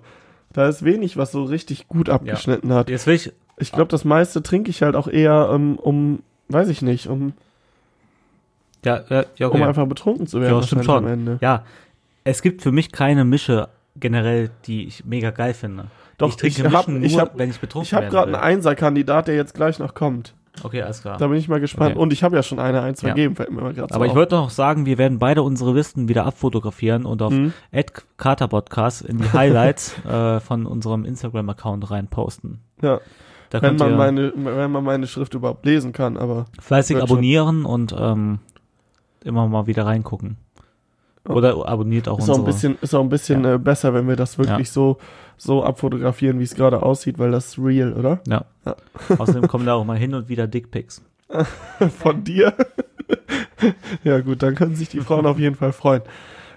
[0.54, 2.90] da ist wenig, was so richtig gut abgeschnitten äh, hat.
[2.92, 6.20] jetzt will ich, Ich glaube, das meiste trinke ich halt auch eher ähm, um,
[6.50, 7.34] weiß ich nicht, um,
[8.86, 9.64] ja, ja, ja, um okay.
[9.64, 10.56] einfach betrunken zu werden.
[10.56, 11.06] Ja, stimmt schon.
[11.06, 11.38] Am Ende.
[11.42, 11.64] ja,
[12.24, 15.86] es gibt für mich keine Mische generell, die ich mega geil finde.
[16.18, 18.28] Doch, ich trinke ich hab- Mischen ich nur, hab- wenn ich betrunken Ich habe gerade
[18.34, 20.34] einen Einser-Kandidat, der jetzt gleich noch kommt.
[20.64, 21.18] Okay, alles klar.
[21.18, 21.92] Da bin ich mal gespannt.
[21.92, 22.00] Okay.
[22.02, 23.10] Und ich habe ja schon eine eins Ja.
[23.10, 24.18] vergeben, fällt mir mal gerade so Aber ich auf.
[24.18, 27.54] wollte noch sagen, wir werden beide unsere Listen wieder abfotografieren und auf Mhm.
[28.18, 32.60] @katerpodcast in die Highlights äh, von unserem Instagram-Account reinposten.
[32.82, 33.00] Ja,
[33.50, 37.16] Da wenn man, meine, wenn man meine Schrift überhaupt lesen kann, aber fleißig wird schon.
[37.18, 38.40] abonnieren und ähm,
[39.24, 40.38] immer mal wieder reingucken.
[41.28, 41.36] Ja.
[41.36, 42.42] Oder abonniert auch ist auch unsere.
[42.42, 44.98] ein bisschen, ist auch ein bisschen äh, besser, wenn wir das wirklich so,
[45.38, 48.22] so abfotografieren, wie es gerade aussieht, weil das ist real, oder?
[48.28, 48.46] ja.
[48.66, 48.76] Ja.
[49.18, 51.04] Außerdem kommen da auch mal hin und wieder Dickpics.
[52.00, 52.54] Von dir.
[54.04, 56.02] ja, gut, dann können sich die Frauen auf jeden Fall freuen.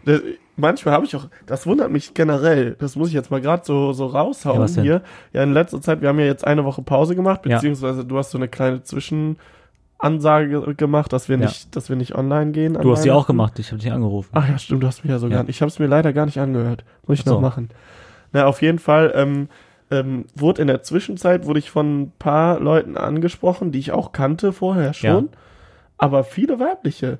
[0.04, 0.20] Das,
[0.56, 3.92] manchmal habe ich auch, das wundert mich generell, das muss ich jetzt mal gerade so,
[3.92, 5.02] so raushauen Ja, hier.
[5.32, 7.56] Ja, in letzter Zeit, wir haben ja jetzt eine Woche Pause gemacht, Ja.
[7.56, 8.82] beziehungsweise du hast so eine kleine
[10.03, 11.46] Zwischenansage gemacht, dass wir Ja.
[11.46, 12.74] nicht, dass wir nicht online gehen.
[12.74, 14.30] Du hast die auch gemacht, ich habe dich angerufen.
[14.32, 15.42] Ach ja, stimmt, du hast mich ja sogar.
[15.42, 15.48] Ja.
[15.48, 16.84] Ich habe es mir leider gar nicht angehört.
[17.07, 17.34] Muss ich so.
[17.34, 17.68] noch machen.
[18.32, 19.48] Na, auf jeden Fall ähm,
[19.90, 24.12] ähm, wurde in der Zwischenzeit wurde ich von ein paar Leuten angesprochen, die ich auch
[24.12, 25.28] kannte vorher schon,
[25.98, 27.18] aber viele weibliche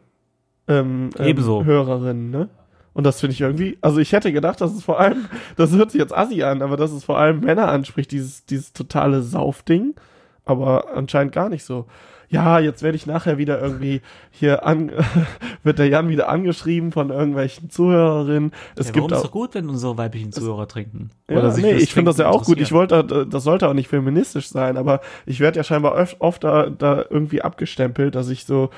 [0.69, 1.65] ähm, ähm, Ebenso.
[1.65, 2.49] Hörerinnen, ne?
[2.95, 5.27] Und das finde ich irgendwie, also ich hätte gedacht, dass es vor allem,
[5.57, 8.73] das hört sich jetzt assi an, aber dass es vor allem Männer anspricht, dieses, dieses
[8.73, 9.95] totale Saufding,
[10.45, 11.87] aber anscheinend gar nicht so.
[12.33, 14.91] Ja, jetzt werde ich nachher wieder irgendwie hier an,
[15.63, 18.53] wird der Jan wieder angeschrieben von irgendwelchen Zuhörerinnen.
[18.75, 21.11] Es ja, gibt warum ist auch, doch gut, wenn unsere weiblichen Zuhörer trinken.
[21.29, 22.59] ja, sich nee, ich finde das ja auch gut.
[22.59, 26.43] Ich wollte, das sollte auch nicht feministisch sein, aber ich werde ja scheinbar öf oft
[26.43, 28.71] da, da irgendwie abgestempelt, dass ich so,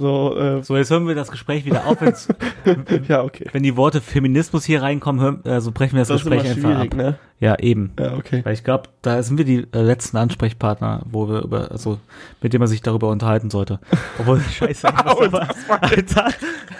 [0.00, 1.98] so, äh, So, jetzt hören wir das Gespräch wieder auf.
[3.08, 3.46] Ja, okay.
[3.52, 6.94] wenn die Worte Feminismus hier reinkommen, hören, also brechen wir das, Das Gespräch einfach ab.
[6.94, 7.18] ne?
[7.38, 7.92] Ja, eben.
[7.98, 8.40] Ja, okay.
[8.44, 11.98] Weil ich glaube, da sind wir die äh, letzten Ansprechpartner, wo wir über, also
[12.42, 13.78] mit dem man sich darüber unterhalten sollte.
[14.18, 15.48] Obwohl, scheiße, was aber,
[15.82, 16.28] Alter.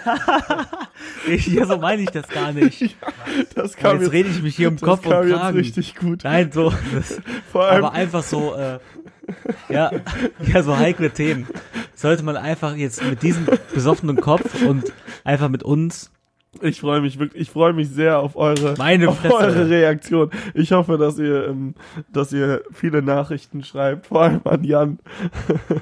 [1.27, 2.95] ich, ja, so meine ich das gar nicht.
[3.55, 5.57] Das Aber kam jetzt jetzt, rede ich mich hier das Kopf und Kragen.
[5.57, 6.23] richtig gut.
[6.23, 6.71] Nein, so.
[6.93, 7.19] Das,
[7.51, 8.79] Vor allem, aber einfach so, äh,
[9.69, 9.91] ja,
[10.53, 11.47] ja, so heikle Themen.
[11.95, 14.91] Sollte man einfach jetzt mit diesem besoffenen Kopf und
[15.23, 16.11] einfach mit uns
[16.59, 19.33] ich freue mich wirklich, ich freue mich sehr auf eure, Meine auf Fresse.
[19.35, 20.29] eure Reaktion.
[20.53, 21.75] Ich hoffe, dass ihr, ähm,
[22.11, 24.99] dass ihr viele Nachrichten schreibt, vor allem an Jan.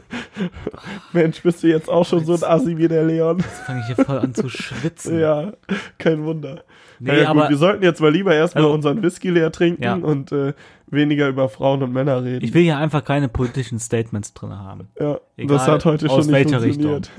[1.14, 3.40] Mensch, bist du jetzt auch schon so ein Assi wie der Leon?
[3.40, 5.20] fange ich hier voll an zu schwitzen.
[5.20, 5.54] Ja,
[5.98, 6.64] kein Wunder.
[7.00, 9.84] Nee, ja, gut, aber wir sollten jetzt mal lieber erstmal Also- unseren Whisky leer trinken
[9.84, 9.96] Ja.
[9.96, 10.54] und äh,
[10.92, 12.44] weniger über Frauen und Männer reden.
[12.44, 14.90] ich will hier einfach keine politischen Statements drin haben.
[15.00, 17.10] ja, egal, das hat heute schon nicht funktioniert.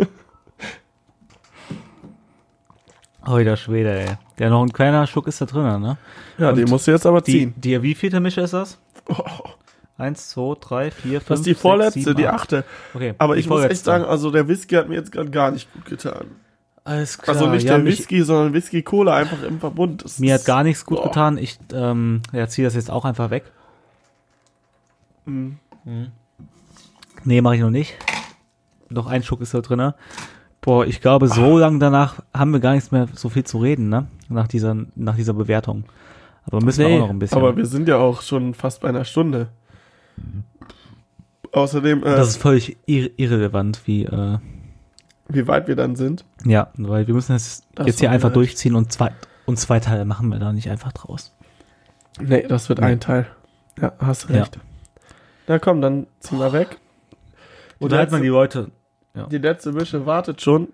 [3.23, 4.09] Alter Schwede, ey.
[4.39, 5.99] Der noch ein kleiner Schuck ist da drin, ne?
[6.39, 7.55] Ja, Und den musst du jetzt aber Die, ziehen.
[7.57, 8.79] die, wie vielte Mische ist das?
[9.99, 12.41] Eins, zwei, drei, vier, fünf, Das ist die sechs, vorletzte, sieben, die acht.
[12.55, 12.65] achte.
[12.95, 13.85] Okay, Aber die ich muss echt vorletzte.
[13.85, 16.27] sagen, also der Whisky hat mir jetzt gerade gar nicht gut getan.
[16.85, 17.37] Alles klar.
[17.37, 20.03] Also nicht ja, der Whisky, sondern Whisky-Cola einfach im Verbund.
[20.03, 21.09] Das mir hat gar nichts gut Boah.
[21.09, 21.37] getan.
[21.37, 23.45] Ich ähm, ja, ziehe das jetzt auch einfach weg.
[25.85, 26.09] Mhm.
[27.25, 27.97] Nee, mache ich noch nicht.
[28.89, 29.95] Noch ein Schuck ist da drinne.
[30.61, 33.89] Boah, ich glaube, so lang danach haben wir gar nichts mehr so viel zu reden,
[33.89, 34.09] ne?
[34.29, 35.85] Nach dieser, nach dieser Bewertung.
[36.45, 37.39] Aber müssen wir Nee, auch noch ein bisschen.
[37.39, 39.49] aber wir sind ja auch schon fast bei einer Stunde.
[41.53, 44.39] Außerdem, äh, das ist völlig ir irrelevant, wie, äh,
[45.29, 46.25] wie weit wir dann sind.
[46.45, 49.11] ja, weil wir müssen das, Das jetzt hier einfach durchziehen und zwei,
[49.47, 51.35] und zwei Teile machen wir da nicht einfach draus.
[52.21, 52.87] Nee, das wird Nee.
[52.87, 53.27] ein Teil.
[53.81, 54.47] Ja, hast Ja.
[55.51, 56.79] Na komm, dann ziehen wir weg.
[57.81, 58.71] Oder halt man die Leute.
[59.33, 60.69] Die letzte Mische wartet schon.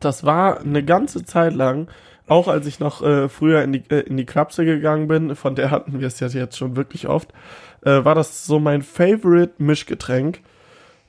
[0.00, 1.88] Das war eine ganze Zeit lang,
[2.26, 5.56] auch als ich noch äh, früher in die, äh, in die Klapse gegangen bin, von
[5.56, 7.34] der hatten wir es ja jetzt schon wirklich oft,
[7.82, 10.40] äh, war das so mein Favorite Mischgetränk,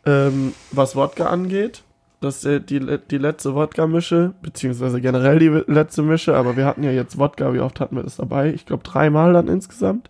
[0.05, 1.84] ähm, was Wodka angeht.
[2.20, 6.84] Das ist äh, die, die letzte Wodka-Mische, beziehungsweise generell die letzte Mische, aber wir hatten
[6.84, 8.51] ja jetzt Wodka, wie oft hatten wir das dabei?
[8.51, 10.09] Ich glaube dreimal dann insgesamt.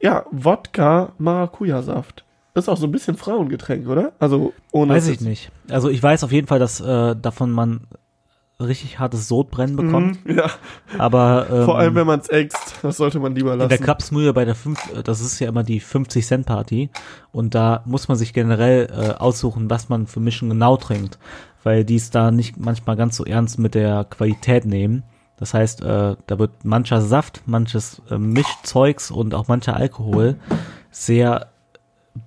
[0.00, 2.24] Ja, Wodka Maracuja-Saft.
[2.54, 4.12] Ist auch so ein bisschen Frauengetränk, oder?
[4.18, 5.52] Also ohne Weiß ich nicht.
[5.70, 7.86] Also ich weiß auf jeden Fall, dass äh, davon man
[8.58, 10.24] richtig hartes Sodbrennen bekommt.
[10.26, 10.50] Mhm, ja,
[10.98, 13.68] Aber ähm, vor allem wenn man es äxt, das sollte man lieber in lassen.
[13.70, 16.90] der Klapsmühle bei der fünf, äh, das ist ja immer die 50 Cent Party
[17.32, 21.18] und da muss man sich generell äh, aussuchen, was man für Mischen genau trinkt,
[21.62, 25.04] weil die es da nicht manchmal ganz so ernst mit der Qualität nehmen.
[25.40, 30.36] Das heißt, äh, da wird mancher Saft, manches äh, Mischzeugs und auch mancher Alkohol
[30.90, 31.48] sehr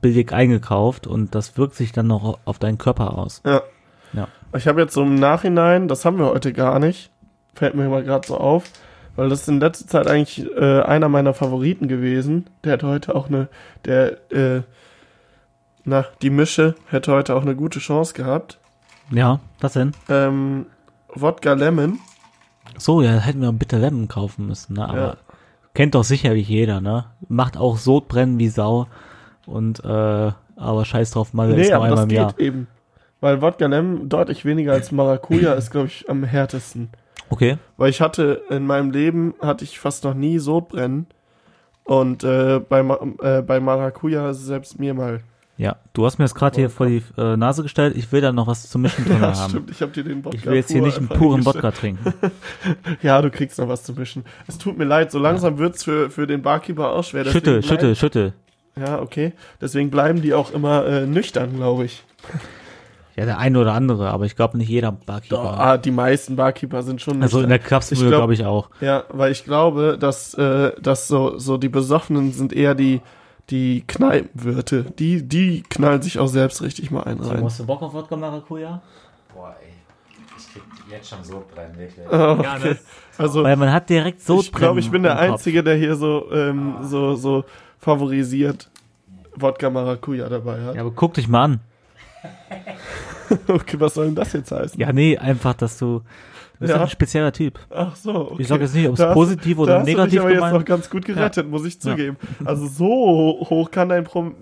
[0.01, 3.41] billig eingekauft und das wirkt sich dann noch auf deinen Körper aus.
[3.45, 3.61] Ja.
[4.13, 4.27] Ja.
[4.55, 7.11] Ich habe jetzt so im Nachhinein, das haben wir heute gar nicht,
[7.53, 8.63] fällt mir mal gerade so auf,
[9.15, 12.49] weil das ist in letzter Zeit eigentlich äh, einer meiner Favoriten gewesen.
[12.63, 13.47] Der hat heute auch eine,
[13.85, 14.61] der, äh,
[15.83, 18.59] na, die Mische hätte heute auch eine gute Chance gehabt.
[19.11, 19.91] Ja, was denn?
[20.09, 20.67] Ähm,
[21.09, 21.99] Wodka Lemon.
[22.77, 24.87] So, ja, hätten wir Bitter Lemon kaufen müssen, ne?
[24.87, 25.17] Aber Ja.
[25.73, 27.05] kennt doch sicherlich jeder, ne?
[27.29, 28.87] Macht auch Sodbrennen wie Sau
[29.45, 32.33] und äh, aber scheiß drauf, mal ist Nee, nur aber einmal das im Jahr.
[32.33, 32.67] geht eben.
[33.21, 36.89] Weil Wodka Lemon deutlich weniger als Maracuja ist, glaube ich, am härtesten.
[37.29, 37.57] Okay.
[37.77, 41.07] Weil ich hatte in meinem Leben hatte ich fast noch nie Sodbrennen.
[41.85, 42.79] Und äh, bei,
[43.21, 45.21] äh, bei Maracuja ist selbst mir mal.
[45.63, 47.95] Ja, du hast mir das gerade hier vor die äh, Nase gestellt.
[47.95, 49.49] Ich will da noch was zum Mischen drin Ja, haben.
[49.49, 51.45] stimmt, ich habe dir den Wodka Ich will jetzt hier nicht einen puren.
[51.45, 52.13] Wodka trinken.
[53.01, 54.25] Ja, du kriegst noch was zu mischen.
[54.47, 57.23] Es tut mir leid, so langsam wird's für, für den Barkeeper auch schwer.
[57.23, 58.33] deswegen schüttel, bleib- schüttel, schüttel.
[58.75, 59.31] Ja, okay.
[59.61, 62.03] Deswegen bleiben die auch immer äh, nüchtern, glaube ich.
[63.15, 65.57] Ja, der eine oder andere, aber ich glaube nicht jeder Barkeeper.
[65.59, 67.67] Ah, die meisten Barkeeper sind schon also in der nüchtern.
[67.69, 68.69] Klapsmühle Ich glaub- glaube ich auch.
[68.81, 72.99] Ja, weil ich glaube, dass, äh, dass so, so die Besoffenen sind eher die,
[73.49, 74.83] die Kneipenwirte.
[74.97, 77.47] Die, die knallen sich auch selbst richtig mal einen rein.
[77.57, 78.81] du Bock auf Wodka Maracuja?
[79.33, 79.69] Boah, ey.
[80.37, 82.05] Ich krieg jetzt schon so brennen, wirklich.
[82.09, 82.77] Oh, okay.
[83.17, 85.19] Also, Weil man hat direkt Sodbrennen ich glaube, ich bin der.
[85.19, 87.43] Einzige, der hier so, ähm, so, so
[87.79, 88.69] favorisiert
[89.35, 90.75] Wodka Maracuja dabei hat.
[90.75, 91.59] Ja, aber guck dich mal an.
[93.47, 94.79] Okay, was soll denn das jetzt heißen?
[94.79, 96.01] Ja, nee, einfach, dass du
[96.63, 96.77] bist Ja.
[96.77, 96.83] ja.
[96.83, 97.59] ein spezieller Typ.
[97.69, 98.41] Ach so, okay.
[98.41, 100.47] Ich sag jetzt nicht, ob es Da positiv da oder dich negativ aber jetzt noch
[100.49, 102.17] gemeint ganz gut gerettet, muss ich zugeben.
[102.43, 102.85] Also so
[103.49, 104.33] hoch kann dein Prom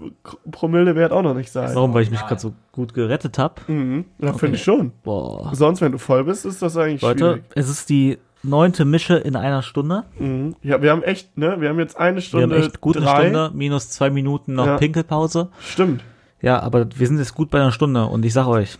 [0.52, 1.70] Promillewert auch noch nicht sein.
[1.76, 1.94] Warum?
[1.94, 3.56] Weil ich mich gerade so gut gerettet habe.
[3.68, 4.06] Mhm.
[4.20, 4.92] Ja, finde ich schon.
[5.04, 5.54] Boah.
[5.54, 7.44] Sonst, wenn du voll bist, ist das eigentlich Leute, schwierig.
[7.56, 10.04] es ist die neunte Mische in einer Stunde.
[10.18, 10.56] Mhm.
[10.64, 13.06] Ja, wir haben echt, ne, wir haben jetzt eine Wir Stunde haben echt gut eine
[13.06, 13.22] drei.
[13.30, 14.78] Stunde, minus zwei Minuten noch Ja.
[14.78, 15.50] Pinkelpause.
[15.60, 16.04] Stimmt.
[16.42, 18.78] Ja, aber wir sind jetzt gut bei einer Stunde und ich sag euch,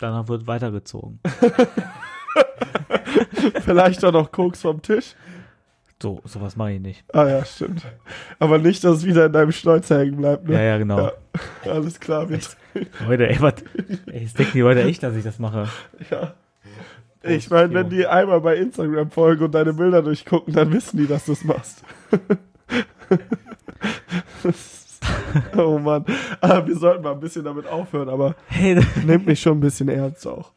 [0.00, 1.20] danach wird weitergezogen.
[3.64, 5.14] Vielleicht auch noch Koks vom Tisch.
[6.02, 7.04] So, sowas mache ich nicht.
[7.12, 7.82] Ah ja, stimmt.
[8.38, 10.66] Aber nicht, dass es wieder in deinem Schnäuzer hängen bleibt, Ja, ne?
[10.66, 11.10] ja, genau.
[11.64, 11.72] Ja.
[11.72, 12.38] Alles klar, wir,
[13.06, 13.54] Leute, ey, was,
[14.06, 15.68] ey, jetzt denken die Leute echt, dass ich das mache.
[16.10, 16.34] ja.
[17.22, 21.06] Ich meine, wenn die einmal bei Instagram folgen und deine Bilder durchgucken, dann wissen die,
[21.06, 21.82] dass du es machst.
[25.56, 26.04] oh Mann.
[26.64, 30.26] Wir sollten mal ein bisschen damit aufhören, aber Hey, nehmt mich schon ein bisschen ernst
[30.26, 30.52] auch.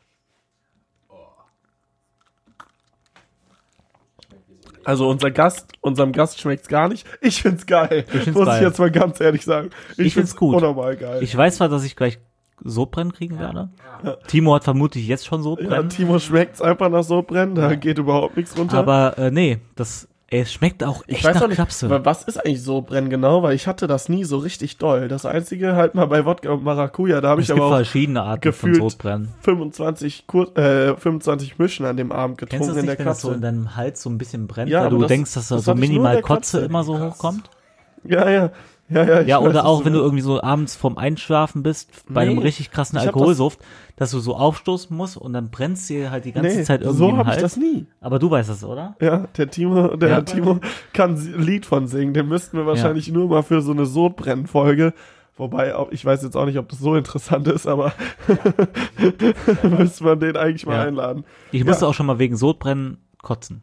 [4.85, 7.07] Also unser Gast, unserem Gast schmeckt's gar nicht.
[7.21, 8.05] Ich find's geil.
[8.07, 8.57] Ich find's muss geil.
[8.57, 9.69] ich jetzt mal ganz ehrlich sagen.
[9.97, 10.55] Ich find's gut.
[10.55, 11.23] Unnormal geil.
[11.23, 12.19] ich weiß zwar, dass ich gleich
[12.63, 13.69] Sodbrennen kriegen werde.
[14.27, 15.89] Timo hat vermutlich jetzt schon ja, Sodbrennen.
[15.89, 18.77] Timo schmeckt's einfach nach so brennen, da geht überhaupt nichts runter.
[18.77, 21.89] aber äh, nee, das, ey, es schmeckt auch echt ich weiß nach auch nicht, Klapse.
[21.89, 25.07] wa- was ist eigentlich so brennen genau, weil ich hatte das nie so richtig doll.
[25.07, 28.41] Das einzige halt mal bei Wodka und Maracuja, da habe ich aber auch verschiedene Arten
[28.41, 29.29] gefühlt von Sodbrennen.
[29.41, 32.99] 25, Kur äh, 25 Mischen an dem Abend Kennst du getrunken das in der nicht,
[32.99, 35.33] wenn das so in deinem Hals so ein bisschen brennt, Ja, weil du das- denkst,
[35.35, 36.65] dass da das so minimal Kotze Katze.
[36.65, 37.49] immer so hochkommt?
[38.05, 38.51] Ja, ja.
[38.89, 41.63] Ja, ja, ich Ja, weiß, oder was auch, wenn du irgendwie so abends vorm Einschlafen
[41.63, 43.59] bist, bei einem Nee, richtig krassen hab Alkoholsuft,
[43.95, 46.97] dass du so aufstoßen musst und dann brennst dir halt die ganze Nee, Zeit irgendwie
[46.97, 47.41] so im habe ich Hals.
[47.41, 47.85] das nie.
[48.01, 48.95] Aber du weißt das, oder?
[49.01, 50.21] Ja, der Timo, der Ja.
[50.21, 50.59] Timo
[50.91, 52.13] kann ein Lied von singen.
[52.13, 54.93] Den müssten wir wahrscheinlich nur mal für so eine Sodbrennfolge.
[55.37, 57.93] Wobei, ich weiß jetzt auch nicht, ob das so interessant ist, aber
[59.77, 60.83] müsste man den eigentlich mal Ja.
[60.83, 61.23] einladen.
[61.51, 63.61] Ich musste auch schon mal wegen Sodbrennen kotzen.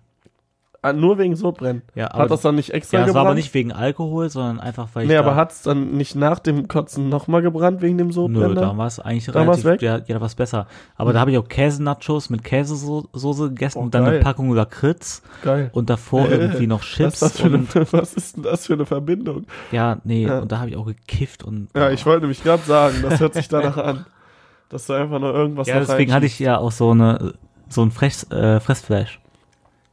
[0.82, 1.82] Ah, nur wegen Sodbrennen.
[1.94, 3.24] Ja, aber Hat das dann nicht extra ja, es gebrannt?
[3.24, 6.14] war aber nicht wegen Alkohol, sondern einfach, weil ich nee, da, aber hat's dann nicht
[6.14, 8.54] nach dem Kotzen nochmal gebrannt wegen dem Nö, Sodbrennen?
[8.54, 8.78] da dann?
[8.78, 9.82] war es eigentlich Da war's relativ, weg?
[9.82, 10.66] ja, ja, da war es besser.
[10.96, 14.14] Aber da habe ich auch Käse-Nachos mit Käsesoße gegessen Oh, und dann geil.
[14.14, 15.68] eine Packung Lakritz Geil.
[15.74, 18.72] und davor irgendwie noch Was ist, Chips das für eine, was ist denn das für
[18.72, 19.44] eine Verbindung?
[19.72, 20.38] ja, nee, Ja.
[20.38, 23.34] und da habe ich auch gekifft und, Ja, ich wollte nämlich gerade sagen, das hört
[23.34, 24.06] sich danach an.
[24.70, 27.34] Dass du einfach nur irgendwas ja, deswegen hatte ich ja auch so eine,
[27.68, 29.20] so ein Fress, äh, Fressflash.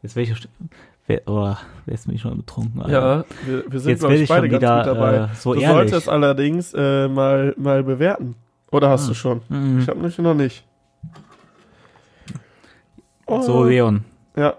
[0.08, 0.36] Jetzt welche,
[1.08, 1.54] wer, oh,
[1.86, 2.82] jetzt bin ich schon betrunken.
[2.82, 2.92] Alter.
[2.92, 5.16] Ja, wir, wir sind, Jetzt glaube ich, ich beide ganz wieder gut dabei.
[5.18, 5.90] äh, so du ehrlich.
[5.92, 8.36] solltest allerdings äh, mal, mal bewerten.
[8.72, 9.08] Oder hast Ah.
[9.10, 9.42] du schon?
[9.50, 9.80] Mhm.
[9.82, 10.66] Ich habe nicht noch nicht.
[13.26, 14.06] Oh, So, Leon.
[14.38, 14.54] Ja.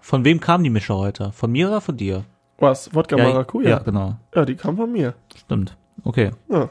[0.00, 1.32] Von wem kam die Mische heute?
[1.32, 2.24] Von mir oder von dir?
[2.58, 2.94] Was?
[2.94, 3.68] Wodka ja, Maracuja?
[3.70, 3.82] ja, Ja.
[3.82, 4.16] genau.
[4.46, 5.14] die kam von mir.
[5.34, 5.76] Stimmt.
[6.04, 6.32] Okay.
[6.50, 6.68] Ja.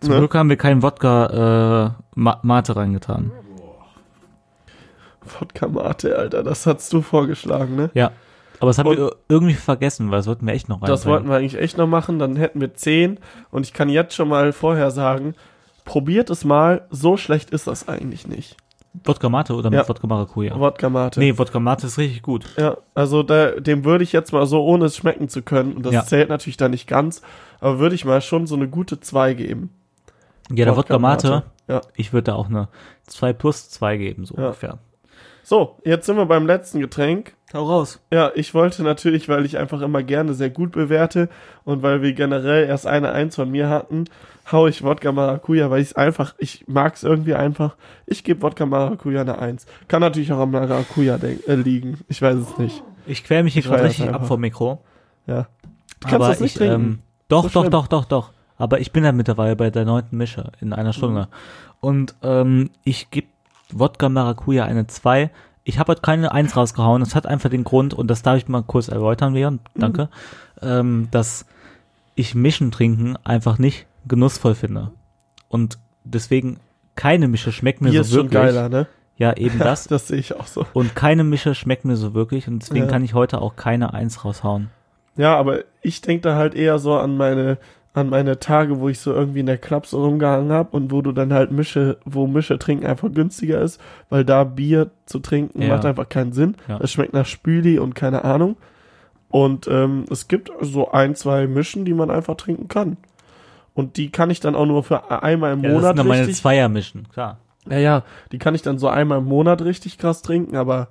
[0.00, 0.18] Zum Ne?
[0.18, 3.30] Glück haben wir keinen Wodka äh, Ma Mate reingetan.
[5.38, 7.90] Wodka Mate, Alter, das hast du vorgeschlagen, ne?
[7.94, 8.10] Ja.
[8.58, 11.28] Aber das haben Und- wir irgendwie vergessen, weil das wollten wir echt noch Das wollten
[11.28, 13.18] wir eigentlich echt noch machen, dann hätten wir 10
[13.50, 15.34] und ich kann jetzt schon mal vorher sagen,
[15.84, 18.56] probiert es mal, so schlecht ist das eigentlich nicht.
[19.04, 19.88] Wodka Mate oder mit Ja.
[19.88, 20.58] Wodka Maracuja?
[20.58, 21.20] Wodka Mate.
[21.20, 22.44] Nee, Wodka Mate ist richtig gut.
[22.58, 25.86] Ja, also da, dem würde ich jetzt mal so, ohne es schmecken zu können, und
[25.86, 26.04] das Ja.
[26.04, 27.22] zählt natürlich da nicht ganz,
[27.60, 29.70] aber würde ich mal schon so eine gute 2 geben.
[30.52, 31.80] Ja, der Wodka Mate, Ja.
[31.94, 32.68] ich würde da auch eine
[33.06, 34.78] 2 plus 2 geben, so ungefähr.
[35.50, 37.34] So, jetzt sind wir beim letzten Getränk.
[37.52, 37.98] Hau raus.
[38.12, 41.28] Ja, ich wollte natürlich, weil ich einfach immer gerne sehr gut bewerte
[41.64, 44.04] und weil wir generell erst eine Eins von mir hatten,
[44.52, 47.74] hau ich Wodka Maracuja, weil ich es einfach, ich mag es irgendwie einfach.
[48.06, 49.66] Ich gebe Wodka Maracuja eine Eins.
[49.88, 51.98] Kann natürlich auch am Maracuja äh, liegen.
[52.06, 52.84] Ich weiß es nicht.
[53.08, 54.84] Ich quäl mich hier gerade richtig ab vom Mikro.
[55.26, 55.48] Ja.
[55.98, 56.74] Du kannst aber das nicht ich, trinken.
[56.80, 58.30] Ähm, doch, So doch, doch, doch, doch.
[58.56, 61.22] Aber ich bin ja mittlerweile bei der neunten Mische in einer Stunde.
[61.22, 61.26] Mhm.
[61.80, 63.26] Und ähm, ich gebe
[63.78, 65.30] Wodka Maracuja eine 2.
[65.64, 67.00] Ich habe heute keine 1 rausgehauen.
[67.00, 69.80] Das hat einfach den Grund, und das darf ich mal kurz erläutern, Leon, Mhm.
[69.80, 70.08] danke,
[70.62, 71.46] ähm, dass
[72.14, 74.90] ich Mischen trinken einfach nicht genussvoll finde.
[75.48, 76.58] Und deswegen
[76.96, 78.54] keine Mische schmeckt mir Bier so ist schon wirklich.
[78.54, 78.86] geiler, ne?
[79.16, 79.86] Ja, eben das.
[79.86, 80.66] Das sehe ich auch so.
[80.72, 82.48] Und keine Mische schmeckt mir so wirklich.
[82.48, 82.90] Und deswegen Ja.
[82.90, 84.70] kann ich heute auch keine 1 raushauen.
[85.16, 87.58] Ja, aber ich denke da halt eher so an meine
[87.92, 91.02] an meine Tage, wo ich so irgendwie in der Club so rumgehangen habe und wo
[91.02, 93.80] du dann halt Mische, wo Mische trinken einfach günstiger ist,
[94.10, 95.68] weil da Bier zu trinken Ja.
[95.74, 96.54] macht einfach keinen Sinn.
[96.68, 96.78] Ja.
[96.80, 98.56] Es schmeckt nach Spüli und keine Ahnung.
[99.28, 102.96] Und ähm, es gibt so ein, zwei Mischen, die man einfach trinken kann.
[103.74, 106.08] Und die kann ich dann auch nur für einmal im Ja, das Monat sind dann
[106.08, 106.30] meine.
[106.30, 107.38] Zweiermischen, klar.
[107.68, 110.88] Ja, ja, die kann ich dann so einmal im Monat richtig krass trinken, aber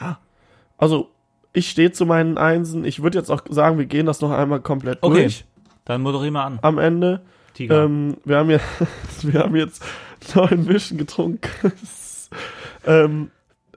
[0.00, 0.18] ja.
[0.78, 1.08] Also,
[1.52, 2.84] ich stehe zu meinen Einsen.
[2.84, 5.22] Ich würde jetzt auch sagen, wir gehen das noch einmal komplett Okay.
[5.22, 5.44] durch
[5.84, 6.58] Dann moderier mal an.
[6.62, 7.22] am Ende.
[7.54, 7.84] Tiger.
[7.84, 8.58] Ähm, wir, haben ja,
[9.22, 9.84] wir haben jetzt
[10.34, 11.40] neun Mischen getrunken.
[12.86, 13.30] ähm,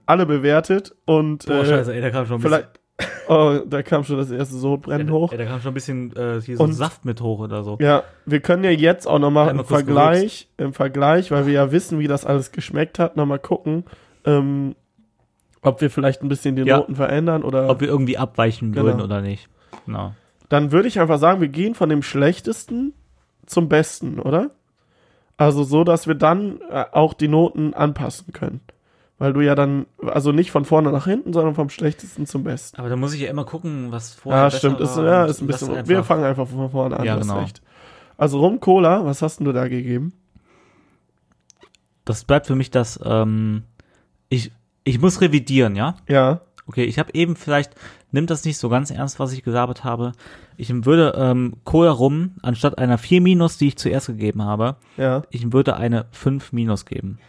[0.06, 2.80] alle bewertet und Boah, äh, scheiße, ey, da kam schon ein vielleicht.
[3.28, 5.32] Oh, da kam schon das erste Sodbrennen bisschen, hoch.
[5.34, 7.64] Ey, da kam schon ein bisschen äh, hier so Und- ein Saft mit hoch oder
[7.64, 7.78] so.
[7.82, 11.72] Ja, wir können ja jetzt auch nochmal Einmal im Vergleich, im Vergleich, weil wir ja
[11.72, 13.84] wissen, wie das alles geschmeckt hat, nochmal gucken,
[14.26, 14.76] ähm,
[15.62, 16.78] ob wir vielleicht ein bisschen die Ja.
[16.78, 17.68] Noten verändern oder.
[17.70, 18.86] Ob wir irgendwie abweichen Genau.
[18.86, 19.50] würden oder nicht.
[19.88, 20.14] Genau.
[20.50, 22.94] Dann würde ich einfach sagen, wir gehen von dem schlechtesten
[23.46, 24.52] zum besten, oder?
[25.38, 28.62] Also so, dass wir dann äh, auch die Noten anpassen können.
[29.18, 32.78] Weil du ja dann, also nicht von vorne nach hinten, sondern vom schlechtesten zum besten.
[32.80, 35.42] Aber da muss ich ja immer gucken, was vorher Ja, besser stimmt, ist, ja, ist
[35.42, 37.40] ein bisschen, einfach- wir fangen einfach von vorne an, Ja, genau.
[37.40, 37.62] recht.
[38.18, 40.14] Also Rum Cola, was hast denn du da gegeben?
[42.06, 43.64] Das bleibt für mich das, ähm,
[44.30, 44.52] ich,
[44.84, 45.96] ich muss revidieren, ja?
[46.08, 47.76] Ja, Okay, ich habe eben vielleicht,
[48.16, 50.14] nimmt das nicht so ganz ernst, was ich gelabert habe.
[50.58, 55.24] Ich würde ähm, Cola rum, anstatt einer 4 Minus, die ich zuerst gegeben habe, ja.
[55.30, 57.20] ich würde eine 5 Minus geben.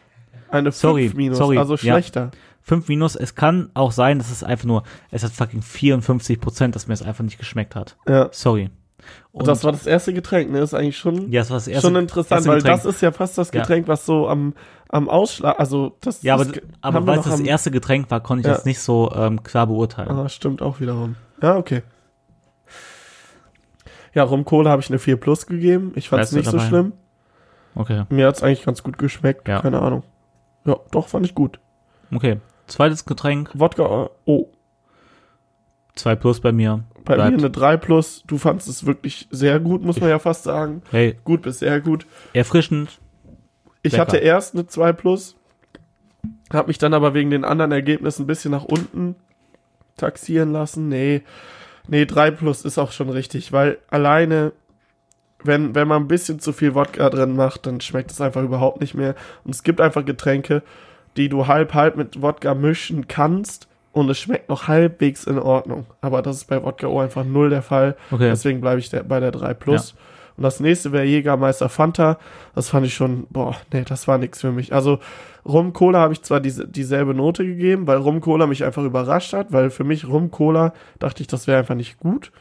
[0.48, 1.78] Eine 5 Sorry, minus, sorry, also ja.
[1.78, 2.30] schlechter.
[2.62, 6.74] 5 Minus, es kann auch sein, dass es einfach nur, es hat fucking 54 Prozent,
[6.74, 7.96] dass mir es einfach nicht geschmeckt hat.
[8.08, 8.28] Ja.
[8.32, 8.70] Sorry.
[9.32, 10.60] Und das war das erste Getränk, ne?
[10.60, 11.86] Ist eigentlich schon, ja, das war das erste.
[11.88, 13.60] schon interessant, erste weil das ist ja fast das Ja.
[13.60, 14.54] Getränk, was so am,
[14.88, 16.46] am Ausschlag, also das Ja, aber,
[16.80, 18.54] aber weil es das erste Getränk war, konnte ich Ja.
[18.54, 20.10] das nicht so ähm, klar beurteilen.
[20.10, 21.16] Ah, stimmt auch wiederum.
[21.42, 21.82] Ja, okay.
[24.14, 25.92] Ja, Rum Cola habe ich eine 4 Plus gegeben.
[25.94, 26.92] Ich fand es nicht so schlimm.
[27.74, 29.46] Okay, Mir hat es eigentlich ganz gut geschmeckt.
[29.46, 29.60] Ja.
[29.60, 30.02] Keine Ahnung.
[30.64, 31.60] Ja, doch, fand ich gut.
[32.14, 32.40] okay.
[32.66, 34.48] Zweites Getränk, Wodka, äh, oh.
[35.96, 36.84] 2 plus bei mir.
[37.04, 37.32] Bei Bleibt.
[37.32, 38.22] mir eine 3 plus.
[38.26, 40.82] Du fandst es wirklich sehr gut, muss man ja fast sagen.
[40.90, 42.06] Hey, Gut bis sehr gut.
[42.32, 43.00] erfrischend.
[43.82, 44.02] Ich Lecker.
[44.02, 45.36] hatte erst eine 2 plus,
[46.52, 49.14] habe mich dann aber wegen den anderen Ergebnissen ein bisschen nach unten
[49.96, 50.88] taxieren lassen.
[50.88, 51.22] Nee,
[51.88, 54.52] nee, 3 plus ist auch schon richtig, weil alleine,
[55.44, 58.80] wenn, wenn man ein bisschen zu viel Wodka drin macht, dann schmeckt es einfach überhaupt
[58.80, 59.14] nicht mehr.
[59.44, 60.62] Und es gibt einfach Getränke,
[61.16, 65.86] die du halb halb mit Wodka mischen kannst und es schmeckt noch halbwegs in Ordnung.
[66.02, 67.96] Aber das ist bei Wodka O einfach null der Fall.
[68.10, 68.28] Okay.
[68.28, 69.94] Deswegen bleibe ich der, bei der 3 Plus.
[70.36, 72.18] Und das nächste wäre Jägermeister Fanta.
[72.54, 74.74] Das fand ich schon, boah, nee, das war nichts für mich.
[74.74, 74.98] Also
[75.46, 79.32] Rum Cola habe ich zwar diese, dieselbe Note gegeben, weil Rum Cola mich einfach überrascht
[79.32, 82.32] hat, weil für mich Rum Cola dachte ich, das wäre einfach nicht gut.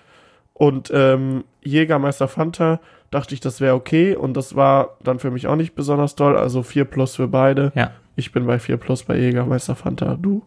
[0.51, 4.13] Und ähm, Jägermeister Fanta dachte ich, das wäre okay.
[4.13, 6.35] Und das war dann für mich auch nicht besonders toll.
[6.35, 7.71] Also 4 Plus für beide.
[7.75, 7.91] Ja.
[8.17, 10.17] Ich bin bei 4 Plus bei Jägermeister Fanta.
[10.21, 10.43] Du?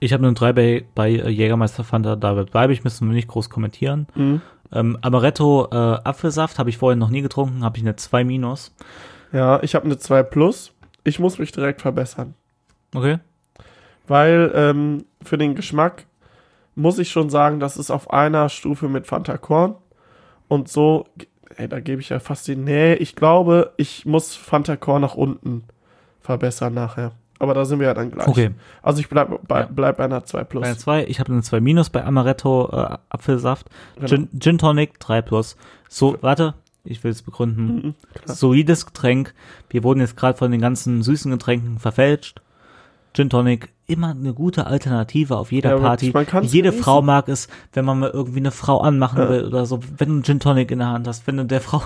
[0.00, 3.28] Ich habe eine 3 bei, bei äh, Jägermeister Fanta, da bleibe ich, müssen wir nicht
[3.28, 4.06] groß kommentieren.
[4.14, 4.42] Mhm.
[4.72, 8.74] Ähm, Amaretto äh, Apfelsaft habe ich vorher noch nie getrunken, habe ich eine 2 minus.
[9.32, 10.72] Ja, ich habe eine 2 Plus.
[11.04, 12.34] Ich muss mich direkt verbessern.
[12.94, 13.18] Okay.
[14.06, 16.06] weil ähm, für den Geschmack
[16.76, 19.76] muss ich schon sagen, das ist auf einer Stufe mit Fanta Korn
[20.48, 21.06] und so,
[21.56, 25.14] ey, da gebe ich ja fast den, nee, ich glaube, ich muss Fanta Korn nach
[25.14, 25.64] unten
[26.20, 27.12] verbessern nachher.
[27.44, 28.26] Aber da sind wir ja dann gleich.
[28.26, 28.50] Okay.
[28.82, 29.68] Also ich bleib bei, Ja.
[29.70, 30.62] bleib bei einer 2 Plus.
[30.62, 33.68] Bei einer 2, ich habe eine 2 minus bei Amaretto äh, Apfelsaft.
[33.96, 34.06] Genau.
[34.08, 35.56] Gin, Gin Tonic 3 plus.
[35.88, 37.66] So, warte, ich will es begründen.
[37.66, 37.94] Mhm.
[38.24, 39.32] Solides Getränk.
[39.70, 42.40] Wir wurden jetzt gerade von den ganzen süßen Getränken verfälscht.
[43.14, 46.06] Gin Tonic, immer eine gute Alternative auf jeder Ja, Party.
[46.06, 46.24] Jede
[46.70, 46.72] genießen.
[46.82, 49.28] Frau mag es, wenn man mal irgendwie eine Frau anmachen Ja.
[49.28, 49.78] will oder so.
[49.98, 51.82] Wenn du einen Gin Tonic in der Hand hast, wenn du der Frau.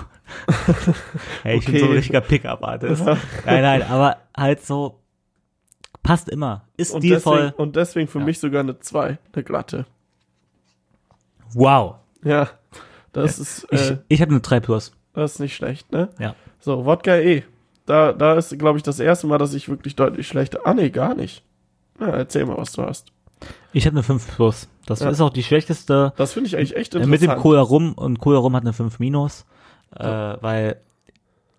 [1.43, 1.97] hey, ich bin so ein Okay.
[1.97, 3.05] richtiger Pickup-Artist.
[3.05, 3.17] nein,
[3.61, 4.95] nein, aber halt so.
[6.09, 6.63] Passt immer.
[6.75, 7.37] Ist Und stilvoll.
[7.37, 8.25] deswegen, und deswegen für Ja.
[8.25, 9.85] mich sogar eine 2, eine glatte.
[11.53, 11.95] Wow.
[12.23, 12.49] Ja,
[13.13, 14.91] das ist, Ich, äh, ich habe eine 3 plus.
[15.13, 16.09] das ist nicht schlecht, ne?
[16.19, 16.35] Ja.
[16.59, 17.43] So, Wodka E.
[17.85, 20.61] Da, da ist, glaube ich, das erste Mal, dass ich wirklich deutlich schlechter.
[20.65, 21.43] Ah, nee, gar nicht.
[21.99, 23.11] Na, erzähl mal, was du hast.
[23.73, 24.67] Ich habe eine 5 plus.
[24.85, 25.09] Das Ja.
[25.09, 26.13] ist auch die schlechteste.
[26.17, 27.11] Das finde ich eigentlich echt Äh, interessant.
[27.11, 29.45] mit dem Cola Rum und Cola Rum hat eine 5 minus.
[29.95, 30.81] Äh, weil,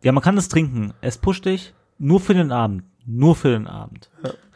[0.03, 0.93] ja, man kann es trinken.
[1.01, 2.83] Es pusht dich nur für den Abend.
[3.07, 4.11] Nur für den Abend.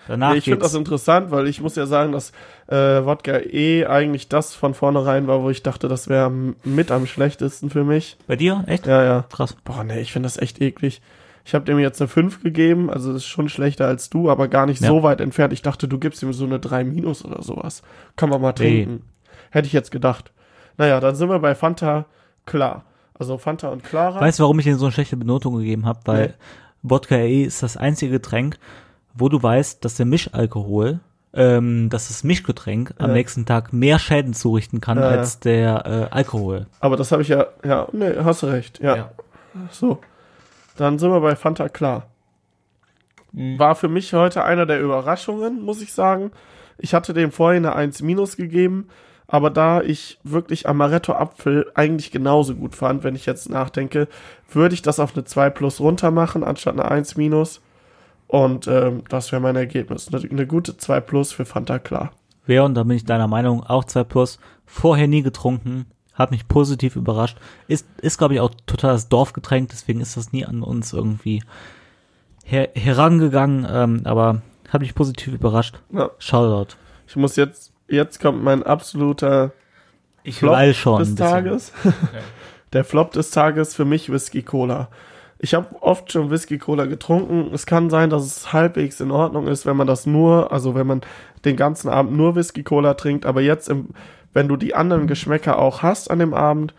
[0.06, 2.32] Danach Nee, ich finde das interessant, weil ich muss ja sagen, dass
[2.66, 6.30] äh, Wodka E eigentlich das von vornherein war, wo ich dachte, das wäre
[6.64, 8.18] mit am schlechtesten für mich.
[8.26, 8.64] Bei dir?
[8.66, 8.86] Echt?
[8.86, 9.24] Ja, ja.
[9.32, 9.56] Krass.
[9.64, 11.00] Boah, nee, ich finde das echt eklig.
[11.46, 14.48] Ich habe dem jetzt eine 5 gegeben, also das ist schon schlechter als du, aber
[14.48, 14.88] gar nicht Ja.
[14.88, 15.52] so weit entfernt.
[15.52, 17.82] Ich dachte, du gibst ihm so eine 3 minus oder sowas.
[18.16, 18.84] Kann man mal Nee.
[18.84, 19.02] trinken.
[19.50, 20.32] Hätte ich jetzt gedacht.
[20.76, 22.06] Naja, dann sind wir bei Fanta
[22.46, 22.84] klar.
[23.18, 24.20] Also Fanta und Clara.
[24.20, 26.00] Weißt du, warum ich dir so eine schlechte Benotung gegeben habe?
[26.04, 26.32] Weil Nee.
[26.84, 28.58] Wodka E ist das einzige Getränk,
[29.14, 31.00] wo du weißt, dass der Mischalkohol,
[31.32, 33.14] ähm, dass das Mischgetränk am Ja.
[33.14, 35.18] nächsten Tag mehr Schäden zurichten kann Ja, ja.
[35.18, 36.66] als der äh, Alkohol.
[36.80, 38.78] aber das habe ich ja, ja, nee, hast du recht.
[38.80, 38.96] Ja.
[38.96, 39.10] Ja.
[39.70, 39.98] So.
[40.76, 42.06] Dann sind wir bei Fanta klar.
[43.32, 46.30] War für mich heute einer der Überraschungen, muss ich sagen.
[46.78, 48.88] Ich hatte dem vorhin eine 1 minus gegeben,
[49.34, 54.06] aber da ich wirklich Amaretto Apfel eigentlich genauso gut fand, wenn ich jetzt nachdenke,
[54.48, 57.60] würde ich das auf eine 2 plus runter machen, anstatt eine 1 minus.
[58.28, 60.06] Und ähm, das wäre mein Ergebnis.
[60.06, 62.12] Eine, eine gute 2 plus für Fanta klar.
[62.46, 66.46] Wer, und da bin ich deiner Meinung, auch 2 Plus, vorher nie getrunken, hat mich
[66.46, 67.36] positiv überrascht.
[67.66, 71.42] Ist, ist glaube ich, auch total das Dorfgetränk, deswegen ist das nie an uns irgendwie
[72.44, 75.80] her herangegangen, ähm, aber hat mich positiv überrascht.
[75.90, 76.10] Ja.
[76.20, 76.76] Shoutout.
[77.08, 79.52] Ich muss jetzt, jetzt kommt mein absoluter
[80.22, 80.98] Ich Flop schon.
[80.98, 81.14] des.
[81.14, 81.72] Tages.
[82.72, 84.88] Der Flop des Tages für mich Whisky Cola.
[85.38, 87.50] Ich habe oft schon Whisky Cola getrunken.
[87.52, 90.86] Es kann sein, dass es halbwegs in Ordnung ist, wenn man das nur, also wenn
[90.86, 91.02] man
[91.44, 93.26] den ganzen Abend nur Whisky Cola trinkt.
[93.26, 93.90] Aber jetzt, im,
[94.32, 96.74] wenn du die anderen Geschmäcker auch hast an dem Abend,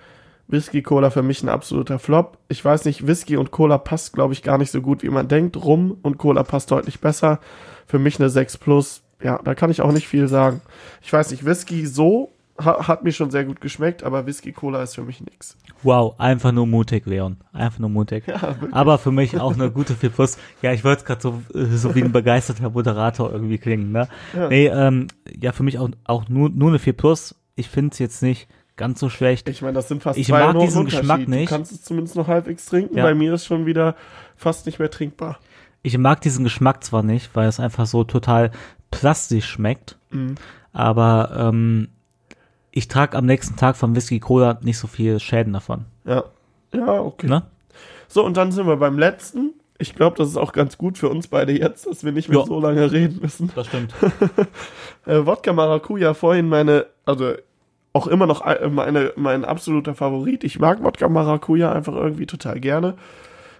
[0.47, 2.37] Whisky Cola für mich ein absoluter Flop.
[2.49, 5.27] Ich weiß nicht, Whisky und Cola passt, glaube ich, gar nicht so gut, wie man
[5.27, 5.57] denkt.
[5.57, 7.39] Rum und Cola passt deutlich besser.
[7.87, 9.01] Für mich eine 6 plus.
[9.25, 10.61] Ja, da kann ich auch nicht viel sagen.
[11.01, 12.31] Ich weiß nicht, Whisky so
[12.63, 15.57] ha hat mir schon sehr gut geschmeckt, aber Whisky Cola ist für mich nix.
[15.81, 17.37] Wow, einfach nur mutig, Leon.
[17.51, 18.23] Einfach nur mutig.
[18.71, 20.37] Aber für mich auch eine gute 4 Plus.
[20.61, 24.07] Ja, ich wollte gerade so, äh, so wie ein begeisterter Moderator irgendwie klingen, ne?
[24.35, 24.47] Ja.
[24.47, 25.07] Nee, ähm,
[25.41, 27.33] ja, für mich auch, auch nur, nur eine 4 Plus.
[27.55, 29.49] Ich finde es jetzt nicht ganz so schlecht.
[29.49, 30.85] Ich meine, das sind fast Ich zwei mag diesen.
[30.85, 31.49] Geschmack nicht.
[31.49, 32.95] Du kannst es zumindest noch halbwegs trinken.
[32.95, 33.03] Ja.
[33.03, 33.95] Bei mir ist schon wieder
[34.35, 35.39] fast nicht mehr trinkbar.
[35.85, 38.49] Ich mag diesen Geschmack zwar nicht, weil es einfach so total
[38.91, 40.35] plastisch schmeckt, Mhm.
[40.73, 41.89] aber ähm,
[42.71, 45.85] ich trage am nächsten Tag vom Whisky Cola nicht so viel Schäden davon.
[46.05, 46.23] Ja.
[46.73, 47.27] Ja, okay.
[47.27, 47.43] Ne?
[48.07, 49.53] So, und dann sind wir beim letzten.
[49.77, 52.39] ich glaube, das ist auch ganz gut für uns beide jetzt, dass wir nicht mehr
[52.39, 52.45] Ja.
[52.45, 53.51] so lange reden müssen.
[53.55, 53.93] Das stimmt.
[55.05, 57.33] Äh, Wodka Maracuja vorhin meine, also
[57.93, 60.43] auch immer noch ein- meine, mein absoluter Favorit.
[60.43, 62.95] Ich mag Wodka Maracuja einfach irgendwie total gerne.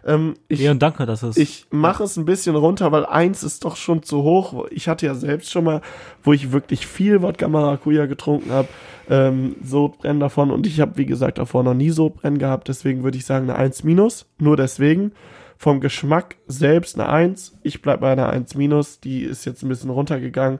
[0.06, 1.36] Ähm, ich ja, danke, dass es.
[1.36, 4.68] ich mache es ein bisschen runter, weil eins ist doch schon zu hoch.
[4.70, 5.82] Ich hatte ja selbst schon mal,
[6.24, 8.68] wo ich wirklich viel Wodka Maracuja getrunken habe,
[9.10, 10.52] ähm, Sodbrennen davon.
[10.52, 12.68] Und ich habe, wie gesagt, davor noch nie Sodbrennen gehabt.
[12.68, 14.28] Deswegen würde ich sagen eine 1 minus.
[14.38, 15.12] Nur deswegen.
[15.58, 17.58] Vom Geschmack selbst eine 1.
[17.64, 19.00] Ich bleib bei einer 1 minus.
[19.00, 20.60] Die ist jetzt ein bisschen runtergegangen.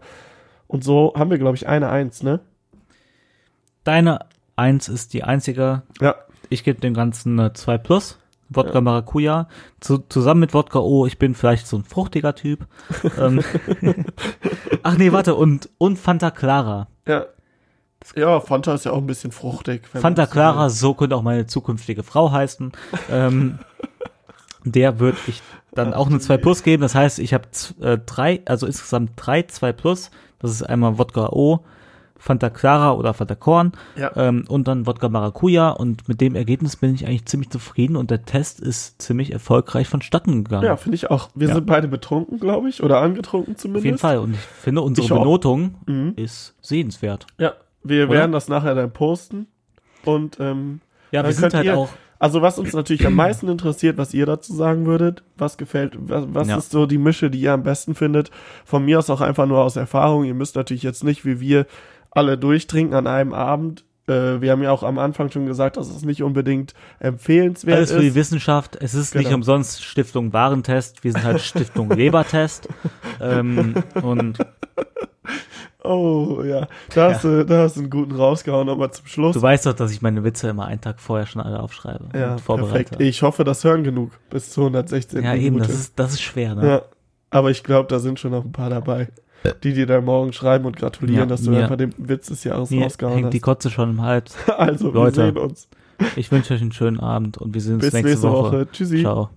[0.68, 2.40] Und so haben wir, glaube ich, eine 1, ne?
[3.84, 4.20] Deine
[4.56, 5.84] 1 ist die einzige.
[6.02, 6.16] Ja.
[6.50, 8.18] Ich gebe dem Ganzen eine 2 plus.
[8.50, 9.48] Wodka Maracuja.
[9.80, 12.68] Zu, zusammen mit Wodka O, ich bin vielleicht so ein fruchtiger Typ.
[13.20, 13.42] ähm,
[14.84, 16.88] Ach nee, warte, und, und Fanta Clara.
[17.08, 17.26] Ja.
[18.16, 19.88] Ja, Fanta ist ja auch ein bisschen fruchtig.
[19.88, 22.72] Fanta Clara, so könnte auch meine zukünftige Frau heißen.
[23.10, 23.58] ähm,
[24.64, 25.42] der würde ich
[25.74, 26.82] dann auch eine 2 Plus geben.
[26.82, 27.48] Das heißt, ich habe
[27.82, 30.12] äh, drei, also insgesamt drei 2 Plus.
[30.40, 31.62] Das ist einmal Wodka O,
[32.26, 34.12] Fanta Clara oder Fanta Korn Ja.
[34.16, 35.70] ähm, und dann Wodka Maracuja.
[35.70, 39.88] Und mit dem Ergebnis bin ich eigentlich ziemlich zufrieden und der Test ist ziemlich erfolgreich
[39.88, 40.66] vonstatten gegangen.
[40.66, 41.30] Ja, finde ich auch.
[41.36, 41.54] Wir Ja.
[41.54, 43.82] sind beide betrunken, glaube ich, oder angetrunken zumindest.
[43.84, 44.18] Auf jeden Fall.
[44.18, 45.14] Und ich finde, unsere Ich.
[45.14, 46.14] Benotung Mhm.
[46.16, 47.28] ist sehenswert.
[47.38, 47.54] Ja,
[47.84, 48.14] wir Oder?
[48.14, 49.46] werden das nachher dann posten.
[50.04, 50.82] Und ähm,
[51.12, 51.90] Ja, wir sind halt auch.
[52.18, 56.26] also was uns natürlich am meisten interessiert, was ihr dazu sagen würdet, was gefällt, was,
[56.30, 56.58] was Ja.
[56.58, 58.32] ist so die Mische, die ihr am besten findet.
[58.66, 60.24] Von mir aus auch einfach nur aus Erfahrung.
[60.26, 61.68] Ihr müsst natürlich jetzt nicht wie wir
[62.16, 63.86] alle durchtrinken an einem Abend.
[64.08, 67.92] Äh, wir haben ja auch am Anfang schon gesagt, dass es nicht unbedingt empfehlenswert Alles
[67.92, 68.16] für die ist.
[68.16, 68.78] Wissenschaft.
[68.80, 69.38] Es ist nicht Genau.
[69.38, 71.04] umsonst Stiftung Warentest.
[71.04, 72.68] Wir sind halt Stiftung Lebertest.
[73.22, 74.38] ähm, und
[75.84, 79.36] Oh ja, da hast, du, da hast du einen guten rausgehauen, aber zum Schluss.
[79.36, 82.38] du weißt doch, dass ich meine Witze immer einen Tag vorher schon alle aufschreibe ja,
[82.38, 82.96] perfekt.
[83.00, 85.24] Ich hoffe, das hören genug bis zur 116.
[85.24, 85.46] Ja, Minute.
[85.46, 86.68] eben, das ist, das ist schwer, ne?
[86.68, 86.82] Ja,
[87.30, 89.10] aber ich glaube, da sind schon noch ein paar dabei,
[89.54, 92.44] die dir dann morgen schreiben und gratulieren, Ja, dass du mir- einfach den Witz des
[92.44, 93.40] Jahres Mir rausgehauen hängt die.
[93.40, 94.36] Kotze schon im Hals.
[94.58, 95.18] Also, Leute.
[95.18, 95.68] wir sehen uns.
[96.16, 98.52] Ich wünsche euch einen schönen Abend und wir sehen uns Bis nächste, nächste Woche.
[98.52, 98.68] Woche.
[98.72, 99.02] Tschüssi.
[99.02, 99.30] Ciao.